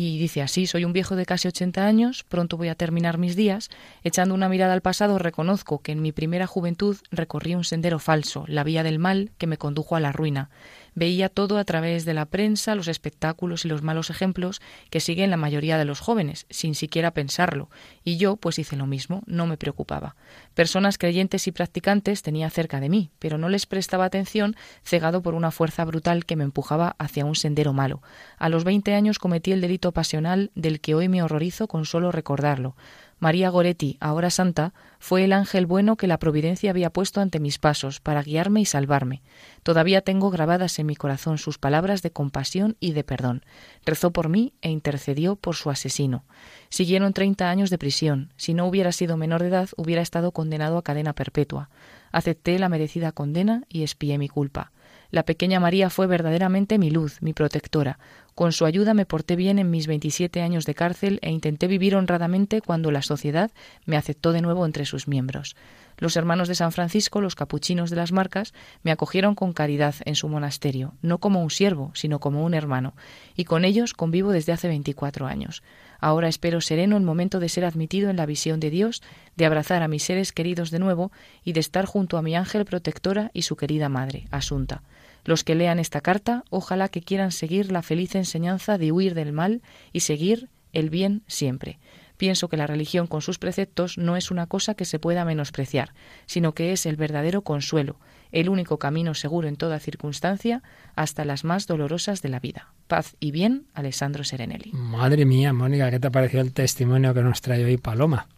Y 0.00 0.16
dice 0.16 0.42
así, 0.42 0.68
soy 0.68 0.84
un 0.84 0.92
viejo 0.92 1.16
de 1.16 1.26
casi 1.26 1.48
80 1.48 1.84
años, 1.84 2.22
pronto 2.22 2.56
voy 2.56 2.68
a 2.68 2.76
terminar 2.76 3.18
mis 3.18 3.34
días. 3.34 3.68
Echando 4.04 4.32
una 4.32 4.48
mirada 4.48 4.72
al 4.72 4.80
pasado, 4.80 5.18
reconozco 5.18 5.80
que 5.80 5.90
en 5.90 6.02
mi 6.02 6.12
primera 6.12 6.46
juventud 6.46 6.96
recorrí 7.10 7.56
un 7.56 7.64
sendero 7.64 7.98
falso, 7.98 8.44
la 8.46 8.62
vía 8.62 8.84
del 8.84 9.00
mal 9.00 9.32
que 9.38 9.48
me 9.48 9.58
condujo 9.58 9.96
a 9.96 10.00
la 10.00 10.12
ruina. 10.12 10.50
Veía 10.98 11.28
todo 11.28 11.58
a 11.58 11.64
través 11.64 12.04
de 12.04 12.12
la 12.12 12.24
prensa, 12.24 12.74
los 12.74 12.88
espectáculos 12.88 13.64
y 13.64 13.68
los 13.68 13.82
malos 13.82 14.10
ejemplos 14.10 14.60
que 14.90 14.98
siguen 14.98 15.30
la 15.30 15.36
mayoría 15.36 15.78
de 15.78 15.84
los 15.84 16.00
jóvenes, 16.00 16.44
sin 16.50 16.74
siquiera 16.74 17.12
pensarlo, 17.12 17.70
y 18.02 18.16
yo 18.16 18.34
pues 18.34 18.58
hice 18.58 18.74
lo 18.74 18.88
mismo, 18.88 19.22
no 19.26 19.46
me 19.46 19.56
preocupaba. 19.56 20.16
Personas 20.54 20.98
creyentes 20.98 21.46
y 21.46 21.52
practicantes 21.52 22.22
tenía 22.22 22.50
cerca 22.50 22.80
de 22.80 22.88
mí, 22.88 23.10
pero 23.20 23.38
no 23.38 23.48
les 23.48 23.64
prestaba 23.64 24.06
atención, 24.06 24.56
cegado 24.82 25.22
por 25.22 25.34
una 25.34 25.52
fuerza 25.52 25.84
brutal 25.84 26.26
que 26.26 26.34
me 26.34 26.42
empujaba 26.42 26.96
hacia 26.98 27.24
un 27.24 27.36
sendero 27.36 27.72
malo. 27.72 28.02
A 28.36 28.48
los 28.48 28.64
veinte 28.64 28.94
años 28.94 29.20
cometí 29.20 29.52
el 29.52 29.60
delito 29.60 29.92
pasional 29.92 30.50
del 30.56 30.80
que 30.80 30.96
hoy 30.96 31.08
me 31.08 31.22
horrorizo 31.22 31.68
con 31.68 31.84
solo 31.84 32.10
recordarlo. 32.10 32.74
María 33.20 33.50
Goretti, 33.50 33.96
ahora 34.00 34.30
santa, 34.30 34.72
fue 35.00 35.24
el 35.24 35.32
ángel 35.32 35.66
bueno 35.66 35.96
que 35.96 36.06
la 36.06 36.18
providencia 36.18 36.70
había 36.70 36.90
puesto 36.90 37.20
ante 37.20 37.40
mis 37.40 37.58
pasos 37.58 37.98
para 37.98 38.22
guiarme 38.22 38.60
y 38.60 38.64
salvarme. 38.64 39.22
Todavía 39.64 40.02
tengo 40.02 40.30
grabadas 40.30 40.78
en 40.78 40.86
mi 40.86 40.94
corazón 40.94 41.36
sus 41.36 41.58
palabras 41.58 42.02
de 42.02 42.12
compasión 42.12 42.76
y 42.78 42.92
de 42.92 43.02
perdón. 43.02 43.44
Rezó 43.84 44.12
por 44.12 44.28
mí 44.28 44.52
e 44.62 44.70
intercedió 44.70 45.34
por 45.34 45.56
su 45.56 45.68
asesino. 45.68 46.24
Siguieron 46.68 47.12
treinta 47.12 47.50
años 47.50 47.70
de 47.70 47.78
prisión. 47.78 48.32
Si 48.36 48.54
no 48.54 48.66
hubiera 48.66 48.92
sido 48.92 49.16
menor 49.16 49.42
de 49.42 49.48
edad, 49.48 49.68
hubiera 49.76 50.02
estado 50.02 50.30
condenado 50.30 50.78
a 50.78 50.84
cadena 50.84 51.12
perpetua. 51.12 51.70
Acepté 52.12 52.58
la 52.60 52.68
merecida 52.68 53.10
condena 53.10 53.64
y 53.68 53.82
espié 53.82 54.16
mi 54.18 54.28
culpa. 54.28 54.70
La 55.10 55.22
pequeña 55.22 55.58
María 55.58 55.88
fue 55.88 56.06
verdaderamente 56.06 56.76
mi 56.76 56.90
luz, 56.90 57.22
mi 57.22 57.32
protectora. 57.32 57.98
Con 58.34 58.52
su 58.52 58.66
ayuda 58.66 58.92
me 58.92 59.06
porté 59.06 59.36
bien 59.36 59.58
en 59.58 59.70
mis 59.70 59.86
27 59.86 60.42
años 60.42 60.66
de 60.66 60.74
cárcel 60.74 61.18
e 61.22 61.30
intenté 61.30 61.66
vivir 61.66 61.96
honradamente 61.96 62.60
cuando 62.60 62.90
la 62.90 63.00
sociedad 63.00 63.50
me 63.86 63.96
aceptó 63.96 64.32
de 64.32 64.42
nuevo 64.42 64.66
entre 64.66 64.84
sus 64.84 65.08
miembros. 65.08 65.56
Los 65.96 66.16
hermanos 66.16 66.46
de 66.46 66.54
San 66.54 66.72
Francisco, 66.72 67.22
los 67.22 67.34
capuchinos 67.34 67.88
de 67.88 67.96
las 67.96 68.12
Marcas, 68.12 68.52
me 68.82 68.92
acogieron 68.92 69.34
con 69.34 69.54
caridad 69.54 69.94
en 70.04 70.14
su 70.14 70.28
monasterio, 70.28 70.92
no 71.00 71.18
como 71.18 71.42
un 71.42 71.50
siervo, 71.50 71.90
sino 71.94 72.20
como 72.20 72.44
un 72.44 72.52
hermano, 72.52 72.94
y 73.34 73.44
con 73.44 73.64
ellos 73.64 73.94
convivo 73.94 74.30
desde 74.30 74.52
hace 74.52 74.68
24 74.68 75.26
años. 75.26 75.62
Ahora 76.00 76.28
espero 76.28 76.60
sereno 76.60 76.98
el 76.98 77.02
momento 77.02 77.40
de 77.40 77.48
ser 77.48 77.64
admitido 77.64 78.10
en 78.10 78.16
la 78.16 78.26
visión 78.26 78.60
de 78.60 78.70
Dios, 78.70 79.02
de 79.36 79.46
abrazar 79.46 79.82
a 79.82 79.88
mis 79.88 80.04
seres 80.04 80.32
queridos 80.32 80.70
de 80.70 80.78
nuevo 80.78 81.10
y 81.44 81.54
de 81.54 81.60
estar 81.60 81.86
junto 81.86 82.18
a 82.18 82.22
mi 82.22 82.36
ángel 82.36 82.66
protectora 82.66 83.30
y 83.32 83.42
su 83.42 83.56
querida 83.56 83.88
madre, 83.88 84.28
Asunta. 84.30 84.82
Los 85.28 85.44
que 85.44 85.54
lean 85.54 85.78
esta 85.78 86.00
carta, 86.00 86.42
ojalá 86.48 86.88
que 86.88 87.02
quieran 87.02 87.32
seguir 87.32 87.70
la 87.70 87.82
feliz 87.82 88.14
enseñanza 88.14 88.78
de 88.78 88.92
huir 88.92 89.12
del 89.12 89.34
mal 89.34 89.60
y 89.92 90.00
seguir 90.00 90.48
el 90.72 90.88
bien 90.88 91.20
siempre. 91.26 91.78
Pienso 92.16 92.48
que 92.48 92.56
la 92.56 92.66
religión 92.66 93.06
con 93.06 93.20
sus 93.20 93.38
preceptos 93.38 93.98
no 93.98 94.16
es 94.16 94.30
una 94.30 94.46
cosa 94.46 94.72
que 94.72 94.86
se 94.86 94.98
pueda 94.98 95.26
menospreciar, 95.26 95.92
sino 96.24 96.54
que 96.54 96.72
es 96.72 96.86
el 96.86 96.96
verdadero 96.96 97.42
consuelo, 97.42 97.96
el 98.32 98.48
único 98.48 98.78
camino 98.78 99.12
seguro 99.12 99.48
en 99.48 99.56
toda 99.56 99.78
circunstancia, 99.80 100.62
hasta 100.96 101.26
las 101.26 101.44
más 101.44 101.66
dolorosas 101.66 102.22
de 102.22 102.30
la 102.30 102.40
vida. 102.40 102.72
Paz 102.86 103.14
y 103.20 103.30
bien, 103.30 103.66
Alessandro 103.74 104.24
Serenelli. 104.24 104.72
Madre 104.72 105.26
mía, 105.26 105.52
Mónica, 105.52 105.90
¿qué 105.90 106.00
te 106.00 106.06
ha 106.06 106.10
parecido 106.10 106.40
el 106.40 106.54
testimonio 106.54 107.12
que 107.12 107.22
nos 107.22 107.42
trae 107.42 107.66
hoy 107.66 107.76
Paloma? 107.76 108.28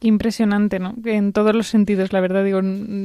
Qué 0.00 0.08
impresionante, 0.08 0.78
¿no? 0.78 0.94
En 1.04 1.34
todos 1.34 1.54
los 1.54 1.66
sentidos, 1.66 2.14
la 2.14 2.20
verdad. 2.20 2.42
Digo, 2.42 2.62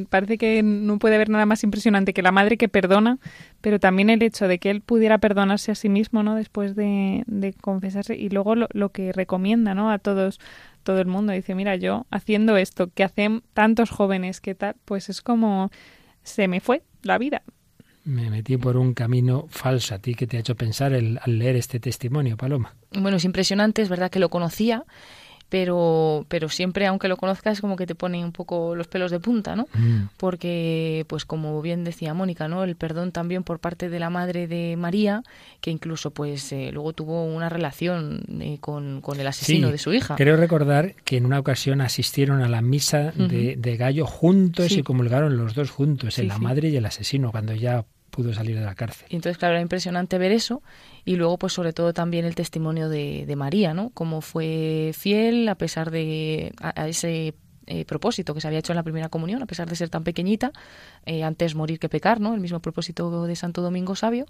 parece 0.10 0.38
que 0.38 0.64
no 0.64 0.98
puede 0.98 1.16
haber 1.16 1.30
nada 1.30 1.46
más 1.46 1.62
impresionante 1.66 2.14
que 2.14 2.22
la 2.22 2.32
madre 2.32 2.56
que 2.56 2.70
perdona, 2.70 3.18
pero 3.60 3.82
también 3.82 4.10
el 4.10 4.24
hecho 4.24 4.48
de 4.48 4.60
que 4.60 4.70
él 4.70 4.80
pudiera 4.80 5.18
perdonarse 5.18 5.74
a 5.74 5.76
sí 5.76 5.90
mismo, 5.90 6.24
¿no? 6.24 6.36
Después 6.36 6.74
de, 6.74 7.26
de 7.28 7.52
confesarse 7.52 8.16
y 8.16 8.30
luego 8.30 8.56
lo, 8.56 8.70
lo, 8.72 8.94
que 8.94 9.12
recomienda, 9.12 9.76
¿no? 9.76 9.92
A 9.92 10.00
todos, 10.00 10.40
todo 10.84 11.02
el 11.02 11.08
mundo. 11.08 11.34
Dice, 11.34 11.54
mira, 11.54 11.76
yo 11.76 12.06
haciendo 12.12 12.56
esto 12.56 12.90
que 12.94 13.04
hacen 13.04 13.44
tantos 13.54 13.90
jóvenes, 13.90 14.40
que 14.40 14.56
tal, 14.56 14.78
pues 14.86 15.10
es 15.10 15.22
como 15.22 15.72
se 16.24 16.48
me 16.48 16.62
fue 16.62 16.82
la 17.04 17.18
vida. 17.18 17.44
Me 18.06 18.30
metí 18.30 18.56
por 18.56 18.78
un 18.78 18.94
camino 18.94 19.48
falso. 19.50 19.96
¿A 19.96 20.00
ti 20.00 20.14
que 20.14 20.28
te 20.28 20.38
ha 20.38 20.40
hecho 20.40 20.56
pensar 20.56 20.94
el, 20.94 21.20
al 21.22 21.40
leer 21.40 21.56
este 21.56 21.80
testimonio, 21.80 22.38
Paloma? 22.38 22.76
Bueno, 22.92 23.18
es 23.18 23.26
impresionante, 23.26 23.82
es 23.82 23.90
verdad 23.90 24.12
que 24.12 24.20
lo 24.20 24.30
conocía 24.30 24.86
pero, 25.50 26.26
pero 26.28 26.50
siempre, 26.50 26.88
aunque 26.88 27.08
lo 27.08 27.18
conozcas, 27.18 27.62
como 27.62 27.76
que 27.76 27.86
te 27.86 27.96
pone 27.96 28.24
un 28.24 28.32
poco 28.32 28.76
los 28.76 28.88
pelos 28.88 29.12
de 29.12 29.20
punta, 29.20 29.56
¿no? 29.56 29.68
Mm. 29.74 30.10
Porque, 30.18 31.06
pues 31.08 31.26
como 31.26 31.62
bien 31.62 31.84
decía 31.84 32.14
Mónica, 32.14 32.48
¿no? 32.48 32.64
El 32.64 32.76
perdón 32.76 33.12
también 33.12 33.44
por 33.44 33.60
parte 33.60 33.90
de 33.90 34.00
la 34.00 34.10
madre 34.10 34.48
de 34.48 34.76
María, 34.76 35.24
que 35.62 35.72
incluso, 35.72 36.12
pues, 36.12 36.52
eh, 36.52 36.72
luego 36.74 36.94
tuvo 36.94 37.24
una 37.26 37.50
relación 37.50 38.24
eh, 38.42 38.58
con, 38.60 39.02
con, 39.02 39.20
el 39.20 39.28
asesino 39.28 39.68
sí, 39.68 39.72
de 39.72 39.78
su 39.78 39.94
hija. 39.94 40.16
Creo 40.16 40.36
recordar 40.36 40.96
que 41.04 41.18
en 41.18 41.26
una 41.26 41.40
ocasión 41.40 41.82
asistieron 41.82 42.42
a 42.42 42.50
la 42.50 42.62
misa 42.62 43.14
uh 43.16 43.20
-huh. 43.22 43.28
de, 43.28 43.56
de, 43.58 43.78
Gallo 43.78 44.06
juntos 44.06 44.68
Sí. 44.68 44.80
y 44.80 44.84
comulgaron 44.84 45.38
los 45.38 45.54
dos 45.54 45.70
juntos, 45.70 46.16
Sí, 46.16 46.24
la 46.24 46.38
madre 46.38 46.70
y 46.70 46.76
el 46.78 46.86
asesino, 46.86 47.32
cuando 47.32 47.54
ya 47.54 47.86
pudo 48.16 48.34
salir 48.34 48.58
de 48.58 48.64
la 48.64 48.76
cárcel. 48.76 49.08
Y 49.10 49.16
entonces, 49.16 49.38
claro, 49.38 49.56
era 49.56 49.62
impresionante 49.62 50.18
ver 50.18 50.32
eso. 50.32 50.64
Y 51.04 51.18
luego, 51.18 51.38
pues 51.38 51.52
sobre 51.52 51.74
todo 51.74 51.94
también 51.94 52.24
el 52.24 52.34
testimonio 52.34 52.88
de, 52.88 53.26
de 53.26 53.36
María, 53.36 53.74
¿no? 53.74 53.90
Cómo 53.94 54.22
fue 54.22 54.92
fiel 54.94 55.50
a 55.50 55.56
pesar 55.56 55.92
de 55.92 56.54
a, 56.62 56.82
a 56.82 56.88
ese 56.88 57.34
eh, 57.68 57.86
propósito 57.86 58.34
que 58.34 58.42
se 58.42 58.48
había 58.48 58.60
hecho 58.60 58.74
en 58.74 58.78
la 58.78 58.84
primera 58.84 59.10
comunión, 59.10 59.42
a 59.42 59.46
pesar 59.46 59.70
de 59.70 59.76
ser 59.76 59.90
tan 59.90 60.04
pequeñita, 60.04 60.52
eh, 61.06 61.24
antes 61.24 61.56
morir 61.56 61.80
que 61.80 61.90
pecar, 61.90 62.20
¿no? 62.20 62.34
El 62.34 62.40
mismo 62.40 62.60
propósito 62.60 63.26
de 63.26 63.36
Santo 63.36 63.62
Domingo 63.62 63.96
Sabio, 63.96 64.26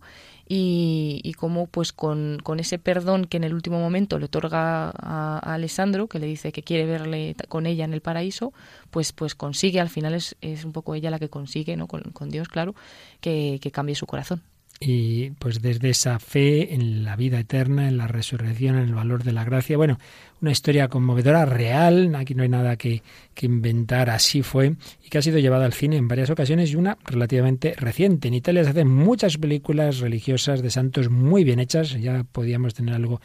y, 0.47 1.21
y 1.23 1.33
cómo 1.33 1.67
pues 1.67 1.91
con, 1.91 2.39
con, 2.43 2.59
ese 2.59 2.79
perdón 2.79 3.25
que 3.25 3.37
en 3.37 3.43
el 3.43 3.53
último 3.53 3.79
momento 3.79 4.19
le 4.19 4.25
otorga 4.25 4.91
a, 4.95 5.39
Alessandro, 5.39 6.07
que 6.07 6.19
le 6.19 6.27
dice 6.27 6.51
que 6.51 6.63
quiere 6.63 6.85
verle 6.85 7.35
con 7.47 7.65
ella 7.65 7.85
en 7.85 7.93
el 7.93 8.01
paraíso, 8.01 8.53
pues, 8.91 9.11
pues 9.11 9.35
consigue, 9.35 9.79
al 9.79 9.89
final 9.89 10.13
es, 10.13 10.35
es 10.41 10.65
un 10.65 10.71
poco 10.71 10.95
ella 10.95 11.09
la 11.09 11.19
que 11.19 11.29
consigue, 11.29 11.75
¿no? 11.75 11.87
Con, 11.87 12.01
con 12.13 12.29
Dios, 12.29 12.47
claro, 12.47 12.75
que, 13.21 13.59
que 13.61 13.71
cambie 13.71 13.95
su 13.95 14.05
corazón 14.05 14.41
y 14.79 15.31
pues 15.31 15.61
desde 15.61 15.89
esa 15.89 16.19
fe 16.19 16.73
en 16.73 17.03
la 17.03 17.15
vida 17.15 17.39
eterna, 17.39 17.87
en 17.87 17.97
la 17.97 18.07
resurrección, 18.07 18.75
en 18.75 18.83
el 18.83 18.93
valor 18.93 19.23
de 19.23 19.31
la 19.31 19.45
gracia. 19.45 19.77
Bueno, 19.77 19.97
una 20.41 20.51
historia 20.51 20.89
conmovedora, 20.89 21.45
real, 21.45 22.13
aquí 22.15 22.35
no 22.35 22.43
hay 22.43 22.49
nada 22.49 22.75
que, 22.75 23.01
que, 23.33 23.45
inventar, 23.45 24.09
así 24.09 24.41
fue, 24.41 24.75
y 25.03 25.09
que 25.09 25.17
ha 25.17 25.21
sido 25.21 25.39
llevada 25.39 25.65
al 25.65 25.73
cine 25.73 25.95
en 25.95 26.07
varias 26.07 26.29
ocasiones 26.29 26.71
y 26.71 26.75
una 26.75 26.97
relativamente 27.05 27.73
reciente. 27.77 28.27
En 28.27 28.33
Italia 28.33 28.63
se 28.63 28.71
hacen 28.71 28.89
muchas 28.89 29.37
películas 29.37 29.99
religiosas 29.99 30.61
de 30.61 30.69
santos 30.69 31.09
muy 31.09 31.43
bien 31.43 31.59
hechas, 31.59 31.91
ya 31.93 32.25
podíamos 32.29 32.73
tener 32.73 32.95
algo 32.95 33.21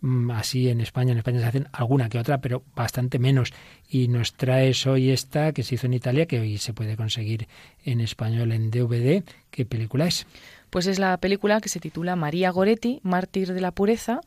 mm, 0.00 0.30
así 0.30 0.70
en 0.70 0.80
España. 0.80 1.12
En 1.12 1.18
España 1.18 1.40
se 1.40 1.46
hacen 1.46 1.68
alguna 1.72 2.08
que 2.08 2.18
otra, 2.18 2.40
pero 2.40 2.62
bastante 2.74 3.18
menos. 3.18 3.52
Y 3.90 4.08
nos 4.08 4.32
traes 4.32 4.86
hoy 4.86 5.10
esta 5.10 5.52
que 5.52 5.62
se 5.62 5.74
hizo 5.74 5.86
en 5.86 5.94
Italia, 5.94 6.24
que 6.24 6.40
hoy 6.40 6.56
se 6.56 6.72
puede 6.72 6.96
conseguir 6.96 7.46
en 7.84 8.00
español 8.00 8.52
en 8.52 8.70
DVD. 8.70 9.22
¿Qué 9.50 9.66
película 9.66 10.06
es? 10.06 10.26
Pues 10.74 10.88
es 10.88 10.98
la 10.98 11.16
película 11.18 11.60
que 11.60 11.68
se 11.68 11.78
titula 11.78 12.16
María 12.16 12.50
Goretti, 12.50 12.98
Mártir 13.04 13.54
de 13.54 13.60
la 13.60 13.70
Pureza. 13.70 14.20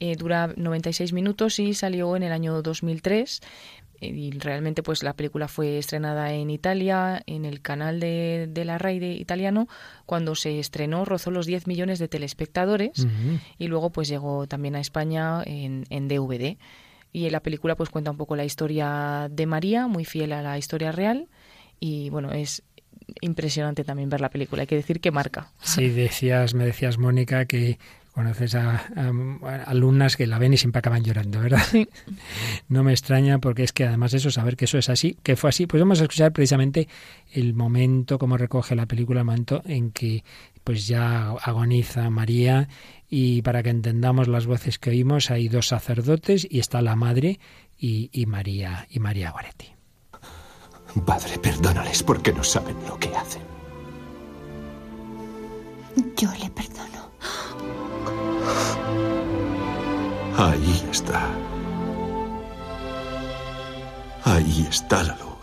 Eh, 0.00 0.16
dura 0.16 0.52
96 0.56 1.12
minutos 1.12 1.60
y 1.60 1.74
salió 1.74 2.16
en 2.16 2.24
el 2.24 2.32
año 2.32 2.60
2003 2.60 3.40
eh, 4.00 4.08
y 4.08 4.32
realmente 4.32 4.82
pues 4.82 5.04
la 5.04 5.12
película 5.12 5.46
fue 5.46 5.78
estrenada 5.78 6.32
en 6.32 6.50
Italia 6.50 7.22
en 7.26 7.44
el 7.44 7.62
canal 7.62 8.00
de, 8.00 8.48
de 8.50 8.64
la 8.64 8.78
RAI 8.78 8.98
de 8.98 9.12
italiano 9.12 9.68
cuando 10.06 10.34
se 10.34 10.58
estrenó 10.58 11.04
rozó 11.04 11.30
los 11.30 11.46
10 11.46 11.68
millones 11.68 12.00
de 12.00 12.08
telespectadores 12.08 13.04
uh 13.04 13.06
-huh. 13.06 13.40
y 13.56 13.68
luego 13.68 13.90
pues 13.90 14.08
llegó 14.08 14.48
también 14.48 14.74
a 14.74 14.80
España 14.80 15.40
en, 15.46 15.84
en 15.88 16.08
DVD 16.08 16.58
y 17.12 17.30
la 17.30 17.40
película 17.40 17.76
pues 17.76 17.90
cuenta 17.90 18.10
un 18.10 18.16
poco 18.16 18.34
la 18.34 18.44
historia 18.44 19.28
de 19.30 19.46
María 19.46 19.86
muy 19.86 20.04
fiel 20.04 20.32
a 20.32 20.42
la 20.42 20.58
historia 20.58 20.90
real 20.90 21.28
y 21.78 22.10
bueno 22.10 22.32
es 22.32 22.64
impresionante 23.20 23.84
también 23.84 24.08
ver 24.08 24.20
la 24.20 24.30
película. 24.30 24.62
Hay 24.62 24.66
que 24.66 24.76
decir 24.76 25.00
que 25.00 25.10
marca. 25.10 25.50
Sí, 25.60 25.88
decías, 25.88 26.54
me 26.54 26.64
decías, 26.64 26.98
Mónica, 26.98 27.44
que 27.46 27.78
conoces 28.16 28.54
a, 28.54 28.86
a, 28.96 29.12
a, 29.42 29.62
alumnas 29.64 30.16
que 30.16 30.26
la 30.26 30.38
ven 30.38 30.54
y 30.54 30.56
siempre 30.56 30.78
acaban 30.78 31.04
llorando, 31.04 31.38
¿verdad? 31.40 31.62
Sí. 31.70 31.86
No 32.68 32.82
me 32.82 32.92
extraña 32.92 33.38
porque 33.38 33.62
es 33.62 33.72
que 33.72 33.84
además 33.84 34.14
eso, 34.14 34.30
saber 34.30 34.56
que 34.56 34.64
eso 34.64 34.78
es 34.78 34.88
así, 34.88 35.18
que 35.22 35.36
fue 35.36 35.50
así, 35.50 35.66
pues 35.66 35.80
vamos 35.80 36.00
a 36.00 36.04
escuchar 36.04 36.32
precisamente 36.32 36.88
el 37.30 37.52
momento, 37.52 38.18
como 38.18 38.38
recoge 38.38 38.74
la 38.74 38.86
película, 38.86 39.20
el 39.20 39.26
momento 39.26 39.62
en 39.66 39.90
que 39.90 40.24
pues 40.64 40.86
ya 40.86 41.30
agoniza 41.30 42.08
María 42.10 42.68
y 43.08 43.42
para 43.42 43.62
que 43.62 43.70
entendamos 43.70 44.26
las 44.28 44.46
voces 44.46 44.78
que 44.78 44.90
oímos 44.90 45.30
hay 45.30 45.48
dos 45.48 45.68
sacerdotes 45.68 46.46
y 46.50 46.58
está 46.58 46.82
la 46.82 46.96
madre 46.96 47.38
y, 47.78 48.08
y 48.12 48.26
María 48.26 48.86
y 48.90 48.98
María 48.98 49.30
Goretti. 49.30 49.75
Padre, 51.04 51.38
perdónales 51.38 52.02
porque 52.02 52.32
no 52.32 52.42
saben 52.42 52.76
lo 52.88 52.98
que 52.98 53.14
hacen. 53.16 53.42
Yo 56.16 56.30
le 56.40 56.50
perdono. 56.50 57.10
Ahí 60.38 60.88
está. 60.90 61.28
Ahí 64.24 64.66
está 64.68 65.02
la 65.02 65.16
luz. 65.16 65.35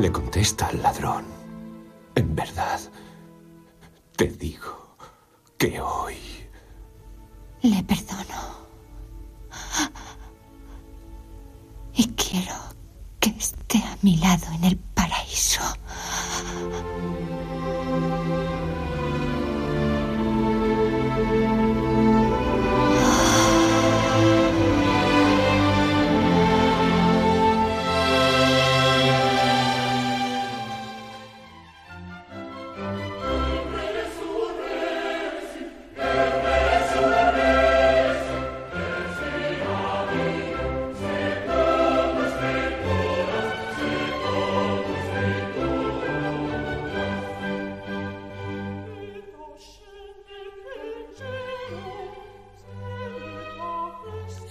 Le 0.00 0.12
contesta 0.12 0.66
al 0.66 0.82
ladrón, 0.82 1.24
en 2.14 2.34
verdad, 2.34 2.80
te 4.16 4.26
digo 4.26 4.96
que 5.56 5.80
hoy... 5.80 6.16
Le 7.62 7.82
perdono. 7.82 8.66
Y 11.94 12.08
quiero 12.08 12.54
que 13.20 13.30
esté 13.30 13.78
a 13.78 13.96
mi 14.02 14.16
lado 14.18 14.46
en 14.54 14.64
el 14.64 14.76
paraíso. 14.76 15.62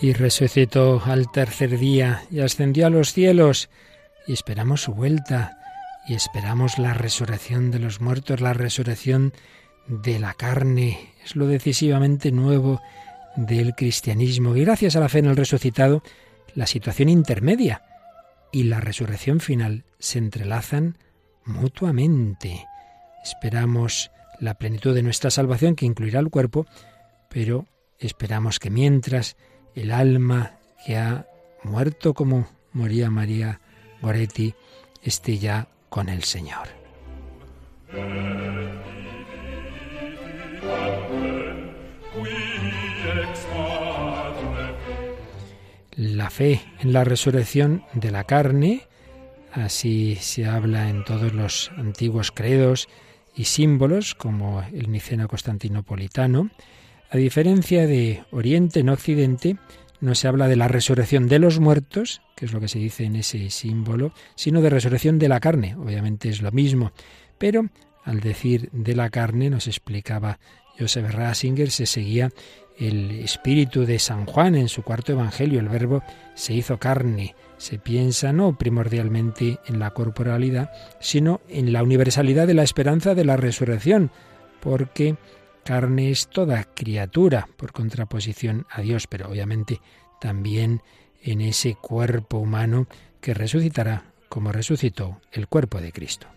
Y 0.06 0.14
resucitó 0.14 1.01
al 1.03 1.32
tercer 1.32 1.80
día 1.80 2.26
y 2.30 2.41
ascendió 2.41 2.86
a 2.86 2.91
los 2.91 3.12
cielos 3.12 3.72
y 4.28 4.34
esperamos 4.34 4.84
su 4.84 4.93
vuelta 4.93 5.58
y 6.08 6.14
esperamos 6.14 6.78
la 6.78 6.93
resurrección 6.93 7.72
de 7.72 7.80
los 7.80 8.01
muertos, 8.01 8.39
la 8.39 8.53
resurrección 8.53 9.34
de 9.88 10.20
la 10.20 10.36
carne. 10.36 11.10
Es 11.24 11.36
lo 11.36 11.47
decisivamente 11.47 12.32
nuevo 12.32 12.84
del 13.36 13.74
cristianismo. 13.74 14.56
Y 14.56 14.62
gracias 14.62 14.95
a 14.95 14.99
la 14.99 15.10
fe 15.10 15.20
en 15.20 15.26
el 15.26 15.38
resucitado, 15.38 16.03
la 16.53 16.68
situación 16.68 17.10
intermedia 17.10 17.82
y 18.51 18.66
la 18.66 18.82
resurrección 18.82 19.39
final 19.39 19.86
se 19.97 20.20
entrelazan 20.20 20.99
mutuamente. 21.45 22.64
Esperamos 23.24 24.12
la 24.39 24.53
plenitud 24.53 24.93
de 24.93 25.01
nuestra 25.01 25.32
salvación 25.32 25.76
que 25.76 25.88
incluirá 25.88 26.20
el 26.20 26.30
cuerpo, 26.30 26.68
pero 27.28 27.66
esperamos 27.97 28.60
que 28.60 28.70
mientras 28.70 29.36
el 29.76 29.91
alma 29.91 30.53
que 30.86 30.97
ha 30.97 31.28
muerto 31.63 32.13
como 32.13 32.47
moría 32.73 33.09
María 33.09 33.59
Goretti 34.01 34.53
esté 35.01 35.38
ya 35.38 35.67
con 35.89 36.09
el 36.09 36.23
Señor. 36.23 36.67
la 45.95 46.30
fe 46.30 46.61
en 46.80 46.93
la 46.93 47.03
resurrección 47.03 47.84
de 47.93 48.11
la 48.11 48.26
carne, 48.26 48.84
así 49.51 50.15
se 50.15 50.45
habla 50.45 50.89
en 50.89 51.05
todos 51.05 51.34
los 51.34 51.71
antiguos 51.78 52.32
credos 52.32 52.88
y 53.36 53.45
símbolos, 53.45 54.15
como 54.15 54.61
el 54.61 54.91
niceno 54.91 55.28
constantinopolitano, 55.28 56.49
a 57.16 57.18
diferencia 57.18 57.88
de 57.88 58.26
Oriente 58.32 58.82
en 58.82 58.89
Occidente, 58.89 59.55
no 60.01 60.16
se 60.16 60.28
habla 60.28 60.49
de 60.49 60.57
la 60.57 60.68
resurrección 60.68 61.30
de 61.30 61.39
los 61.39 61.61
muertos, 61.61 62.22
que 62.36 62.43
es 62.43 62.51
lo 62.51 62.59
que 62.59 62.68
se 62.68 62.78
dice 62.78 63.05
en 63.05 63.16
ese 63.16 63.49
símbolo, 63.51 64.11
sino 64.36 64.61
de 64.61 64.70
resurrección 64.70 65.18
de 65.18 65.30
la 65.30 65.39
carne. 65.39 65.78
Obviamente 65.78 66.28
es 66.28 66.41
lo 66.41 66.51
mismo, 66.51 66.91
pero 67.38 67.70
al 68.03 68.20
decir 68.20 68.70
de 68.74 68.95
la 68.95 69.09
carne, 69.11 69.49
nos 69.49 69.68
explicaba 69.68 70.39
Joseph 70.78 71.09
Rasinger, 71.09 71.72
se 71.72 71.86
seguía 71.86 72.34
el 72.78 73.11
espíritu 73.11 73.86
de 73.86 73.97
San 73.97 74.26
Juan 74.26 74.55
en 74.55 74.68
su 74.68 74.84
cuarto 74.84 75.13
evangelio. 75.13 75.61
El 75.61 75.70
verbo 75.70 76.03
se 76.34 76.53
hizo 76.53 76.80
carne. 76.80 77.34
Se 77.55 77.80
piensa 77.80 78.34
no 78.34 78.57
primordialmente 78.57 79.59
en 79.68 79.80
la 79.80 79.91
corporalidad, 79.91 80.70
sino 80.99 81.39
en 81.47 81.72
la 81.72 81.82
universalidad 81.82 82.45
de 82.45 82.55
la 82.55 82.63
esperanza 82.63 83.16
de 83.16 83.24
la 83.24 83.38
resurrección, 83.38 84.11
porque 84.59 85.16
carne 85.66 86.11
es 86.11 86.28
toda 86.28 86.63
criatura, 86.63 87.47
por 87.57 87.74
contraposición 87.74 88.68
a 88.70 88.82
Dios, 88.82 89.07
pero 89.07 89.28
obviamente 89.28 89.82
también 90.22 90.84
en 91.24 91.41
ese 91.41 91.74
cuerpo 91.74 92.38
humano 92.38 92.88
que 93.20 93.34
resucitará 93.34 94.05
como 94.30 94.51
resucitó 94.51 95.20
el 95.32 95.47
cuerpo 95.47 95.82
de 95.82 95.91
Cristo. 95.91 96.28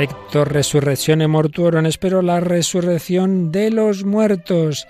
Expecto 0.00 0.46
resurrección 0.46 1.30
mortuorum, 1.30 1.84
espero 1.84 2.22
la 2.22 2.40
resurrección 2.40 3.52
de 3.52 3.70
los 3.70 4.02
muertos. 4.02 4.88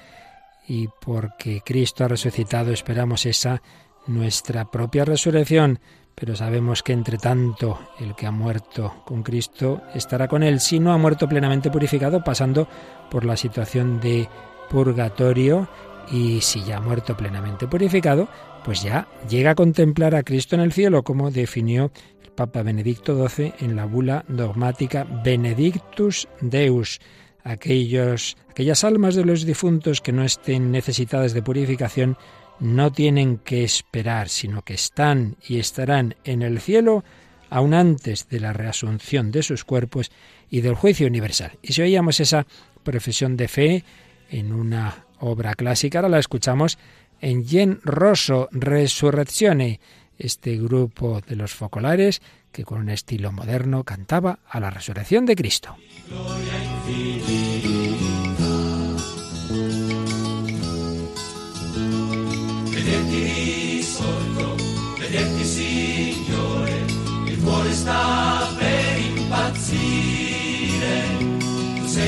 Y 0.68 0.86
porque 1.00 1.62
Cristo 1.64 2.04
ha 2.04 2.08
resucitado, 2.08 2.70
esperamos 2.70 3.26
esa 3.26 3.60
nuestra 4.06 4.70
propia 4.70 5.04
resurrección. 5.04 5.80
Pero 6.14 6.36
sabemos 6.36 6.84
que 6.84 6.92
entre 6.92 7.18
tanto 7.18 7.80
el 7.98 8.14
que 8.14 8.26
ha 8.26 8.30
muerto 8.30 9.02
con 9.04 9.24
Cristo 9.24 9.82
estará 9.96 10.28
con 10.28 10.44
él, 10.44 10.60
si 10.60 10.78
no 10.78 10.92
ha 10.92 10.98
muerto 10.98 11.28
plenamente 11.28 11.72
purificado, 11.72 12.22
pasando 12.22 12.68
por 13.10 13.24
la 13.24 13.36
situación 13.36 13.98
de 13.98 14.28
purgatorio 14.70 15.68
y 16.12 16.40
si 16.40 16.62
ya 16.62 16.76
ha 16.76 16.80
muerto 16.80 17.16
plenamente 17.16 17.66
purificado, 17.66 18.28
pues 18.64 18.84
ya 18.84 19.08
llega 19.28 19.50
a 19.50 19.54
contemplar 19.56 20.14
a 20.14 20.22
Cristo 20.22 20.54
en 20.54 20.60
el 20.60 20.72
cielo, 20.72 21.02
como 21.02 21.32
definió 21.32 21.90
Papa 22.36 22.62
Benedicto 22.62 23.28
XII 23.28 23.54
en 23.60 23.76
la 23.76 23.84
bula 23.84 24.24
dogmática 24.28 25.04
Benedictus 25.24 26.28
Deus. 26.40 27.00
Aquellos, 27.44 28.36
aquellas 28.48 28.84
almas 28.84 29.14
de 29.14 29.24
los 29.24 29.44
difuntos 29.44 30.00
que 30.00 30.12
no 30.12 30.24
estén 30.24 30.70
necesitadas 30.70 31.32
de 31.32 31.42
purificación 31.42 32.16
no 32.60 32.92
tienen 32.92 33.38
que 33.38 33.64
esperar, 33.64 34.28
sino 34.28 34.62
que 34.62 34.74
están 34.74 35.36
y 35.48 35.58
estarán 35.58 36.16
en 36.24 36.42
el 36.42 36.60
cielo 36.60 37.04
aún 37.48 37.74
antes 37.74 38.28
de 38.28 38.40
la 38.40 38.52
reasunción 38.52 39.32
de 39.32 39.42
sus 39.42 39.64
cuerpos 39.64 40.10
y 40.50 40.60
del 40.60 40.74
juicio 40.74 41.06
universal. 41.06 41.52
Y 41.62 41.72
si 41.72 41.82
oíamos 41.82 42.20
esa 42.20 42.46
profesión 42.82 43.36
de 43.36 43.48
fe 43.48 43.84
en 44.30 44.52
una 44.52 45.06
obra 45.18 45.54
clásica, 45.54 45.98
ahora 45.98 46.08
la 46.08 46.18
escuchamos 46.18 46.78
en 47.20 47.46
Jen 47.46 47.80
Rosso, 47.82 48.48
Resurrezione, 48.52 49.80
este 50.20 50.56
grupo 50.56 51.20
de 51.26 51.34
los 51.34 51.52
focolares 51.52 52.22
que 52.52 52.64
con 52.64 52.78
un 52.78 52.90
estilo 52.90 53.32
moderno 53.32 53.84
cantaba 53.84 54.38
a 54.48 54.60
la 54.60 54.70
resurrección 54.70 55.26
de 55.26 55.36
Cristo. 55.36 55.76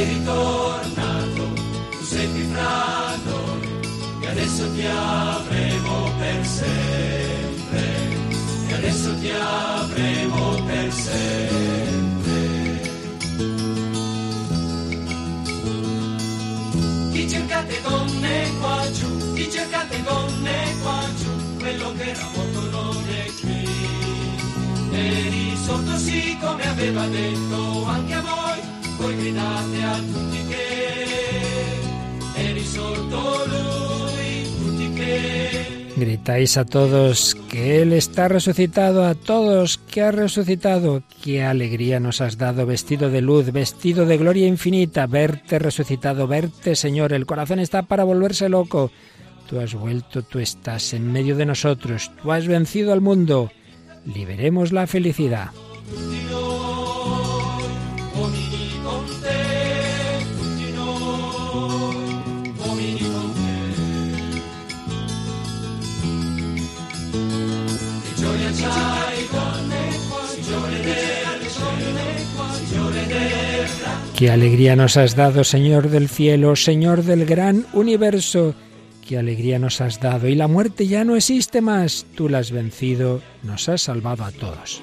Ritornato, 0.03 1.45
tu 1.91 2.05
sei 2.05 2.27
qui 2.33 2.43
fra 2.53 3.17
noi, 3.25 3.61
e 4.21 4.27
adesso 4.29 4.71
ti 4.73 4.85
avremo 4.85 5.42
adesso 8.83 9.15
ti 9.21 9.31
avremo 9.31 10.65
per 10.65 10.93
sempre. 10.93 12.41
Chi 17.13 17.29
cercate 17.31 17.81
donne 17.83 18.51
qua 18.59 18.91
giù, 18.91 19.33
chi 19.35 19.51
cercate 19.51 20.03
donne 20.03 20.75
qua 20.83 21.01
giù, 21.17 21.59
quello 21.59 21.93
che 21.97 22.11
era 22.11 22.29
morto 22.35 22.71
non 22.71 22.97
è 23.09 23.31
qui. 23.41 23.69
Eri 24.91 25.57
sotto 25.65 25.97
sì 25.97 26.37
come 26.41 26.69
aveva 26.69 27.07
detto 27.07 27.85
anche 27.87 28.15
a 28.15 28.21
voi, 28.21 28.61
voi 28.99 29.17
gridate 29.17 29.83
a 29.85 29.97
tutti 29.97 30.47
che 30.49 31.81
eri 32.35 32.65
sotto 32.65 33.45
lui, 33.47 34.57
tutti 34.59 34.93
che 34.93 35.82
Gritáis 35.97 36.57
a 36.57 36.65
todos 36.65 37.37
que 37.51 37.83
Él 37.83 37.93
está 37.93 38.27
resucitado, 38.27 39.05
a 39.05 39.15
todos 39.15 39.77
que 39.77 40.01
ha 40.01 40.11
resucitado. 40.11 41.03
Qué 41.23 41.45
alegría 41.45 42.01
nos 42.01 42.21
has 42.21 42.39
dado, 42.39 42.65
vestido 42.65 43.11
de 43.11 43.21
luz, 43.21 43.53
vestido 43.53 44.07
de 44.07 44.17
gloria 44.17 44.47
infinita, 44.47 45.07
verte 45.07 45.59
resucitado, 45.59 46.27
verte 46.27 46.77
Señor. 46.77 47.13
El 47.13 47.27
corazón 47.27 47.59
está 47.59 47.83
para 47.83 48.05
volverse 48.05 48.49
loco. 48.49 48.91
Tú 49.49 49.61
has 49.61 49.75
vuelto, 49.75 50.23
tú 50.23 50.39
estás 50.39 50.95
en 50.95 51.13
medio 51.13 51.37
de 51.37 51.45
nosotros, 51.45 52.11
tú 52.23 52.33
has 52.33 52.47
vencido 52.47 52.93
al 52.93 53.03
mundo. 53.03 53.51
Liberemos 54.07 54.73
la 54.73 54.87
felicidad. 54.87 55.51
Qué 74.23 74.31
alegría 74.31 74.77
nos 74.77 74.97
has 74.97 75.17
dado, 75.17 75.43
Señor 75.43 75.91
del 75.91 76.09
cielo, 76.09 76.55
Señor 76.55 77.03
del 77.03 77.27
gran 77.27 77.67
universo. 77.73 78.55
Qué 79.05 79.19
alegría 79.19 79.59
nos 79.59 79.81
has 79.81 79.99
dado. 79.99 80.29
Y 80.29 80.37
la 80.37 80.47
muerte 80.47 80.87
ya 80.87 81.03
no 81.03 81.17
existe 81.17 81.61
más. 81.61 82.07
Tú 82.15 82.29
la 82.29 82.39
has 82.39 82.53
vencido, 82.53 83.21
nos 83.43 83.69
has 83.69 83.83
salvado 83.83 84.23
a 84.23 84.31
todos. 84.31 84.81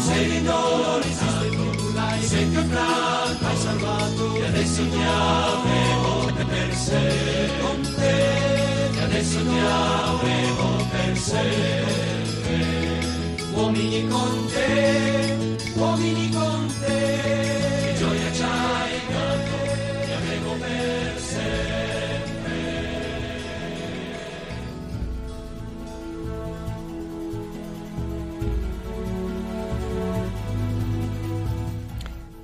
Sei 0.00 0.28
ritornato, 0.30 1.06
sei 2.20 2.46
più 2.46 2.62
franco, 2.64 3.46
hai 3.46 3.56
salvato 3.56 4.34
e 4.36 4.46
adesso 4.46 4.88
ti 4.88 4.98
avevo 5.02 6.32
per 6.48 6.74
sé 6.74 7.50
con 7.60 7.94
te, 7.96 8.96
e 8.96 9.00
adesso 9.02 9.38
ti 9.38 9.58
avevo 9.58 10.86
per 10.90 11.16
sempre. 11.16 12.06
Uomini 13.52 14.08
con 14.08 14.46
te, 14.52 15.56
uomini 15.74 16.17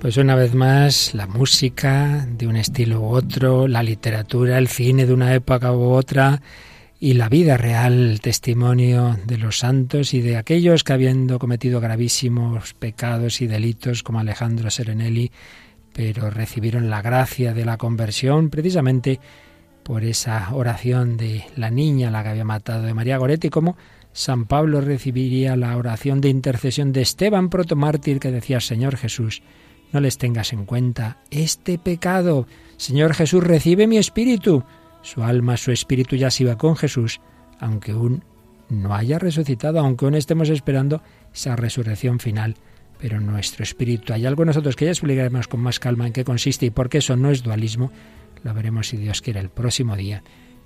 Pues 0.05 0.17
una 0.17 0.35
vez 0.35 0.53
más, 0.53 1.15
la 1.15 1.25
música 1.25 2.27
de 2.29 2.45
un 2.45 2.57
estilo 2.57 3.01
u 3.01 3.05
otro, 3.05 3.67
la 3.67 3.81
literatura, 3.81 4.59
el 4.59 4.67
cine 4.67 5.07
de 5.07 5.13
una 5.15 5.33
época 5.33 5.71
u 5.71 5.93
otra, 5.93 6.43
y 6.99 7.15
la 7.15 7.27
vida 7.27 7.57
real, 7.57 8.11
el 8.11 8.21
testimonio 8.21 9.17
de 9.25 9.39
los 9.39 9.57
santos 9.57 10.13
y 10.13 10.21
de 10.21 10.37
aquellos 10.37 10.83
que 10.83 10.93
habiendo 10.93 11.39
cometido 11.39 11.81
gravísimos 11.81 12.75
pecados 12.75 13.41
y 13.41 13.47
delitos 13.47 14.03
como 14.03 14.19
Alejandro 14.19 14.69
Serenelli, 14.69 15.31
pero 15.91 16.29
recibieron 16.29 16.91
la 16.91 17.01
gracia 17.01 17.55
de 17.55 17.65
la 17.65 17.77
conversión 17.77 18.51
precisamente 18.51 19.19
por 19.81 20.03
esa 20.03 20.53
oración 20.53 21.17
de 21.17 21.45
la 21.55 21.71
niña, 21.71 22.11
la 22.11 22.21
que 22.21 22.29
había 22.29 22.45
matado 22.45 22.83
de 22.83 22.93
María 22.93 23.17
Goretti, 23.17 23.49
como 23.49 23.75
San 24.13 24.45
Pablo 24.45 24.81
recibiría 24.81 25.55
la 25.55 25.75
oración 25.75 26.21
de 26.21 26.29
intercesión 26.29 26.93
de 26.93 27.01
Esteban 27.01 27.49
protomártir 27.49 28.19
que 28.19 28.29
decía, 28.29 28.59
Señor 28.59 28.97
Jesús, 28.97 29.41
no 29.95 30.01
les 30.01 30.17
tengas 30.17 30.51
en 30.51 30.65
cuenta 30.65 31.19
este 31.31 31.79
pecado. 31.79 32.47
Señor 32.75 33.13
Jesús, 33.13 33.41
recibe 33.41 33.87
mi 33.87 33.97
espíritu. 33.97 34.65
Su 35.01 35.23
alma, 35.23 35.55
su 35.55 35.71
espíritu 35.71 36.17
ya 36.17 36.29
se 36.29 36.43
iba 36.43 36.57
con 36.57 36.75
Jesús, 36.75 37.21
aunque 37.61 37.93
aún 37.93 38.25
no 38.67 38.93
haya 38.93 39.19
resucitado, 39.19 39.79
aunque 39.79 40.03
aún 40.03 40.15
estemos 40.15 40.49
esperando 40.49 41.01
esa 41.33 41.55
resurrección 41.55 42.19
final. 42.19 42.55
Pero 42.99 43.21
nuestro 43.21 43.63
espíritu, 43.63 44.11
hay 44.11 44.25
algo 44.25 44.43
en 44.43 44.47
nosotros 44.47 44.75
que 44.75 44.83
ya 44.83 44.91
explicaremos 44.91 45.47
con 45.47 45.61
más 45.61 45.79
calma 45.79 46.07
en 46.07 46.11
qué 46.11 46.25
consiste 46.25 46.65
y 46.65 46.71
por 46.71 46.89
qué 46.89 46.97
eso 46.97 47.15
no 47.15 47.31
es 47.31 47.41
dualismo. 47.41 47.89
Lo 48.43 48.53
veremos 48.53 48.89
si 48.89 48.97
Dios 48.97 49.21
quiere 49.21 49.39
el 49.39 49.49
próximo 49.49 49.95
día. 49.95 50.23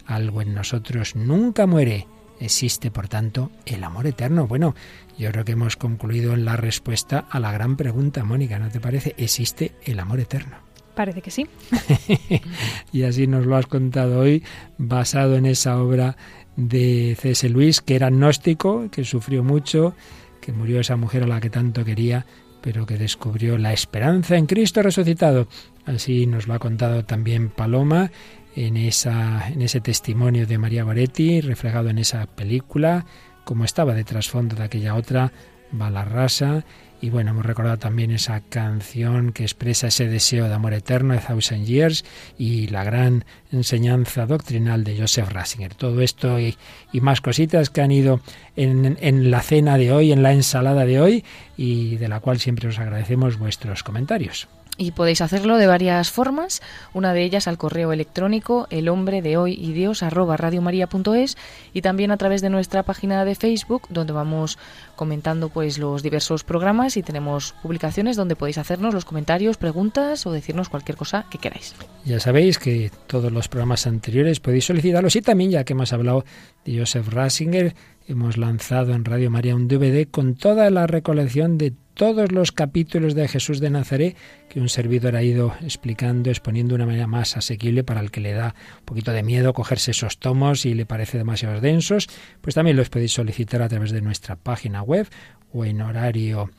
Algo 0.07 0.41
en 0.41 0.55
nosotros 0.55 1.15
nunca 1.15 1.67
muere. 1.67 2.07
Existe, 2.39 2.89
por 2.89 3.07
tanto, 3.07 3.51
el 3.65 3.83
amor 3.83 4.07
eterno. 4.07 4.47
Bueno, 4.47 4.75
yo 5.17 5.29
creo 5.31 5.43
que 5.43 5.51
hemos 5.51 5.75
concluido 5.75 6.33
en 6.33 6.45
la 6.45 6.55
respuesta 6.55 7.25
a 7.29 7.39
la 7.39 7.51
gran 7.51 7.75
pregunta, 7.75 8.23
Mónica, 8.23 8.59
¿no 8.59 8.69
te 8.69 8.79
parece? 8.79 9.13
¿Existe 9.17 9.73
el 9.83 9.99
amor 9.99 10.19
eterno? 10.19 10.57
Parece 10.95 11.21
que 11.21 11.31
sí. 11.31 11.47
y 12.93 13.03
así 13.03 13.27
nos 13.27 13.45
lo 13.45 13.55
has 13.55 13.67
contado 13.67 14.19
hoy, 14.19 14.43
basado 14.77 15.35
en 15.35 15.45
esa 15.45 15.81
obra 15.81 16.17
de 16.55 17.17
C.S. 17.19 17.47
Luis, 17.49 17.81
que 17.81 17.95
era 17.95 18.09
gnóstico, 18.09 18.89
que 18.91 19.03
sufrió 19.03 19.43
mucho, 19.43 19.95
que 20.41 20.51
murió 20.51 20.79
esa 20.79 20.95
mujer 20.95 21.23
a 21.23 21.27
la 21.27 21.39
que 21.39 21.49
tanto 21.49 21.85
quería, 21.85 22.25
pero 22.61 22.85
que 22.85 22.97
descubrió 22.97 23.57
la 23.57 23.73
esperanza 23.73 24.37
en 24.37 24.45
Cristo 24.45 24.81
resucitado. 24.81 25.47
Así 25.85 26.25
nos 26.25 26.47
lo 26.47 26.53
ha 26.53 26.59
contado 26.59 27.05
también 27.05 27.49
Paloma 27.49 28.11
en, 28.55 28.77
esa, 28.77 29.49
en 29.49 29.61
ese 29.61 29.81
testimonio 29.81 30.47
de 30.47 30.57
María 30.57 30.83
Goretti, 30.83 31.41
reflejado 31.41 31.89
en 31.89 31.97
esa 31.97 32.25
película, 32.25 33.05
como 33.43 33.65
estaba 33.65 33.93
de 33.93 34.03
trasfondo 34.03 34.55
de 34.55 34.63
aquella 34.63 34.95
otra, 34.95 35.31
Balarrasa, 35.71 36.65
y 37.01 37.09
bueno, 37.09 37.31
hemos 37.31 37.45
recordado 37.45 37.77
también 37.77 38.11
esa 38.11 38.41
canción 38.41 39.31
que 39.31 39.43
expresa 39.43 39.87
ese 39.87 40.07
deseo 40.07 40.47
de 40.47 40.53
amor 40.53 40.73
eterno, 40.73 41.13
de 41.13 41.19
Thousand 41.19 41.65
Years, 41.65 42.03
y 42.37 42.67
la 42.67 42.83
gran 42.83 43.23
enseñanza 43.51 44.25
doctrinal 44.25 44.83
de 44.83 44.99
Joseph 44.99 45.29
Ratzinger. 45.31 45.75
Todo 45.75 46.01
esto 46.01 46.39
y, 46.39 46.57
más 46.93 47.21
cositas 47.21 47.69
que 47.69 47.81
han 47.81 47.91
ido 47.91 48.19
en, 48.57 48.97
en 48.99 49.31
la 49.31 49.41
cena 49.41 49.77
de 49.77 49.93
hoy, 49.93 50.11
en 50.11 50.23
la 50.23 50.33
ensalada 50.33 50.85
de 50.85 50.99
hoy, 50.99 51.23
y 51.55 51.95
de 51.95 52.09
la 52.09 52.19
cual 52.19 52.39
siempre 52.39 52.67
os 52.67 52.79
agradecemos 52.79 53.37
vuestros 53.37 53.83
comentarios. 53.83 54.49
Y 54.81 54.91
podéis 54.91 55.19
hacerlo 55.19 55.57
de 55.57 55.67
varias 55.67 56.09
formas, 56.09 56.61
una 56.93 57.13
de 57.13 57.21
ellas 57.23 57.49
al 57.49 57.57
correo 57.57 57.91
electrónico 57.91 58.65
el 58.69 58.87
hombre 58.87 59.21
de 59.21 59.35
hoy 59.35 59.53
y 59.53 59.73
Dios 59.73 60.03
arroba 60.03 60.37
radiomaria.es 60.37 61.35
y 61.73 61.81
también 61.81 62.11
a 62.11 62.17
través 62.17 62.41
de 62.41 62.49
nuestra 62.49 62.83
página 62.83 63.25
de 63.25 63.35
Facebook 63.35 63.83
donde 63.89 64.13
vamos 64.13 64.57
comentando 64.95 65.49
pues 65.49 65.79
los 65.79 66.01
diversos 66.01 66.45
programas 66.45 66.95
y 66.95 67.03
tenemos 67.03 67.55
publicaciones 67.61 68.15
donde 68.15 68.37
podéis 68.37 68.57
hacernos 68.57 68.93
los 68.93 69.03
comentarios, 69.03 69.57
preguntas 69.57 70.25
o 70.25 70.31
decirnos 70.31 70.69
cualquier 70.69 70.97
cosa 70.97 71.25
que 71.29 71.39
queráis. 71.39 71.75
Ya 72.05 72.21
sabéis 72.21 72.57
que 72.57 72.89
todos 73.05 73.33
los 73.33 73.49
programas 73.49 73.85
anteriores 73.85 74.39
podéis 74.39 74.63
solicitarlos 74.63 75.17
y 75.17 75.21
también 75.21 75.51
ya 75.51 75.65
que 75.65 75.73
hemos 75.73 75.91
hablado 75.91 76.23
de 76.63 76.79
Joseph 76.79 77.09
Rasinger 77.09 77.75
hemos 78.07 78.37
lanzado 78.37 78.93
en 78.93 79.03
Radio 79.03 79.29
María 79.29 79.55
un 79.55 79.67
DVD 79.67 80.07
con 80.09 80.35
toda 80.35 80.69
la 80.69 80.87
recolección 80.87 81.57
de 81.57 81.73
todos 81.99 82.31
los 82.31 82.53
capítulos 82.53 83.13
de 83.13 83.27
Jesús 83.27 83.59
de 83.59 83.69
Nazaret 83.69 84.15
que 84.47 84.61
un 84.61 84.69
servidor 84.69 85.17
ha 85.17 85.21
ido 85.21 85.53
explicando, 85.61 86.29
exponiendo 86.29 86.69
de 86.69 86.75
una 86.75 86.85
manera 86.85 87.07
más 87.07 87.35
asequible 87.35 87.83
para 87.83 87.99
el 87.99 88.09
que 88.09 88.21
le 88.21 88.31
da 88.31 88.55
un 88.79 88.85
poquito 88.85 89.11
de 89.11 89.21
miedo 89.21 89.51
cogerse 89.51 89.91
esos 89.91 90.17
tomos 90.17 90.65
y 90.65 90.75
le 90.75 90.85
parece 90.85 91.17
demasiado 91.17 91.59
densos, 91.59 92.07
pues 92.39 92.55
también 92.55 92.77
los 92.77 92.89
podéis 92.89 93.11
solicitar 93.11 93.61
a 93.61 93.67
través 93.67 93.91
de 93.91 93.99
nuestra 93.99 94.37
página 94.37 94.81
web 94.81 95.09
o 95.51 95.65
en 95.65 95.81
horario 95.81 96.49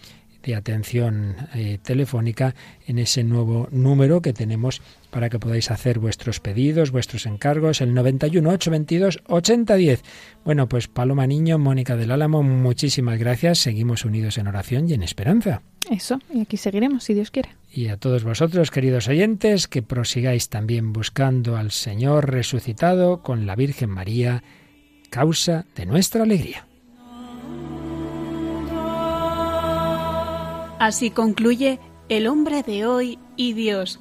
de 0.43 0.57
atención 0.57 1.37
eh, 1.55 1.79
telefónica 1.83 2.55
en 2.87 2.99
ese 2.99 3.25
nuevo 3.25 3.67
número 3.71 4.21
que 4.21 4.35
tenemos 4.35 4.83
para 5.11 5.29
que 5.29 5.39
podáis 5.39 5.71
hacer 5.71 5.99
vuestros 5.99 6.41
pedidos, 6.41 6.91
vuestros 6.91 7.27
encargos, 7.27 7.81
el 7.81 7.95
91 7.95 8.49
822 8.49 9.23
8010. 9.27 10.03
Bueno, 10.45 10.69
pues 10.69 10.89
Paloma 10.89 11.27
Niño, 11.27 11.59
Mónica 11.59 11.97
del 11.97 12.11
Álamo, 12.11 12.43
muchísimas 12.43 13.19
gracias. 13.19 13.59
Seguimos 13.59 14.05
unidos 14.05 14.39
en 14.39 14.49
oración 14.49 14.89
y 14.89 14.95
en 14.95 15.03
esperanza. 15.03 15.63
Eso, 15.91 16.19
y 16.33 16.43
aquí 16.43 16.57
seguiremos, 16.57 17.05
si 17.05 17.15
Dios 17.15 17.31
quiere. 17.31 17.51
Y 17.73 17.89
a 17.89 17.97
todos 17.97 18.25
vosotros, 18.25 18.71
queridos 18.71 19.09
oyentes, 19.09 19.67
que 19.67 19.83
prosigáis 19.83 20.49
también 20.49 20.93
buscando 20.93 21.57
al 21.57 21.71
Señor 21.71 22.31
resucitado 22.31 23.23
con 23.23 23.47
la 23.47 23.57
Virgen 23.57 23.91
María, 23.91 24.43
causa 25.11 25.67
de 25.75 25.87
nuestra 25.87 26.23
alegría. 26.23 26.67
Así 30.81 31.11
concluye 31.11 31.79
El 32.09 32.27
hombre 32.27 32.63
de 32.63 32.87
hoy 32.87 33.19
y 33.37 33.53
Dios, 33.53 34.01